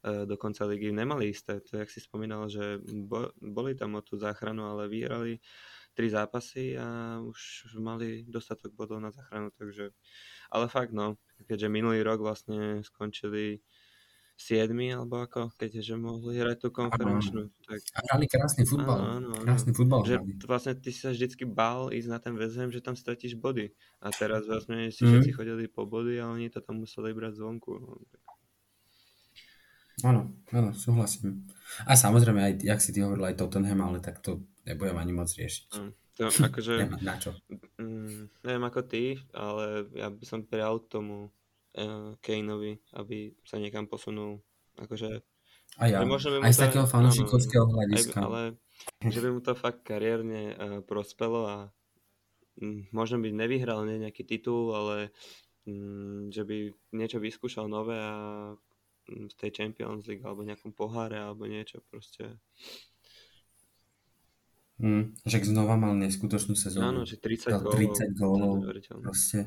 do 0.04 0.36
konca 0.36 0.68
ligy 0.68 0.92
nemali 0.92 1.32
isté. 1.32 1.64
To, 1.64 1.80
jak 1.80 1.88
si 1.88 2.00
spomínal, 2.00 2.48
že 2.52 2.76
bo, 2.84 3.32
boli 3.40 3.72
tam 3.72 3.96
o 3.96 4.04
tú 4.04 4.20
záchranu, 4.20 4.68
ale 4.68 4.88
vyhrali 4.88 5.40
tri 5.94 6.10
zápasy 6.10 6.74
a 6.76 7.18
už 7.22 7.72
mali 7.78 8.26
dostatok 8.26 8.74
bodov 8.74 8.98
na 8.98 9.14
záchranu, 9.14 9.54
takže 9.54 9.94
ale 10.50 10.66
fakt 10.66 10.90
no, 10.90 11.16
keďže 11.46 11.70
minulý 11.70 12.02
rok 12.02 12.18
vlastne 12.18 12.82
skončili 12.82 13.62
7 14.34 14.74
alebo 14.90 15.22
ako, 15.22 15.54
keďže 15.54 15.94
mohli 15.94 16.42
hrať 16.42 16.66
tú 16.66 16.68
konferenčnú. 16.74 17.54
Tak... 17.62 17.78
A 17.94 17.98
hrali 18.10 18.26
krásny 18.26 18.66
futbal. 18.66 19.22
Áno, 19.22 19.30
áno. 19.30 19.46
Krásny 19.46 19.70
futbal 19.70 20.02
že 20.02 20.18
hrali. 20.18 20.34
vlastne 20.42 20.74
ty 20.74 20.90
sa 20.90 21.14
vždycky 21.14 21.46
bál 21.46 21.94
ísť 21.94 22.08
na 22.10 22.18
ten 22.18 22.34
väzem, 22.34 22.74
že 22.74 22.82
tam 22.82 22.98
stratíš 22.98 23.38
body. 23.38 23.70
A 24.02 24.10
teraz 24.10 24.50
vlastne 24.50 24.90
si 24.90 25.06
mm. 25.06 25.08
všetci 25.08 25.30
chodili 25.38 25.70
po 25.70 25.86
body 25.86 26.18
a 26.18 26.34
oni 26.34 26.50
to 26.50 26.58
tam 26.58 26.82
museli 26.82 27.14
brať 27.14 27.38
zvonku. 27.38 27.78
No. 27.78 28.02
Áno, 30.02 30.34
áno, 30.50 30.74
súhlasím. 30.74 31.46
A 31.86 31.94
samozrejme, 31.94 32.40
aj, 32.42 32.52
jak 32.66 32.80
si 32.82 32.90
ty 32.90 33.04
hovoril, 33.04 33.30
aj 33.30 33.38
Tottenham, 33.38 33.78
ale 33.86 34.02
tak 34.02 34.18
to 34.18 34.42
nebudem 34.66 34.98
ani 34.98 35.12
moc 35.14 35.30
riešiť. 35.30 35.70
Mm. 35.78 35.92
To, 36.14 36.22
akože, 36.30 36.72
na 37.06 37.14
čo? 37.18 37.34
Mm, 37.78 38.30
neviem 38.42 38.64
ako 38.66 38.80
ty, 38.86 39.18
ale 39.34 39.86
ja 39.94 40.10
by 40.10 40.24
som 40.26 40.46
prijal 40.46 40.82
tomu 40.86 41.30
uh, 41.78 42.14
Kaneovi, 42.22 42.78
aby 42.98 43.34
sa 43.46 43.58
niekam 43.58 43.86
posunul. 43.86 44.42
Akože, 44.74 45.22
a 45.78 45.90
ja, 45.90 46.06
aj 46.06 46.54
z 46.54 46.60
takého 46.70 46.86
fanúšikovského 46.86 47.66
hľadiska. 47.66 48.18
Aj, 48.18 48.26
ale 48.26 48.42
že 49.10 49.18
by 49.18 49.28
mu 49.34 49.40
to 49.42 49.58
fakt 49.58 49.82
kariérne 49.82 50.54
uh, 50.54 50.78
prospelo 50.86 51.50
a 51.50 51.56
um, 52.62 52.86
možno 52.94 53.18
by 53.18 53.34
nevyhral 53.34 53.82
nie 53.82 53.98
nejaký 54.06 54.22
titul, 54.22 54.70
ale 54.70 55.10
um, 55.66 56.30
že 56.30 56.46
by 56.46 56.70
niečo 56.94 57.18
vyskúšal 57.18 57.66
nové 57.66 57.98
a 57.98 58.54
v 59.08 59.34
tej 59.36 59.50
Champions 59.52 60.08
League 60.08 60.24
alebo 60.24 60.44
nejakom 60.44 60.72
poháre 60.72 61.20
alebo 61.20 61.44
niečo 61.44 61.84
proste. 61.92 62.40
Mm, 64.80 65.14
však 65.22 65.46
znova 65.46 65.78
mal 65.78 65.94
neskutočnú 65.94 66.58
sezónu. 66.58 66.90
Áno, 66.90 67.02
že 67.06 67.20
30 67.22 67.62
gólov. 67.62 67.78
30 67.78 68.18
gólov. 68.18 68.54
Proste 69.00 69.46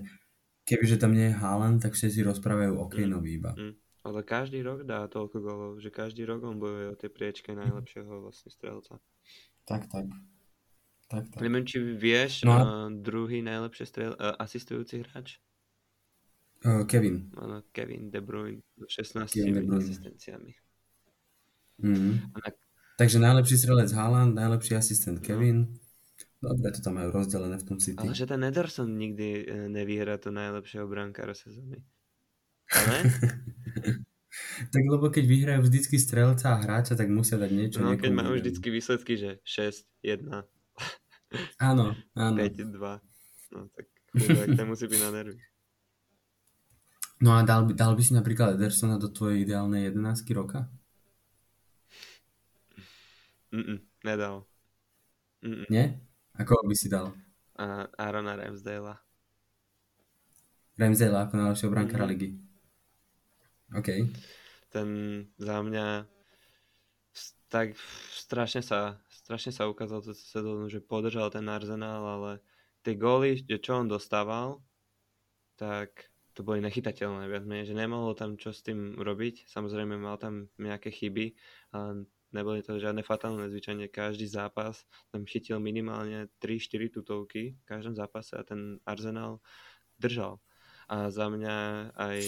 kebyže 0.67 0.99
tam 0.99 1.15
nie 1.15 1.31
je 1.31 1.35
Haaland, 1.35 1.79
tak 1.83 1.95
všetci 1.95 2.23
rozprávajú 2.27 2.79
o 2.79 2.85
Kaneovi 2.91 3.31
iba. 3.39 3.51
Mm. 3.55 3.75
Ale 4.07 4.23
každý 4.23 4.63
rok 4.63 4.87
dá 4.87 5.03
toľko 5.11 5.37
golov, 5.43 5.71
že 5.83 5.91
každý 5.91 6.23
rok 6.23 6.39
on 6.47 6.63
bojuje 6.63 6.95
o 6.95 6.99
tej 6.99 7.11
priečke 7.11 7.51
najlepšieho 7.51 8.23
vlastne 8.23 8.47
strelca. 8.47 9.03
Tak, 9.67 9.91
tak. 9.91 10.07
tak, 11.11 11.27
tak. 11.27 11.39
Neviem, 11.43 11.67
či 11.67 11.83
vieš 11.83 12.47
no 12.47 12.55
a... 12.55 12.59
uh, 12.63 12.87
druhý 12.87 13.43
najlepšie 13.43 13.83
strel, 13.83 14.11
uh, 14.15 14.31
asistujúci 14.39 15.03
hráč? 15.03 15.43
Uh, 16.65 16.83
Kevin. 16.89 17.29
Áno, 17.37 17.61
Kevin 17.69 18.09
De 18.09 18.21
Bruyne 18.21 18.65
s 18.81 18.97
16 18.97 19.29
Kevin 19.29 19.53
De 19.53 19.61
Bruyne. 19.61 19.83
asistenciami. 19.85 20.51
Mm-hmm. 21.77 22.13
Na... 22.33 22.49
Takže 22.97 23.17
najlepší 23.21 23.55
strelec 23.61 23.93
Haaland, 23.93 24.33
najlepší 24.33 24.73
asistent 24.75 25.21
no. 25.21 25.25
Kevin. 25.25 25.77
Dobre, 26.41 26.69
to 26.73 26.81
tam 26.81 26.97
majú 26.97 27.13
rozdelené 27.13 27.57
v 27.61 27.65
tom 27.65 27.77
City. 27.77 27.97
Ale 27.97 28.13
že 28.13 28.29
ten 28.29 28.41
Ederson 28.45 28.89
nikdy 28.93 29.27
e, 29.41 29.69
nevyhrá 29.69 30.21
to 30.21 30.29
najlepšieho 30.29 30.85
brankára 30.85 31.33
sezóny. 31.33 31.81
Ale? 32.73 32.97
tak 34.73 34.83
lebo 34.85 35.09
keď 35.09 35.23
vyhrajú 35.25 35.61
vždycky 35.65 35.97
strelca 35.97 36.53
a 36.53 36.61
hráča, 36.61 36.93
tak 36.93 37.09
musia 37.09 37.41
dať 37.41 37.51
niečo. 37.53 37.81
No, 37.81 37.97
keď 37.97 38.13
majú 38.13 38.37
vždycky 38.37 38.69
výsledky, 38.69 39.17
že 39.17 39.41
6, 39.45 39.89
1. 40.05 40.29
áno, 41.57 41.97
áno. 42.13 42.37
5, 42.45 42.53
2. 42.53 43.53
No 43.57 43.59
tak 43.73 43.85
chudák, 44.21 44.49
ten 44.57 44.67
musí 44.69 44.85
byť 44.85 44.99
na 45.05 45.11
nervy. 45.13 45.41
No 47.17 47.33
a 47.33 47.41
dal 47.41 47.65
dal 47.73 47.97
by 47.97 48.03
si 48.05 48.13
napríklad 48.13 48.61
Edersona 48.61 49.01
do 49.01 49.09
tvojej 49.09 49.41
ideálnej 49.41 49.89
11 49.89 50.21
roka? 50.37 50.69
Mm-mm, 53.49 53.79
nedal. 54.05 54.45
Mm-mm. 55.41 55.65
Nie? 55.71 55.97
Ako 56.37 56.61
by 56.61 56.75
si 56.77 56.91
dal? 56.93 57.09
Uh, 57.57 57.89
Arona 57.97 58.37
Ramsdale. 58.37 59.01
Ramsdale 60.77 61.17
ako 61.25 61.33
najlepšieho 61.41 61.73
brankára 61.73 62.05
mm-hmm. 62.05 62.13
ligy. 62.13 62.29
OK. 63.73 63.89
Ten 64.69 64.87
za 65.41 65.57
mňa 65.65 66.05
tak 67.47 67.73
strašne 68.13 68.61
sa, 68.61 68.99
strašne 69.09 69.55
sa 69.55 69.71
ukázal 69.71 70.03
tú 70.03 70.11
sezónu, 70.13 70.67
že 70.67 70.83
podržal 70.83 71.31
ten 71.31 71.47
Arsenal, 71.47 72.03
ale 72.03 72.31
tie 72.83 72.93
góly, 72.93 73.41
čo 73.47 73.81
on 73.81 73.87
dostával, 73.87 74.59
tak 75.55 76.11
to 76.37 76.45
boli 76.45 76.61
nechytateľné 76.61 77.25
viac 77.25 77.49
menej, 77.49 77.73
že 77.73 77.73
nemohol 77.73 78.13
tam 78.13 78.37
čo 78.37 78.53
s 78.53 78.61
tým 78.61 78.93
robiť. 79.01 79.49
Samozrejme 79.49 79.97
mal 79.97 80.21
tam 80.21 80.53
nejaké 80.61 80.93
chyby, 80.93 81.33
ale 81.73 82.05
neboli 82.29 82.61
to 82.61 82.77
žiadne 82.77 83.01
fatálne, 83.01 83.49
zvyčajne 83.49 83.89
každý 83.89 84.29
zápas 84.29 84.85
tam 85.09 85.25
chytil 85.25 85.57
minimálne 85.57 86.29
3-4 86.37 86.93
tutovky 86.93 87.57
v 87.57 87.63
každom 87.65 87.97
zápase 87.97 88.37
a 88.37 88.45
ten 88.45 88.77
Arsenal 88.85 89.41
držal. 89.97 90.37
A 90.85 91.09
za 91.09 91.25
mňa 91.25 91.89
aj 91.97 92.19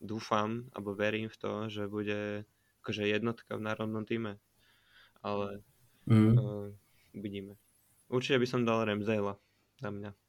dúfam, 0.00 0.72
alebo 0.72 0.96
verím 0.96 1.28
v 1.28 1.36
to, 1.36 1.52
že 1.68 1.92
bude 1.92 2.48
akože 2.80 3.04
jednotka 3.04 3.52
v 3.52 3.66
národnom 3.68 4.08
týme. 4.08 4.40
Ale 5.20 5.60
mm. 6.08 6.40
uh, 6.40 6.72
uvidíme. 7.12 7.60
Určite 8.08 8.40
by 8.40 8.46
som 8.48 8.64
dal 8.64 8.88
Ramsdale 8.88 9.36
za 9.76 9.90
mňa. 9.92 10.25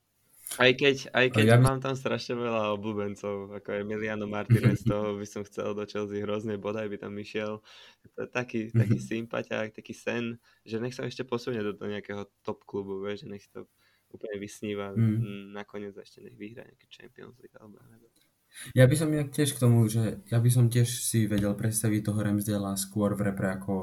Aj 0.55 0.71
keď, 0.71 1.11
aj 1.11 1.27
keď 1.35 1.45
ja 1.45 1.59
mám 1.59 1.83
tam 1.83 1.91
strašne 1.91 2.39
veľa 2.39 2.71
obľúbencov, 2.79 3.59
ako 3.59 3.67
Emiliano 3.83 4.31
Martinez, 4.31 4.79
toho 4.87 5.19
by 5.19 5.27
som 5.27 5.43
chcel 5.43 5.75
do 5.75 5.83
Chelsea 5.83 6.23
hrozne, 6.23 6.55
bodaj 6.55 6.87
by 6.87 6.95
tam 6.95 7.19
išiel. 7.19 7.59
To 8.15 8.19
je 8.23 8.29
taký, 8.31 8.71
taký 8.81 8.95
sympatiák, 9.03 9.75
taký 9.75 9.91
sen, 9.91 10.39
že 10.63 10.79
nech 10.79 10.95
sa 10.95 11.03
ešte 11.03 11.27
posunie 11.27 11.59
do, 11.59 11.75
do 11.75 11.91
nejakého 11.91 12.31
top 12.47 12.63
klubu, 12.63 13.03
vieš, 13.03 13.27
že 13.27 13.27
nech 13.27 13.43
to 13.51 13.67
úplne 14.07 14.39
vysníva, 14.39 14.95
mm. 14.95 15.51
nakoniec 15.51 15.91
ešte 15.99 16.23
nech 16.23 16.39
vyhrá 16.39 16.63
nejaký 16.63 16.87
Champions 16.87 17.35
League 17.43 17.55
alebo 17.59 17.83
neviem. 17.91 18.15
Ja 18.71 18.87
by 18.87 18.95
som 18.95 19.11
ja 19.11 19.27
tiež 19.27 19.53
k 19.53 19.61
tomu, 19.61 19.85
že 19.91 20.23
ja 20.31 20.39
by 20.39 20.49
som 20.49 20.71
tiež 20.71 20.87
si 20.87 21.27
vedel 21.27 21.51
predstaviť 21.53 22.01
toho 22.07 22.23
Ramsdale 22.23 22.79
skôr 22.79 23.13
v 23.13 23.29
repre 23.29 23.53
ako 23.59 23.73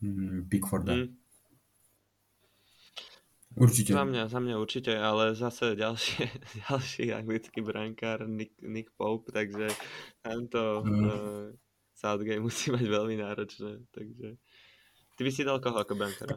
mm, 0.00 0.48
Pickforda. 0.48 0.96
Mm. 0.96 1.25
Určite. 3.56 3.96
Za 3.96 4.04
mňa, 4.04 4.28
za 4.28 4.36
mňa 4.36 4.54
určite, 4.60 4.92
ale 4.92 5.32
zase 5.32 5.72
ďalší, 5.80 6.28
ďalší 6.68 7.16
anglický 7.16 7.64
brankár 7.64 8.28
Nick, 8.28 8.52
Nick 8.60 8.92
Pope, 8.92 9.32
takže 9.32 9.72
tamto 10.20 10.84
mm. 10.84 10.92
uh, 10.92 11.48
Southgate 11.96 12.44
musí 12.44 12.68
mať 12.68 12.84
veľmi 12.84 13.16
náročné, 13.16 13.88
takže 13.96 14.36
ty 15.16 15.20
by 15.24 15.30
si 15.32 15.40
dal 15.40 15.64
koho 15.64 15.80
ako 15.80 15.96
brankára? 15.96 16.36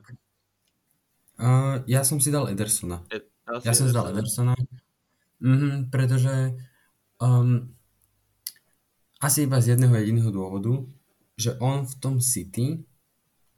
Uh, 1.36 1.84
ja 1.92 2.08
som 2.08 2.24
si 2.24 2.32
dal 2.32 2.48
Edersona. 2.48 3.04
E, 3.12 3.20
ja 3.68 3.76
som 3.76 3.92
si 3.92 3.96
dal 3.96 4.16
Edersona, 4.16 4.56
mm-hmm, 5.44 5.92
pretože 5.92 6.56
um, 7.20 7.68
asi 9.20 9.44
iba 9.44 9.60
z 9.60 9.76
jedného 9.76 9.92
jediného 10.00 10.32
dôvodu, 10.32 10.88
že 11.36 11.60
on 11.60 11.84
v 11.84 11.94
tom 12.00 12.24
City 12.24 12.88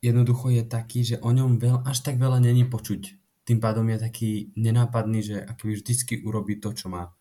jednoducho 0.02 0.50
je 0.50 0.66
taký, 0.66 1.06
že 1.06 1.22
o 1.22 1.30
ňom 1.30 1.62
veľ, 1.62 1.86
až 1.86 2.02
tak 2.02 2.18
veľa 2.18 2.42
není 2.42 2.66
počuť 2.66 3.21
tým 3.52 3.60
pádom 3.60 3.84
je 3.92 4.00
taký 4.00 4.32
nenápadný, 4.56 5.20
že 5.20 5.36
akoby 5.44 5.76
vždycky 5.76 6.24
urobí 6.24 6.64
to, 6.64 6.72
čo 6.72 6.88
má. 6.88 7.12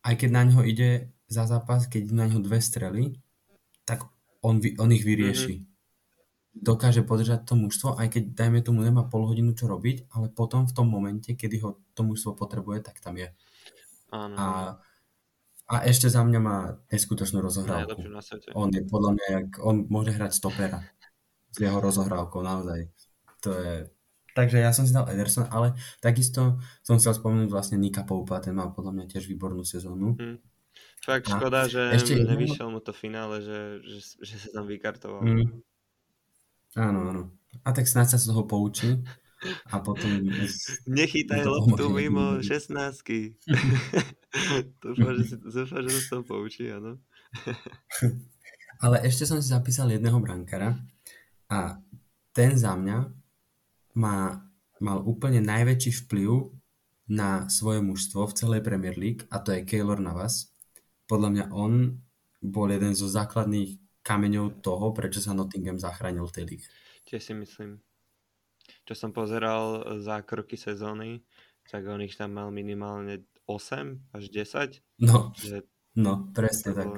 Aj 0.00 0.16
keď 0.16 0.32
na 0.32 0.42
neho 0.48 0.64
ide 0.64 1.12
za 1.28 1.44
zápas, 1.44 1.84
keď 1.84 2.08
na 2.08 2.24
neho 2.24 2.40
dve 2.40 2.56
strely, 2.64 3.20
tak 3.84 4.08
on, 4.40 4.64
on 4.80 4.90
ich 4.96 5.04
vyrieši. 5.04 5.60
Mm-hmm. 5.60 5.72
Dokáže 6.56 7.04
podržať 7.04 7.44
to 7.44 7.60
mužstvo, 7.60 8.00
aj 8.00 8.16
keď 8.16 8.32
dajme 8.32 8.64
tomu 8.64 8.80
nemá 8.80 9.04
pol 9.04 9.28
hodinu 9.28 9.52
čo 9.52 9.68
robiť, 9.68 10.08
ale 10.16 10.32
potom 10.32 10.64
v 10.64 10.72
tom 10.72 10.88
momente, 10.88 11.36
kedy 11.36 11.60
ho 11.60 11.76
to 11.92 12.00
mužstvo 12.00 12.32
potrebuje, 12.32 12.80
tak 12.80 13.04
tam 13.04 13.20
je. 13.20 13.28
Áno. 14.08 14.34
A, 14.40 14.46
a 15.68 15.74
ešte 15.84 16.08
za 16.08 16.24
mňa 16.24 16.40
má 16.40 16.80
neskutočnú 16.88 17.44
rozohrávku. 17.44 18.08
On 18.56 18.72
je 18.72 18.80
podľa 18.88 19.20
mňa, 19.20 19.26
jak, 19.36 19.48
on 19.60 19.84
môže 19.92 20.16
hrať 20.16 20.32
stopera 20.32 20.80
s 21.52 21.60
jeho 21.60 21.76
rozohrávkou, 21.76 22.40
naozaj. 22.40 22.88
To 23.44 23.52
je, 23.52 23.92
Takže 24.34 24.58
ja 24.58 24.74
som 24.74 24.82
si 24.82 24.90
dal 24.90 25.06
Ederson, 25.06 25.46
ale 25.48 25.78
takisto 26.02 26.58
som 26.82 26.98
chcel 26.98 27.14
spomenúť 27.14 27.48
vlastne 27.54 27.78
Nika 27.78 28.02
Poupa, 28.02 28.42
ten 28.42 28.58
mal 28.58 28.74
podľa 28.74 28.92
mňa 28.98 29.04
tiež 29.14 29.30
výbornú 29.30 29.62
sezónu. 29.62 30.18
Hmm. 30.18 30.42
Fakt 31.06 31.30
a 31.30 31.38
škoda, 31.38 31.70
že 31.70 31.94
ešte 31.94 32.18
nevyšiel 32.18 32.66
mu 32.66 32.82
to 32.82 32.90
finále, 32.90 33.38
že, 33.44 33.78
že, 33.86 33.98
že 34.24 34.34
sa 34.42 34.48
tam 34.58 34.66
vykartoval. 34.66 35.22
Hmm. 35.22 35.62
Áno, 36.74 37.00
áno. 37.14 37.22
A 37.62 37.70
tak 37.70 37.86
snáď 37.86 38.16
sa 38.16 38.18
z 38.18 38.34
toho 38.34 38.42
poučí. 38.42 38.98
A 39.70 39.78
potom... 39.78 40.08
Nechytaj 40.88 41.44
loptu 41.44 41.92
mimo 41.92 42.40
16 42.40 43.04
dúfam, 44.80 45.12
že, 45.20 45.24
si, 45.28 45.34
dúfam, 45.36 45.80
že 45.84 45.90
sa 45.94 46.18
toho 46.18 46.22
poučí, 46.24 46.72
áno. 46.72 46.98
Ale 48.84 49.06
ešte 49.06 49.28
som 49.28 49.38
si 49.38 49.52
zapísal 49.52 49.92
jedného 49.92 50.18
brankára 50.18 50.74
a 51.46 51.78
ten 52.34 52.58
za 52.58 52.74
mňa 52.74 53.23
má, 53.94 54.42
mal 54.82 54.98
úplne 55.02 55.42
najväčší 55.42 56.06
vplyv 56.06 56.50
na 57.10 57.46
svoje 57.52 57.84
mužstvo 57.84 58.26
v 58.26 58.36
celej 58.36 58.60
Premier 58.64 58.96
League 58.96 59.28
a 59.28 59.38
to 59.40 59.52
je 59.54 59.66
Keylor 59.66 60.00
Navas. 60.00 60.50
Podľa 61.04 61.28
mňa 61.30 61.44
on 61.52 62.00
bol 62.40 62.68
jeden 62.68 62.92
zo 62.96 63.08
základných 63.08 63.80
kameňov 64.04 64.60
toho, 64.60 64.92
prečo 64.92 65.20
sa 65.20 65.32
Nottingham 65.32 65.80
zachránil 65.80 66.28
v 66.28 66.34
tej 66.36 66.44
lige. 66.44 66.66
Tiež 67.08 67.22
si 67.24 67.34
myslím. 67.36 67.80
Čo 68.84 68.92
som 68.96 69.10
pozeral 69.12 69.96
za 70.00 70.20
kroky 70.24 70.56
sezóny, 70.56 71.24
tak 71.68 71.88
on 71.88 72.04
ich 72.04 72.16
tam 72.16 72.36
mal 72.36 72.52
minimálne 72.52 73.24
8 73.48 74.12
až 74.12 74.24
10. 74.28 74.80
No, 75.04 75.32
že 75.36 75.64
no 75.96 76.32
presne 76.32 76.76
tak. 76.76 76.88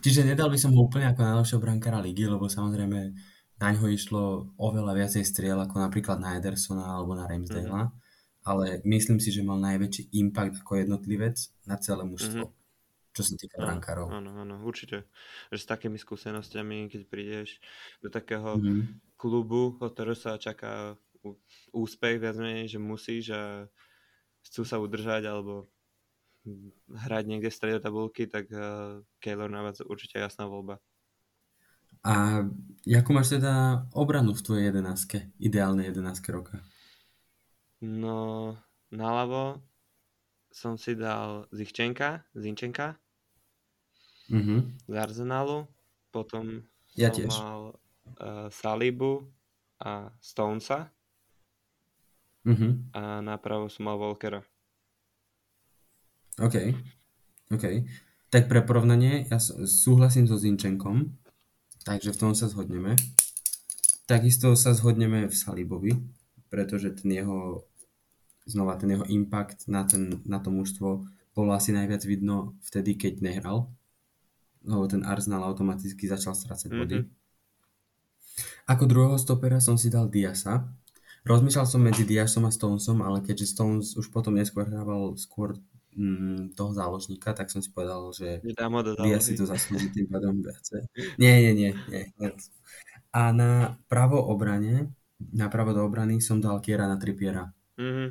Čiže 0.00 0.24
nedal 0.28 0.48
by 0.52 0.58
som 0.60 0.72
ho 0.76 0.84
úplne 0.84 1.12
ako 1.12 1.20
najlepšieho 1.24 1.60
brankára 1.60 2.00
ligy, 2.00 2.28
lebo 2.28 2.48
samozrejme 2.48 3.16
na 3.56 3.72
ňo 3.72 3.88
išlo 3.88 4.52
oveľa 4.60 4.92
viacej 4.92 5.24
striel 5.24 5.56
ako 5.56 5.80
napríklad 5.80 6.20
na 6.20 6.36
Edersona 6.36 6.96
alebo 6.96 7.16
na 7.16 7.24
Ramsdale, 7.24 7.68
mm-hmm. 7.68 8.44
ale 8.44 8.84
myslím 8.84 9.16
si, 9.16 9.32
že 9.32 9.46
mal 9.46 9.56
najväčší 9.60 10.12
impact 10.20 10.60
ako 10.60 10.72
jednotlivec 10.80 11.36
na 11.64 11.76
celé 11.80 12.04
mužstvo. 12.04 12.46
Mm-hmm 12.48 12.64
čo 13.16 13.24
sa 13.24 13.32
týka 13.40 13.56
brankárov. 13.56 14.12
Áno, 14.12 14.28
áno, 14.44 14.60
určite. 14.60 15.08
Že 15.48 15.56
s 15.64 15.70
takými 15.72 15.96
skúsenostiami, 15.96 16.92
keď 16.92 17.02
prídeš 17.08 17.56
do 18.04 18.12
takého 18.12 18.60
mm-hmm. 18.60 19.16
klubu, 19.16 19.72
od 19.80 19.88
ktorého 19.96 20.12
sa 20.12 20.36
čaká 20.36 21.00
úspech, 21.72 22.20
viac 22.20 22.36
menej, 22.36 22.76
že 22.76 22.78
musíš 22.78 23.32
a 23.32 23.64
chcú 24.44 24.68
sa 24.68 24.76
udržať 24.76 25.24
alebo 25.24 25.64
hrať 26.92 27.24
niekde 27.26 27.50
v 27.50 27.58
strede 27.58 27.78
tabulky, 27.82 28.28
tak 28.30 28.46
uh, 28.52 29.02
Keylor 29.18 29.50
Navas 29.50 29.82
určite 29.82 30.22
jasná 30.22 30.46
voľba. 30.46 30.78
A 32.06 32.46
ako 32.86 33.10
máš 33.10 33.34
teda 33.34 33.82
obranu 33.90 34.30
v 34.30 34.44
tvojej 34.46 34.64
jedenáctke, 34.70 35.34
ideálnej 35.42 35.90
jedenáctke 35.90 36.30
roka? 36.30 36.62
No, 37.82 38.54
naľavo 38.94 39.58
som 40.54 40.78
si 40.78 40.94
dal 40.94 41.50
Zichčenka, 41.50 42.22
Zinčenka, 42.32 42.94
mm-hmm. 44.30 44.88
z 44.88 44.94
Arsenalu. 44.94 45.66
Potom 46.14 46.62
ja 46.94 47.10
som 47.10 47.18
tiež. 47.18 47.34
mal 47.36 47.60
uh, 48.22 48.48
Salibu 48.48 49.26
a 49.82 50.14
Stonesa. 50.22 50.88
Mm-hmm. 52.46 52.94
A 52.94 53.20
napravo 53.20 53.66
som 53.66 53.90
mal 53.90 53.98
Volkera. 53.98 54.40
OK. 56.38 56.56
OK. 57.50 57.64
Tak 58.30 58.46
pre 58.46 58.62
porovnanie, 58.62 59.26
ja 59.26 59.42
súhlasím 59.66 60.30
so 60.30 60.38
Zinčenkom, 60.38 61.25
takže 61.86 62.10
v 62.10 62.20
tom 62.20 62.32
sa 62.34 62.50
zhodneme. 62.50 62.98
Takisto 64.10 64.58
sa 64.58 64.74
zhodneme 64.74 65.30
v 65.30 65.34
Salibovi, 65.34 65.94
pretože 66.50 66.90
ten 66.98 67.14
jeho 67.14 67.62
znova 68.46 68.78
ten 68.78 68.94
jeho 68.94 69.06
impact 69.06 69.66
na, 69.70 69.86
ten, 69.86 70.22
na 70.26 70.38
to 70.38 70.50
mužstvo 70.50 71.06
bolo 71.34 71.50
asi 71.54 71.70
najviac 71.70 72.02
vidno 72.06 72.58
vtedy, 72.62 72.94
keď 72.98 73.22
nehral 73.22 73.70
lebo 74.66 74.84
ten 74.90 75.06
Arsenal 75.06 75.46
automaticky 75.46 76.10
začal 76.10 76.34
strácať 76.34 76.74
body. 76.74 76.96
Mm-hmm. 77.00 77.14
Ako 78.66 78.84
druhého 78.90 79.16
stopera 79.16 79.62
som 79.62 79.78
si 79.78 79.88
dal 79.88 80.10
Diasa. 80.10 80.66
Rozmýšľal 81.22 81.66
som 81.66 81.80
medzi 81.82 82.02
Diasom 82.02 82.44
a 82.44 82.52
Stonesom, 82.52 83.00
ale 83.02 83.22
keďže 83.22 83.54
Stones 83.54 83.94
už 83.94 84.10
potom 84.10 84.34
neskôr 84.34 84.66
hrával 84.66 85.14
skôr 85.18 85.54
mm, 85.96 86.52
toho 86.52 86.70
záložníka, 86.76 87.32
tak 87.32 87.48
som 87.48 87.64
si 87.64 87.72
povedal, 87.72 88.12
že 88.12 88.44
Dias 89.00 89.24
si 89.24 89.34
to 89.34 89.48
zaslúži 89.48 89.88
tým 89.90 90.06
pádom 90.06 90.38
viacej. 90.44 90.86
Nie, 91.16 91.40
nie, 91.40 91.52
nie, 91.56 91.70
nie. 91.90 92.04
A 93.16 93.32
na 93.32 93.80
pravo 93.88 94.20
obrane, 94.20 94.92
na 95.32 95.48
pravo 95.48 95.72
do 95.72 95.80
obrany 95.82 96.20
som 96.20 96.38
dal 96.38 96.60
Kiera 96.60 96.84
na 96.84 97.00
Trippiera. 97.00 97.48
Mm-hmm. 97.80 98.08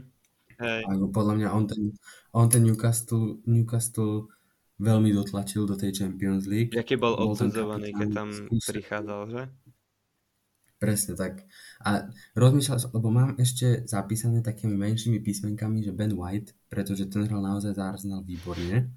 Hej. 0.55 0.81
podľa 1.11 1.33
mňa 1.35 1.49
on 1.51 1.63
ten, 1.67 1.83
on 2.31 2.47
ten 2.47 2.63
Newcastle, 2.63 3.43
Newcastle 3.43 4.31
veľmi 4.79 5.11
dotlačil 5.11 5.67
do 5.67 5.75
tej 5.75 5.91
Champions 5.91 6.47
League. 6.47 6.71
Jaký 6.71 6.95
bol, 6.95 7.15
bol 7.15 7.35
obsadzovaný, 7.35 7.91
keď 7.91 8.09
tam 8.11 8.27
skúsen. 8.31 8.71
prichádzal, 8.75 9.21
že? 9.31 9.41
Presne 10.75 11.15
tak. 11.15 11.47
A 11.87 12.11
rozmýšľal 12.35 12.77
som, 12.83 12.91
lebo 12.91 13.07
mám 13.07 13.39
ešte 13.39 13.87
zapísané 13.87 14.43
takými 14.43 14.75
menšími 14.75 15.23
písmenkami, 15.23 15.81
že 15.81 15.95
Ben 15.95 16.11
White, 16.11 16.51
pretože 16.67 17.07
ten 17.07 17.23
hral 17.23 17.39
naozaj 17.39 17.79
za 17.79 17.95
Arsenal 17.95 18.27
výborne. 18.27 18.91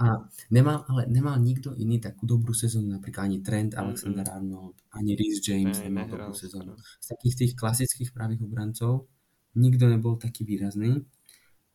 A 0.00 0.24
nemal, 0.48 0.88
ale 0.88 1.04
nemal 1.12 1.36
nikto 1.36 1.76
iný 1.76 2.00
takú 2.00 2.24
dobrú 2.24 2.56
sezónu, 2.56 2.88
napríklad 2.88 3.28
ani 3.28 3.44
Trent, 3.44 3.76
Alexander 3.76 4.24
mm-hmm. 4.24 4.38
Arnold, 4.40 4.76
ani 4.96 5.12
Rhys 5.12 5.44
James 5.44 5.76
ne, 5.76 5.92
nemal 5.92 6.08
dobrú 6.08 6.32
sezónu. 6.32 6.72
Z 6.78 7.06
takých 7.12 7.34
tých 7.36 7.52
klasických 7.52 8.10
pravých 8.16 8.40
obrancov 8.48 9.12
nikto 9.58 9.90
nebol 9.90 10.16
taký 10.16 10.48
výrazný. 10.48 11.04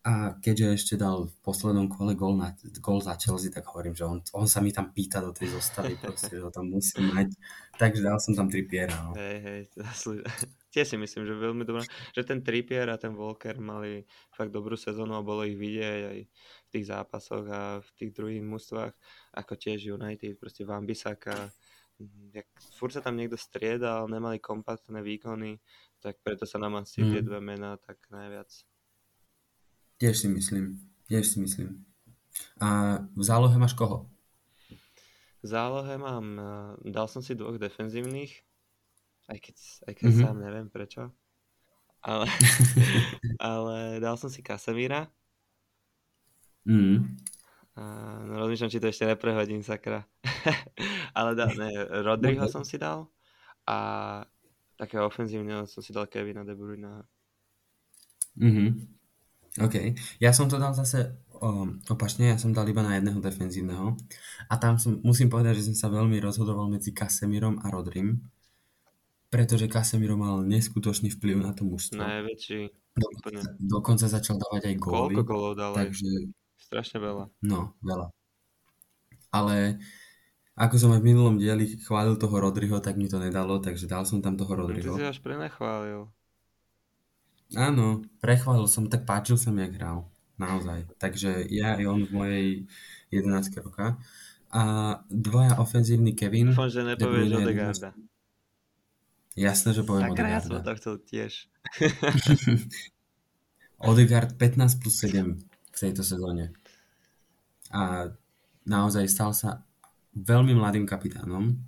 A 0.05 0.37
keďže 0.37 0.77
ešte 0.77 0.93
dal 1.01 1.25
v 1.25 1.35
poslednom 1.41 1.89
kole 1.89 2.13
gol, 2.13 2.37
na, 2.37 2.53
gol 2.77 3.01
za 3.01 3.17
Chelsea, 3.17 3.49
tak 3.49 3.65
hovorím, 3.73 3.97
že 3.97 4.05
on, 4.05 4.21
on 4.37 4.45
sa 4.45 4.61
mi 4.61 4.69
tam 4.69 4.93
pýta 4.93 5.17
do 5.17 5.33
tej 5.33 5.57
zostavy, 5.57 5.97
proste, 5.97 6.37
že 6.37 6.45
ho 6.45 6.53
tam 6.53 6.69
musí 6.69 7.01
mať. 7.01 7.33
Takže 7.81 8.05
dal 8.05 8.21
som 8.21 8.37
tam 8.37 8.45
Trippiera. 8.45 8.93
No. 9.01 9.17
Hej, 9.17 9.37
hej, 9.41 9.61
tiež 10.77 10.93
si 10.93 10.97
myslím, 11.01 11.25
že 11.25 11.33
veľmi 11.33 11.65
dobré, 11.65 11.89
že 12.13 12.21
ten 12.21 12.45
Trippier 12.45 12.85
a 12.93 13.01
ten 13.01 13.17
Walker 13.17 13.57
mali 13.57 14.05
fakt 14.29 14.53
dobrú 14.53 14.77
sezónu 14.77 15.17
a 15.17 15.25
bolo 15.25 15.41
ich 15.41 15.57
vidieť 15.57 16.01
aj 16.05 16.19
v 16.29 16.69
tých 16.69 16.85
zápasoch 16.85 17.45
a 17.49 17.61
v 17.81 17.89
tých 17.97 18.11
druhých 18.13 18.45
mústvách, 18.45 18.93
ako 19.41 19.53
tiež 19.57 19.89
United, 19.89 20.37
proste 20.37 20.69
Van 20.69 20.85
Bissaka, 20.85 21.49
jak 22.29 22.45
furt 22.77 22.93
sa 22.93 23.01
tam 23.01 23.17
niekto 23.17 23.41
striedal, 23.41 24.05
nemali 24.05 24.37
kompaktné 24.37 25.01
výkony, 25.01 25.57
tak 25.97 26.21
preto 26.21 26.45
sa 26.45 26.61
nám 26.61 26.85
asi 26.85 27.01
mm. 27.01 27.09
tie 27.09 27.21
dve 27.25 27.41
mená 27.41 27.81
tak 27.81 27.97
najviac 28.13 28.53
Tiež 29.95 30.15
si 30.19 30.27
myslím. 30.27 30.79
Tiež 31.07 31.23
si 31.27 31.37
myslím. 31.39 31.85
A 32.59 32.99
v 33.15 33.23
zálohe 33.23 33.55
máš 33.55 33.73
koho? 33.73 34.11
V 35.39 35.45
zálohe 35.47 35.95
mám, 35.97 36.25
eh, 36.35 36.91
dal 36.91 37.07
som 37.07 37.21
si 37.21 37.37
dvoch 37.37 37.55
defenzívnych, 37.55 38.43
aj 39.29 39.37
keď, 39.39 39.55
aj 39.87 39.93
keď 39.93 40.05
mm-hmm. 40.09 40.25
sám 40.25 40.35
neviem 40.41 40.67
prečo. 40.67 41.13
Ale, 42.05 42.29
ale 43.41 43.97
dal 44.03 44.17
som 44.17 44.29
si 44.29 44.45
Kasemíra. 44.45 45.09
Mm. 46.65 47.17
A, 47.75 47.81
no 48.25 48.41
rozmýšľam, 48.45 48.71
či 48.73 48.81
to 48.81 48.89
ešte 48.89 49.05
neprehodím, 49.09 49.61
sakra. 49.61 50.05
ale 51.17 51.33
dal, 51.33 51.51
ne, 51.57 51.69
Rodriho 52.05 52.45
som 52.49 52.65
si 52.65 52.77
dal 52.77 53.09
a 53.65 53.77
také 54.77 54.99
ofenzívne 55.01 55.65
som 55.65 55.81
si 55.81 55.95
dal 55.95 56.05
Kevina 56.05 56.43
De 56.43 56.53
Bruyne. 56.53 57.05
Mhm. 58.37 59.04
OK. 59.55 59.95
Ja 60.19 60.35
som 60.35 60.51
to 60.51 60.59
dal 60.59 60.75
zase 60.75 61.15
um, 61.39 61.79
opačne, 61.87 62.31
ja 62.31 62.37
som 62.39 62.51
dal 62.51 62.67
iba 62.67 62.83
na 62.83 62.99
jedného 62.99 63.19
defenzívneho 63.23 63.95
a 64.51 64.53
tam 64.59 64.75
som, 64.75 64.99
musím 64.99 65.31
povedať, 65.31 65.63
že 65.63 65.71
som 65.71 65.75
sa 65.75 65.87
veľmi 65.87 66.19
rozhodoval 66.19 66.67
medzi 66.67 66.91
Kasemirom 66.91 67.63
a 67.63 67.71
Rodrim, 67.71 68.19
pretože 69.31 69.71
Casemiro 69.71 70.19
mal 70.19 70.43
neskutočný 70.43 71.11
vplyv 71.15 71.43
na 71.43 71.51
to 71.55 71.63
mužstvo. 71.63 71.99
Najväčší. 71.99 72.59
Dokonca, 72.95 73.47
dokonca 73.59 74.05
začal 74.07 74.39
dávať 74.39 74.71
aj 74.71 74.75
góly. 74.79 75.15
Koľko 75.19 75.23
gólov 75.27 75.53
dal? 75.59 75.75
Takže... 75.75 76.31
Strašne 76.55 76.97
veľa. 76.97 77.25
No, 77.45 77.75
veľa. 77.83 78.09
Ale 79.29 79.77
ako 80.55 80.75
som 80.79 80.95
aj 80.95 81.03
v 81.03 81.07
minulom 81.11 81.35
dieli 81.35 81.75
chválil 81.83 82.15
toho 82.15 82.39
Rodriho, 82.39 82.79
tak 82.79 82.95
mi 82.95 83.11
to 83.11 83.19
nedalo, 83.19 83.59
takže 83.59 83.91
dal 83.91 84.07
som 84.07 84.23
tam 84.23 84.39
toho 84.39 84.55
Rodriho. 84.55 84.95
Ty 84.95 85.03
si 85.03 85.11
až 85.11 85.19
prenechválil. 85.19 86.07
Áno, 87.53 88.01
prechválil 88.17 88.65
som, 88.65 88.89
tak 88.89 89.05
páčil 89.05 89.37
som, 89.37 89.53
jak 89.53 89.77
hral. 89.77 90.09
Naozaj. 90.41 90.89
Takže 90.97 91.45
ja 91.53 91.77
aj 91.77 91.85
on 91.85 92.01
v 92.03 92.11
mojej 92.11 92.47
11 93.13 93.61
roka. 93.61 94.01
A 94.49 94.63
dvoja 95.07 95.61
ofenzívny 95.61 96.17
Kevin. 96.17 96.51
Dúfam, 96.51 96.71
že 96.71 96.81
nepovieš 96.81 97.29
Odegaarda. 97.37 97.91
Jasné, 99.35 99.75
že 99.75 99.83
poviem 99.83 100.15
Odegaarda. 100.15 100.31
ja 100.31 100.41
som 100.41 100.63
to 100.63 100.73
chcel 100.79 100.95
tiež. 101.03 101.31
Odegaard 103.91 104.39
15 104.39 104.81
plus 104.81 104.95
7 105.03 105.43
v 105.43 105.77
tejto 105.77 106.01
sezóne. 106.01 106.55
A 107.69 108.09
naozaj 108.63 109.11
stal 109.11 109.35
sa 109.35 109.67
veľmi 110.15 110.55
mladým 110.55 110.87
kapitánom 110.87 111.59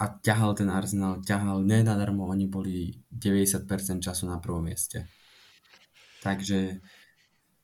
a 0.00 0.04
ťahal 0.08 0.56
ten 0.56 0.72
Arsenal, 0.72 1.20
ťahal, 1.20 1.60
nenadarmo 1.60 2.24
oni 2.24 2.48
boli 2.48 2.96
90% 3.12 3.68
času 4.00 4.24
na 4.24 4.40
prvom 4.40 4.64
mieste. 4.64 5.04
Takže 6.24 6.80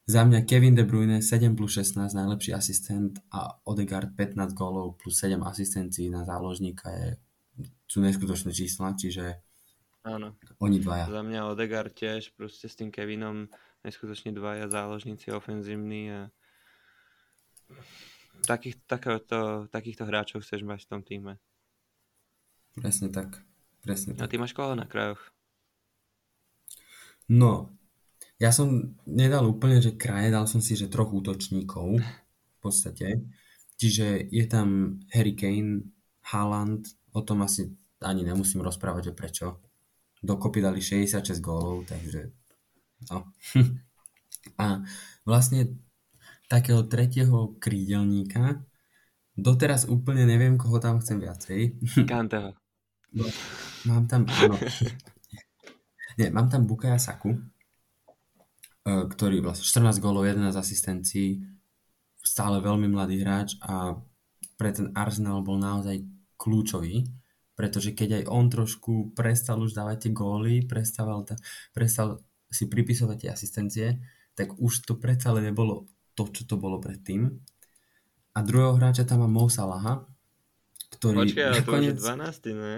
za 0.05 0.23
mňa 0.23 0.45
Kevin 0.45 0.77
De 0.77 0.85
Bruyne 0.85 1.25
7 1.25 1.57
plus 1.57 1.81
16 1.81 2.13
najlepší 2.13 2.53
asistent 2.53 3.19
a 3.33 3.57
Odegaard 3.65 4.13
15 4.13 4.53
gólov 4.53 5.01
plus 5.01 5.17
7 5.17 5.41
asistencií 5.43 6.13
na 6.13 6.29
záložníka 6.29 6.93
je, 6.93 7.09
sú 7.89 8.05
neskutočné 8.05 8.53
čísla, 8.53 8.93
čiže 8.93 9.41
Áno. 10.07 10.39
Oni 10.63 10.79
dvaja. 10.79 11.11
Za 11.11 11.27
mňa 11.27 11.51
Odegaard 11.51 11.91
tiež, 11.91 12.31
proste 12.39 12.71
s 12.71 12.79
tým 12.79 12.95
Kevinom 12.95 13.51
neskutočne 13.83 14.31
dvaja 14.31 14.71
záložníci 14.71 15.35
ofenzívni 15.35 16.15
a 16.15 16.21
takých, 18.47 18.79
takéto, 18.87 19.67
takýchto 19.67 20.07
hráčov 20.07 20.47
chceš 20.47 20.63
mať 20.63 20.87
v 20.87 20.91
tom 20.95 21.03
týme. 21.03 21.33
Presne 22.77 23.09
tak. 23.09 23.41
Presne 23.81 24.13
tak. 24.15 24.25
A 24.25 24.31
ty 24.31 24.37
máš 24.37 24.53
koho 24.53 24.77
na 24.77 24.85
krajoch? 24.85 25.21
No, 27.27 27.75
ja 28.37 28.53
som 28.53 28.95
nedal 29.09 29.49
úplne, 29.49 29.81
že 29.81 29.97
kraje, 29.97 30.29
dal 30.29 30.45
som 30.45 30.61
si, 30.61 30.77
že 30.77 30.93
troch 30.93 31.11
útočníkov 31.11 31.99
v 31.99 32.59
podstate. 32.61 33.25
Čiže 33.81 34.29
je 34.29 34.45
tam 34.45 35.01
Harry 35.13 35.33
Kane, 35.33 35.89
Haaland, 36.33 36.85
o 37.17 37.21
tom 37.25 37.43
asi 37.43 37.73
ani 38.01 38.29
nemusím 38.29 38.61
rozprávať, 38.61 39.13
že 39.13 39.17
prečo. 39.17 39.47
Dokopy 40.21 40.61
dali 40.61 40.81
66 40.81 41.41
gólov, 41.41 41.89
takže 41.89 42.33
no. 43.09 43.33
A 44.63 44.85
vlastne 45.27 45.75
takého 46.47 46.87
tretieho 46.87 47.59
krídelníka 47.59 48.63
doteraz 49.35 49.91
úplne 49.91 50.25
neviem, 50.25 50.55
koho 50.55 50.79
tam 50.79 51.03
chcem 51.03 51.19
viacej. 51.21 51.61
Kanteho. 52.07 52.55
Mám 53.87 54.05
tam, 54.11 54.27
áno. 54.27 54.57
Nie, 56.17 56.33
mám 56.33 56.49
tam 56.49 56.65
Bukaja 56.65 56.97
Saku, 56.97 57.37
e, 57.37 57.41
ktorý 58.89 59.45
vlastne 59.45 59.69
14 59.69 60.01
gólov, 60.01 60.25
11 60.25 60.57
asistencií, 60.57 61.45
stále 62.25 62.59
veľmi 62.65 62.89
mladý 62.89 63.21
hráč 63.21 63.61
a 63.63 64.01
pre 64.57 64.73
ten 64.73 64.91
Arsenal 64.97 65.45
bol 65.45 65.61
naozaj 65.61 66.01
kľúčový, 66.41 67.05
pretože 67.53 67.93
keď 67.93 68.25
aj 68.25 68.25
on 68.33 68.45
trošku 68.49 68.93
prestal 69.13 69.61
už 69.61 69.77
dávať 69.77 70.09
tie 70.09 70.13
góly, 70.13 70.65
prestal, 70.65 71.25
prestal 71.77 72.25
si 72.49 72.65
pripisovať 72.69 73.17
tie 73.17 73.31
asistencie, 73.33 73.87
tak 74.33 74.57
už 74.57 74.89
to 74.89 74.97
predsa 74.97 75.33
ale 75.33 75.45
nebolo 75.45 75.89
to, 76.17 76.29
čo 76.33 76.49
to 76.49 76.57
bolo 76.57 76.81
predtým. 76.81 77.29
A 78.37 78.39
druhého 78.45 78.77
hráča 78.77 79.09
tam 79.09 79.25
má 79.25 79.29
Mo 79.29 79.49
Salaha, 79.49 80.05
ktorý... 80.97 81.29
Počkaj, 81.29 81.45
ale 81.45 81.61
nakoniec... 81.61 81.97
to 81.97 82.05
už 82.05 82.17
je 82.45 82.57
12, 82.57 82.61
ne? 82.61 82.75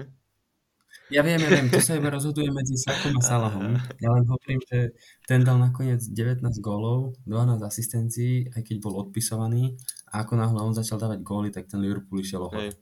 Ja 1.09 1.25
viem, 1.25 1.41
ja 1.41 1.49
viem, 1.49 1.73
to 1.73 1.81
sa 1.81 1.97
iba 1.97 2.13
rozhoduje 2.13 2.53
medzi 2.53 2.77
Sakom 2.77 3.17
a 3.17 3.23
Salahom. 3.25 3.81
Ja 3.97 4.13
len 4.13 4.29
hovorím, 4.29 4.61
že 4.69 4.93
ten 5.25 5.41
dal 5.41 5.57
nakoniec 5.57 6.05
19 6.05 6.45
gólov, 6.61 7.17
12 7.25 7.65
asistencií, 7.65 8.53
aj 8.53 8.61
keď 8.61 8.77
bol 8.85 9.01
odpisovaný. 9.01 9.81
A 10.13 10.21
ako 10.21 10.37
náhle 10.37 10.61
on 10.61 10.77
začal 10.77 11.01
dávať 11.01 11.25
góly, 11.25 11.49
tak 11.49 11.65
ten 11.65 11.81
Liverpool 11.81 12.21
išiel 12.21 12.45
ohľad. 12.45 12.77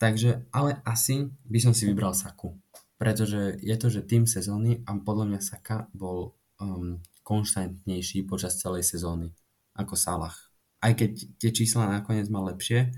Takže, 0.00 0.48
ale 0.56 0.80
asi 0.88 1.28
by 1.44 1.58
som 1.60 1.76
si 1.76 1.84
vybral 1.84 2.16
Saku. 2.16 2.56
Pretože 2.96 3.60
je 3.60 3.76
to, 3.76 3.92
že 3.92 4.08
tým 4.08 4.24
sezóny 4.24 4.80
a 4.88 4.96
podľa 4.96 5.36
mňa 5.36 5.40
Saka 5.44 5.92
bol 5.92 6.32
um, 6.58 6.96
konštantnejší 7.22 8.24
počas 8.24 8.56
celej 8.56 8.88
sezóny 8.88 9.36
ako 9.76 9.94
Salah. 10.00 10.34
Aj 10.82 10.96
keď 10.96 11.38
tie 11.38 11.50
čísla 11.52 11.86
nakoniec 11.86 12.26
mal 12.32 12.48
lepšie, 12.50 12.90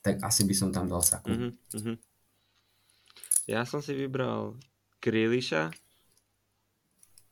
tak 0.00 0.22
asi 0.22 0.46
by 0.46 0.54
som 0.54 0.70
tam 0.70 0.86
dal 0.86 1.02
Saku. 1.02 1.28
Mm-hmm. 1.34 2.07
Ja 3.48 3.64
som 3.64 3.80
si 3.80 3.96
vybral 3.96 4.60
Kriliša, 5.00 5.72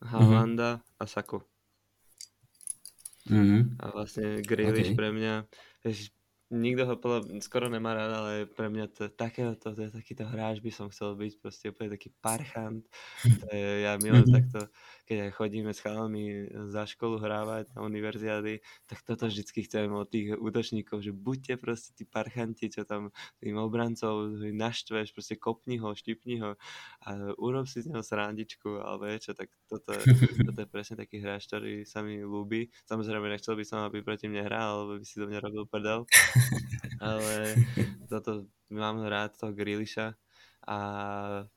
Halanda 0.01 0.81
mm-hmm. 0.81 0.97
a 0.97 1.03
Saku. 1.05 1.39
Mm-hmm. 3.29 3.61
A 3.77 3.85
vlastne 3.93 4.41
Grealish 4.41 4.95
okay. 4.95 4.97
pre 4.97 5.13
mňa, 5.13 5.45
nikto 6.57 6.89
ho 6.89 6.95
podľa, 6.97 7.37
skoro 7.45 7.69
nemá 7.69 7.93
rád, 7.93 8.11
ale 8.17 8.33
pre 8.49 8.65
mňa 8.65 8.85
to, 8.97 9.13
takéhoto, 9.13 9.77
to 9.77 9.81
je 9.83 9.93
takýto 9.93 10.25
hráč 10.25 10.57
by 10.63 10.73
som 10.73 10.89
chcel 10.89 11.13
byť, 11.13 11.33
proste 11.37 11.69
úplne 11.69 11.93
taký 11.93 12.09
parchant. 12.17 12.81
To 13.45 13.47
je, 13.53 13.85
ja 13.85 13.93
milujem 14.01 14.41
takto, 14.41 14.73
keď 15.07 15.31
chodíme 15.31 15.71
s 15.71 15.79
chalami 15.79 16.51
za 16.67 16.83
školu 16.83 17.23
hrávať 17.23 17.71
na 17.71 17.87
univerziády, 17.87 18.59
tak 18.91 18.99
toto 19.07 19.31
vždycky 19.31 19.63
chcem 19.63 19.87
od 19.95 20.11
tých 20.11 20.35
útočníkov, 20.35 20.99
že 20.99 21.15
buďte 21.15 21.55
proste 21.63 21.95
tí 21.95 22.03
parchanti, 22.03 22.67
čo 22.67 22.83
tam 22.83 23.15
tým 23.39 23.55
obrancov 23.55 24.35
naštveš, 24.35 25.15
proste 25.15 25.39
kopni 25.39 25.79
ho, 25.79 25.95
štipni 25.95 26.43
ho 26.43 26.59
a 27.07 27.09
urob 27.39 27.71
si 27.71 27.79
z 27.79 27.95
neho 27.95 28.03
srandičku, 28.03 28.83
alebo 28.83 29.07
niečo, 29.07 29.31
tak 29.31 29.47
toto, 29.71 29.95
toto 30.51 30.59
je 30.59 30.67
presne 30.67 30.99
taký 30.99 31.23
hráč, 31.23 31.47
ktorý 31.47 31.87
sa 31.87 32.03
mi 32.03 32.19
ľúbi. 32.19 32.67
Samozrejme, 32.83 33.31
nechcel 33.31 33.55
by 33.55 33.63
som, 33.63 33.87
aby 33.87 34.03
proti 34.03 34.27
mne 34.27 34.43
hral, 34.43 34.83
alebo 34.83 34.99
by 34.99 35.05
si 35.07 35.23
do 35.23 35.31
mňa 35.31 35.39
robil 35.39 35.63
prdel, 35.71 36.03
ale 36.99 37.55
toto 38.11 38.51
mám 38.67 39.07
rád 39.07 39.39
toho 39.39 39.55
Griliša 39.55 40.19
a 40.67 40.77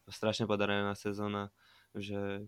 strašne 0.07 0.47
podarená 0.47 0.95
sezóna, 0.95 1.51
že 1.99 2.47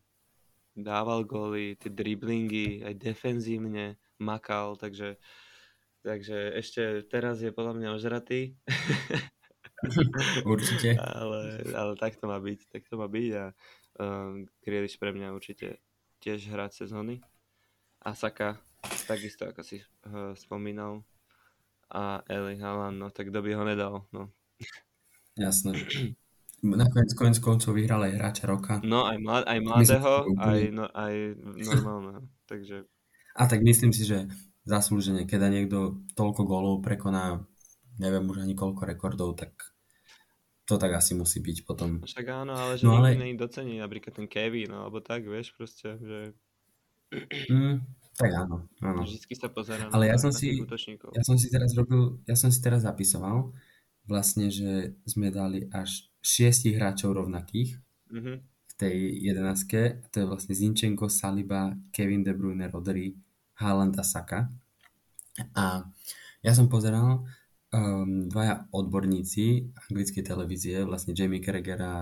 dával 0.73 1.25
góly, 1.25 1.77
tie 1.77 1.93
driblingy, 1.93 2.85
aj 2.85 2.95
defenzívne 2.97 4.01
makal, 4.17 4.77
takže, 4.81 5.21
takže 6.01 6.57
ešte 6.57 7.05
teraz 7.09 7.45
je 7.45 7.53
podľa 7.53 7.75
mňa 7.77 7.89
ožratý. 7.97 8.57
Určite. 10.49 10.97
ale, 11.21 11.67
ale 11.75 11.93
tak 11.99 12.17
to 12.17 12.25
má 12.31 12.39
byť, 12.39 12.61
tak 12.73 12.83
to 12.89 12.95
má 12.97 13.07
byť 13.11 13.31
a 13.37 13.45
um, 13.99 14.47
pre 14.63 15.11
mňa 15.13 15.35
určite 15.35 15.83
tiež 16.23 16.49
hrať 16.49 16.87
sezóny. 16.87 17.21
A 18.03 18.19
Saka, 18.19 18.59
takisto 19.07 19.47
ako 19.47 19.63
si 19.63 19.79
uh, 19.79 20.35
spomínal, 20.35 21.07
a 21.93 22.25
Eli 22.29 22.57
Haaland, 22.57 22.97
no 22.97 23.13
tak 23.13 23.29
kto 23.29 23.45
by 23.45 23.53
ho 23.53 23.65
nedal, 23.69 23.95
no. 24.17 24.33
Jasné. 25.37 25.77
Nakoniec 26.63 27.11
konec 27.19 27.37
koncov 27.43 27.75
vyhral 27.75 28.07
aj 28.07 28.13
hráča 28.15 28.45
roka. 28.47 28.79
No 28.87 29.03
aj, 29.11 29.19
mlad, 29.19 29.43
aj 29.51 29.59
mladého, 29.67 30.13
aj, 30.39 30.61
no, 30.71 30.87
aj 30.95 31.15
normálneho, 31.59 32.23
takže... 32.51 32.87
A 33.35 33.51
tak 33.51 33.67
myslím 33.67 33.91
si, 33.91 34.07
že 34.07 34.31
zaslúžene, 34.63 35.27
keď 35.27 35.51
niekto 35.51 36.07
toľko 36.15 36.47
gólov 36.47 36.87
prekoná, 36.87 37.43
neviem 37.99 38.23
už 38.31 38.47
ani 38.47 38.55
koľko 38.55 38.87
rekordov, 38.87 39.35
tak 39.35 39.59
to 40.63 40.79
tak 40.79 40.95
asi 40.95 41.19
musí 41.19 41.43
byť 41.43 41.67
potom. 41.67 41.99
Však 42.07 42.27
áno, 42.31 42.55
ale 42.55 42.79
že 42.79 42.87
no, 42.87 43.03
ale... 43.03 43.19
nikto 43.19 43.51
docení 43.51 43.83
napríklad 43.83 44.15
ten 44.15 44.31
Kevin, 44.31 44.71
alebo 44.71 45.03
tak, 45.03 45.27
vieš, 45.27 45.51
proste, 45.59 45.99
že... 45.99 46.19
Mm, 47.51 47.83
tak 48.15 48.31
áno, 48.39 48.71
áno. 48.79 49.03
Vždycky 49.03 49.35
sa 49.35 49.51
pozerá 49.51 49.91
Ale 49.91 50.15
ja 50.15 50.17
som, 50.17 50.31
si, 50.31 50.63
ja 50.63 51.23
som 51.27 51.37
si 51.37 51.51
teraz 51.51 51.75
robil, 51.75 52.23
ja 52.31 52.39
som 52.39 52.55
si 52.55 52.63
teraz 52.63 52.87
zapisoval 52.87 53.51
vlastne, 54.07 54.47
že 54.49 54.95
sme 55.11 55.35
dali 55.35 55.67
až 55.75 56.12
šiestich 56.23 56.79
hráčov 56.79 57.19
rovnakých 57.19 57.83
mm-hmm. 58.09 58.37
v 58.41 58.73
tej 58.79 58.97
jedenáctke. 59.27 60.07
To 60.15 60.17
je 60.23 60.27
vlastne 60.31 60.55
Zinchenko, 60.55 61.11
Saliba, 61.11 61.75
Kevin 61.91 62.23
De 62.23 62.33
Bruyne, 62.33 62.71
Rodri, 62.71 63.13
Haaland 63.59 63.99
a 63.99 64.07
Saka. 64.07 64.47
A 65.59 65.85
ja 66.41 66.53
som 66.55 66.71
pozeral 66.71 67.27
um, 67.75 68.31
dvaja 68.31 68.71
odborníci 68.71 69.75
anglickej 69.91 70.23
televízie, 70.23 70.87
vlastne 70.87 71.17
Jamie 71.17 71.43
Carragher 71.43 71.81
a 71.83 71.95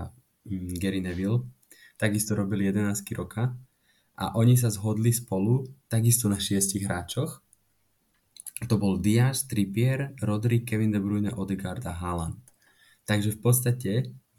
um, 0.45 0.69
Gary 0.77 1.01
Neville, 1.01 1.49
takisto 1.97 2.37
robili 2.37 2.69
11 2.69 3.01
roka 3.17 3.57
a 4.21 4.37
oni 4.37 4.53
sa 4.53 4.69
zhodli 4.69 5.09
spolu 5.09 5.65
takisto 5.89 6.29
na 6.29 6.37
šiestich 6.37 6.85
hráčoch. 6.85 7.41
To 8.69 8.77
bol 8.77 9.01
Diaz, 9.01 9.49
Trippier, 9.49 10.13
Rodri, 10.21 10.61
Kevin 10.61 10.93
De 10.93 11.01
Bruyne, 11.01 11.33
Odegaard 11.33 11.81
a 11.89 11.97
Haaland. 11.97 12.50
Takže 13.05 13.33
v 13.35 13.39
podstate 13.39 13.91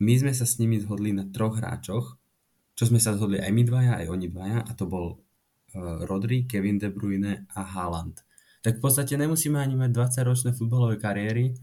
my 0.03 0.15
sme 0.19 0.33
sa 0.35 0.47
s 0.49 0.59
nimi 0.59 0.83
zhodli 0.83 1.15
na 1.15 1.29
troch 1.29 1.59
hráčoch, 1.59 2.19
čo 2.75 2.85
sme 2.89 2.99
sa 2.99 3.15
zhodli 3.15 3.39
aj 3.39 3.53
my 3.53 3.63
dvaja, 3.63 3.93
aj 4.03 4.07
oni 4.09 4.27
dvaja 4.33 4.59
a 4.65 4.73
to 4.75 4.89
bol 4.89 5.07
uh, 5.15 6.03
Rodri, 6.09 6.49
Kevin 6.49 6.81
De 6.81 6.89
Bruyne 6.89 7.47
a 7.53 7.63
Haaland. 7.63 8.19
Tak 8.63 8.79
v 8.79 8.83
podstate 8.83 9.19
nemusíme 9.19 9.59
ani 9.59 9.75
mať 9.75 9.91
20-ročné 9.91 10.51
futbalové 10.55 10.97
kariéry, 10.97 11.55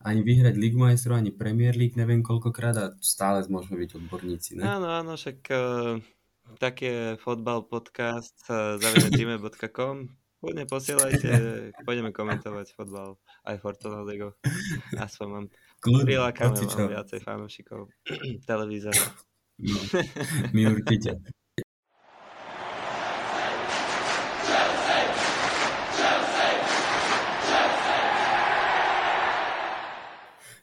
ani 0.00 0.20
vyhrať 0.24 0.56
Ligu 0.56 0.80
majstrov, 0.80 1.20
ani 1.20 1.32
Premier 1.32 1.76
League, 1.76 1.96
neviem 1.96 2.24
koľkokrát 2.24 2.76
a 2.80 2.86
stále 3.04 3.44
môžeme 3.52 3.84
byť 3.84 3.90
odborníci. 4.00 4.50
Ne? 4.56 4.64
Áno, 4.64 4.88
áno, 4.88 5.12
však 5.16 5.38
uh, 5.52 6.00
tak 6.56 6.80
je 6.82 7.20
fotbal 7.20 7.68
podcast 7.68 8.48
zavinagmail.com 8.48 10.20
Kľudne 10.40 10.64
posielajte, 10.64 11.30
pôjdeme 11.86 12.16
komentovať 12.16 12.72
fotbal 12.72 13.20
aj 13.44 13.60
Fortuna 13.60 14.00
Ligo. 14.00 14.40
Aspoň 14.96 15.26
mám, 15.28 15.46
prilákame, 15.80 16.60
mám 16.60 16.92
viacej 16.92 17.20
fanúšikov 17.24 17.88
televízora. 18.48 19.00
No, 19.60 19.76
my 20.56 20.62
určite. 20.72 21.20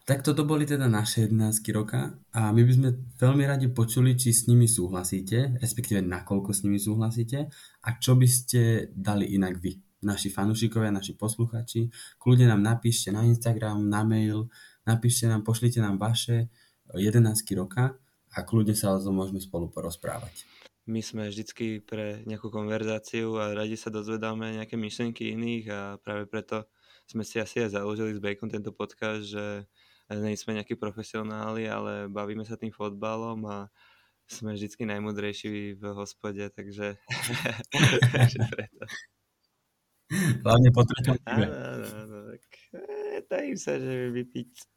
Tak 0.07 0.23
toto 0.23 0.47
boli 0.47 0.63
teda 0.63 0.87
naše 0.87 1.27
11 1.27 1.67
roka 1.75 2.15
a 2.31 2.55
my 2.55 2.63
by 2.63 2.71
sme 2.71 2.89
veľmi 3.19 3.43
radi 3.43 3.67
počuli, 3.67 4.15
či 4.15 4.31
s 4.31 4.47
nimi 4.47 4.63
súhlasíte, 4.63 5.59
respektíve 5.59 5.99
nakoľko 5.99 6.55
s 6.55 6.63
nimi 6.63 6.79
súhlasíte 6.79 7.51
a 7.83 7.89
čo 7.99 8.15
by 8.15 8.23
ste 8.23 8.87
dali 8.95 9.35
inak 9.35 9.59
vy, 9.59 9.75
naši 10.07 10.31
fanúšikovia, 10.31 10.95
naši 10.95 11.11
posluchači. 11.19 11.91
Kľudne 12.15 12.47
nám 12.47 12.63
napíšte 12.63 13.11
na 13.11 13.27
Instagram, 13.27 13.83
na 13.91 14.07
mail, 14.07 14.47
napíšte 14.87 15.27
nám, 15.27 15.43
pošlite 15.43 15.83
nám 15.83 15.99
vaše 15.99 16.47
11 16.95 17.19
roka 17.59 17.99
a 18.31 18.37
kľudne 18.47 18.73
sa 18.73 18.95
o 18.95 19.01
tom 19.01 19.19
môžeme 19.19 19.43
spolu 19.43 19.67
porozprávať. 19.67 20.47
My 20.87 21.03
sme 21.03 21.27
vždycky 21.27 21.83
pre 21.83 22.23
nejakú 22.23 22.47
konverzáciu 22.47 23.35
a 23.35 23.51
radi 23.51 23.75
sa 23.75 23.91
dozvedáme 23.91 24.55
nejaké 24.55 24.79
myšlenky 24.79 25.35
iných 25.35 25.65
a 25.67 25.79
práve 25.99 26.31
preto 26.31 26.63
sme 27.03 27.27
si 27.27 27.43
asi 27.43 27.59
aj 27.67 27.75
založili 27.75 28.15
s 28.15 28.23
Bacon 28.23 28.47
tento 28.47 28.71
podcast, 28.71 29.27
že 29.27 29.67
nie 30.15 30.39
sme 30.39 30.55
nejakí 30.55 30.79
profesionáli, 30.79 31.67
ale 31.67 32.07
bavíme 32.07 32.47
sa 32.47 32.55
tým 32.55 32.71
fotbalom 32.71 33.43
a 33.51 33.67
sme 34.27 34.55
vždycky 34.55 34.87
najmudrejší 34.87 35.75
v 35.75 35.83
hospode, 35.91 36.43
takže, 36.55 36.95
takže 38.15 38.39
preto. 38.47 38.83
Hlavne 40.43 40.69
po 40.71 40.87
treťom 40.87 41.15
Áno, 41.27 41.51
áno, 41.51 41.87
áno, 41.99 42.17
tak 42.31 42.43
tajím 43.27 43.59
sa, 43.59 43.75
že 43.75 44.07
vypiť. 44.15 44.76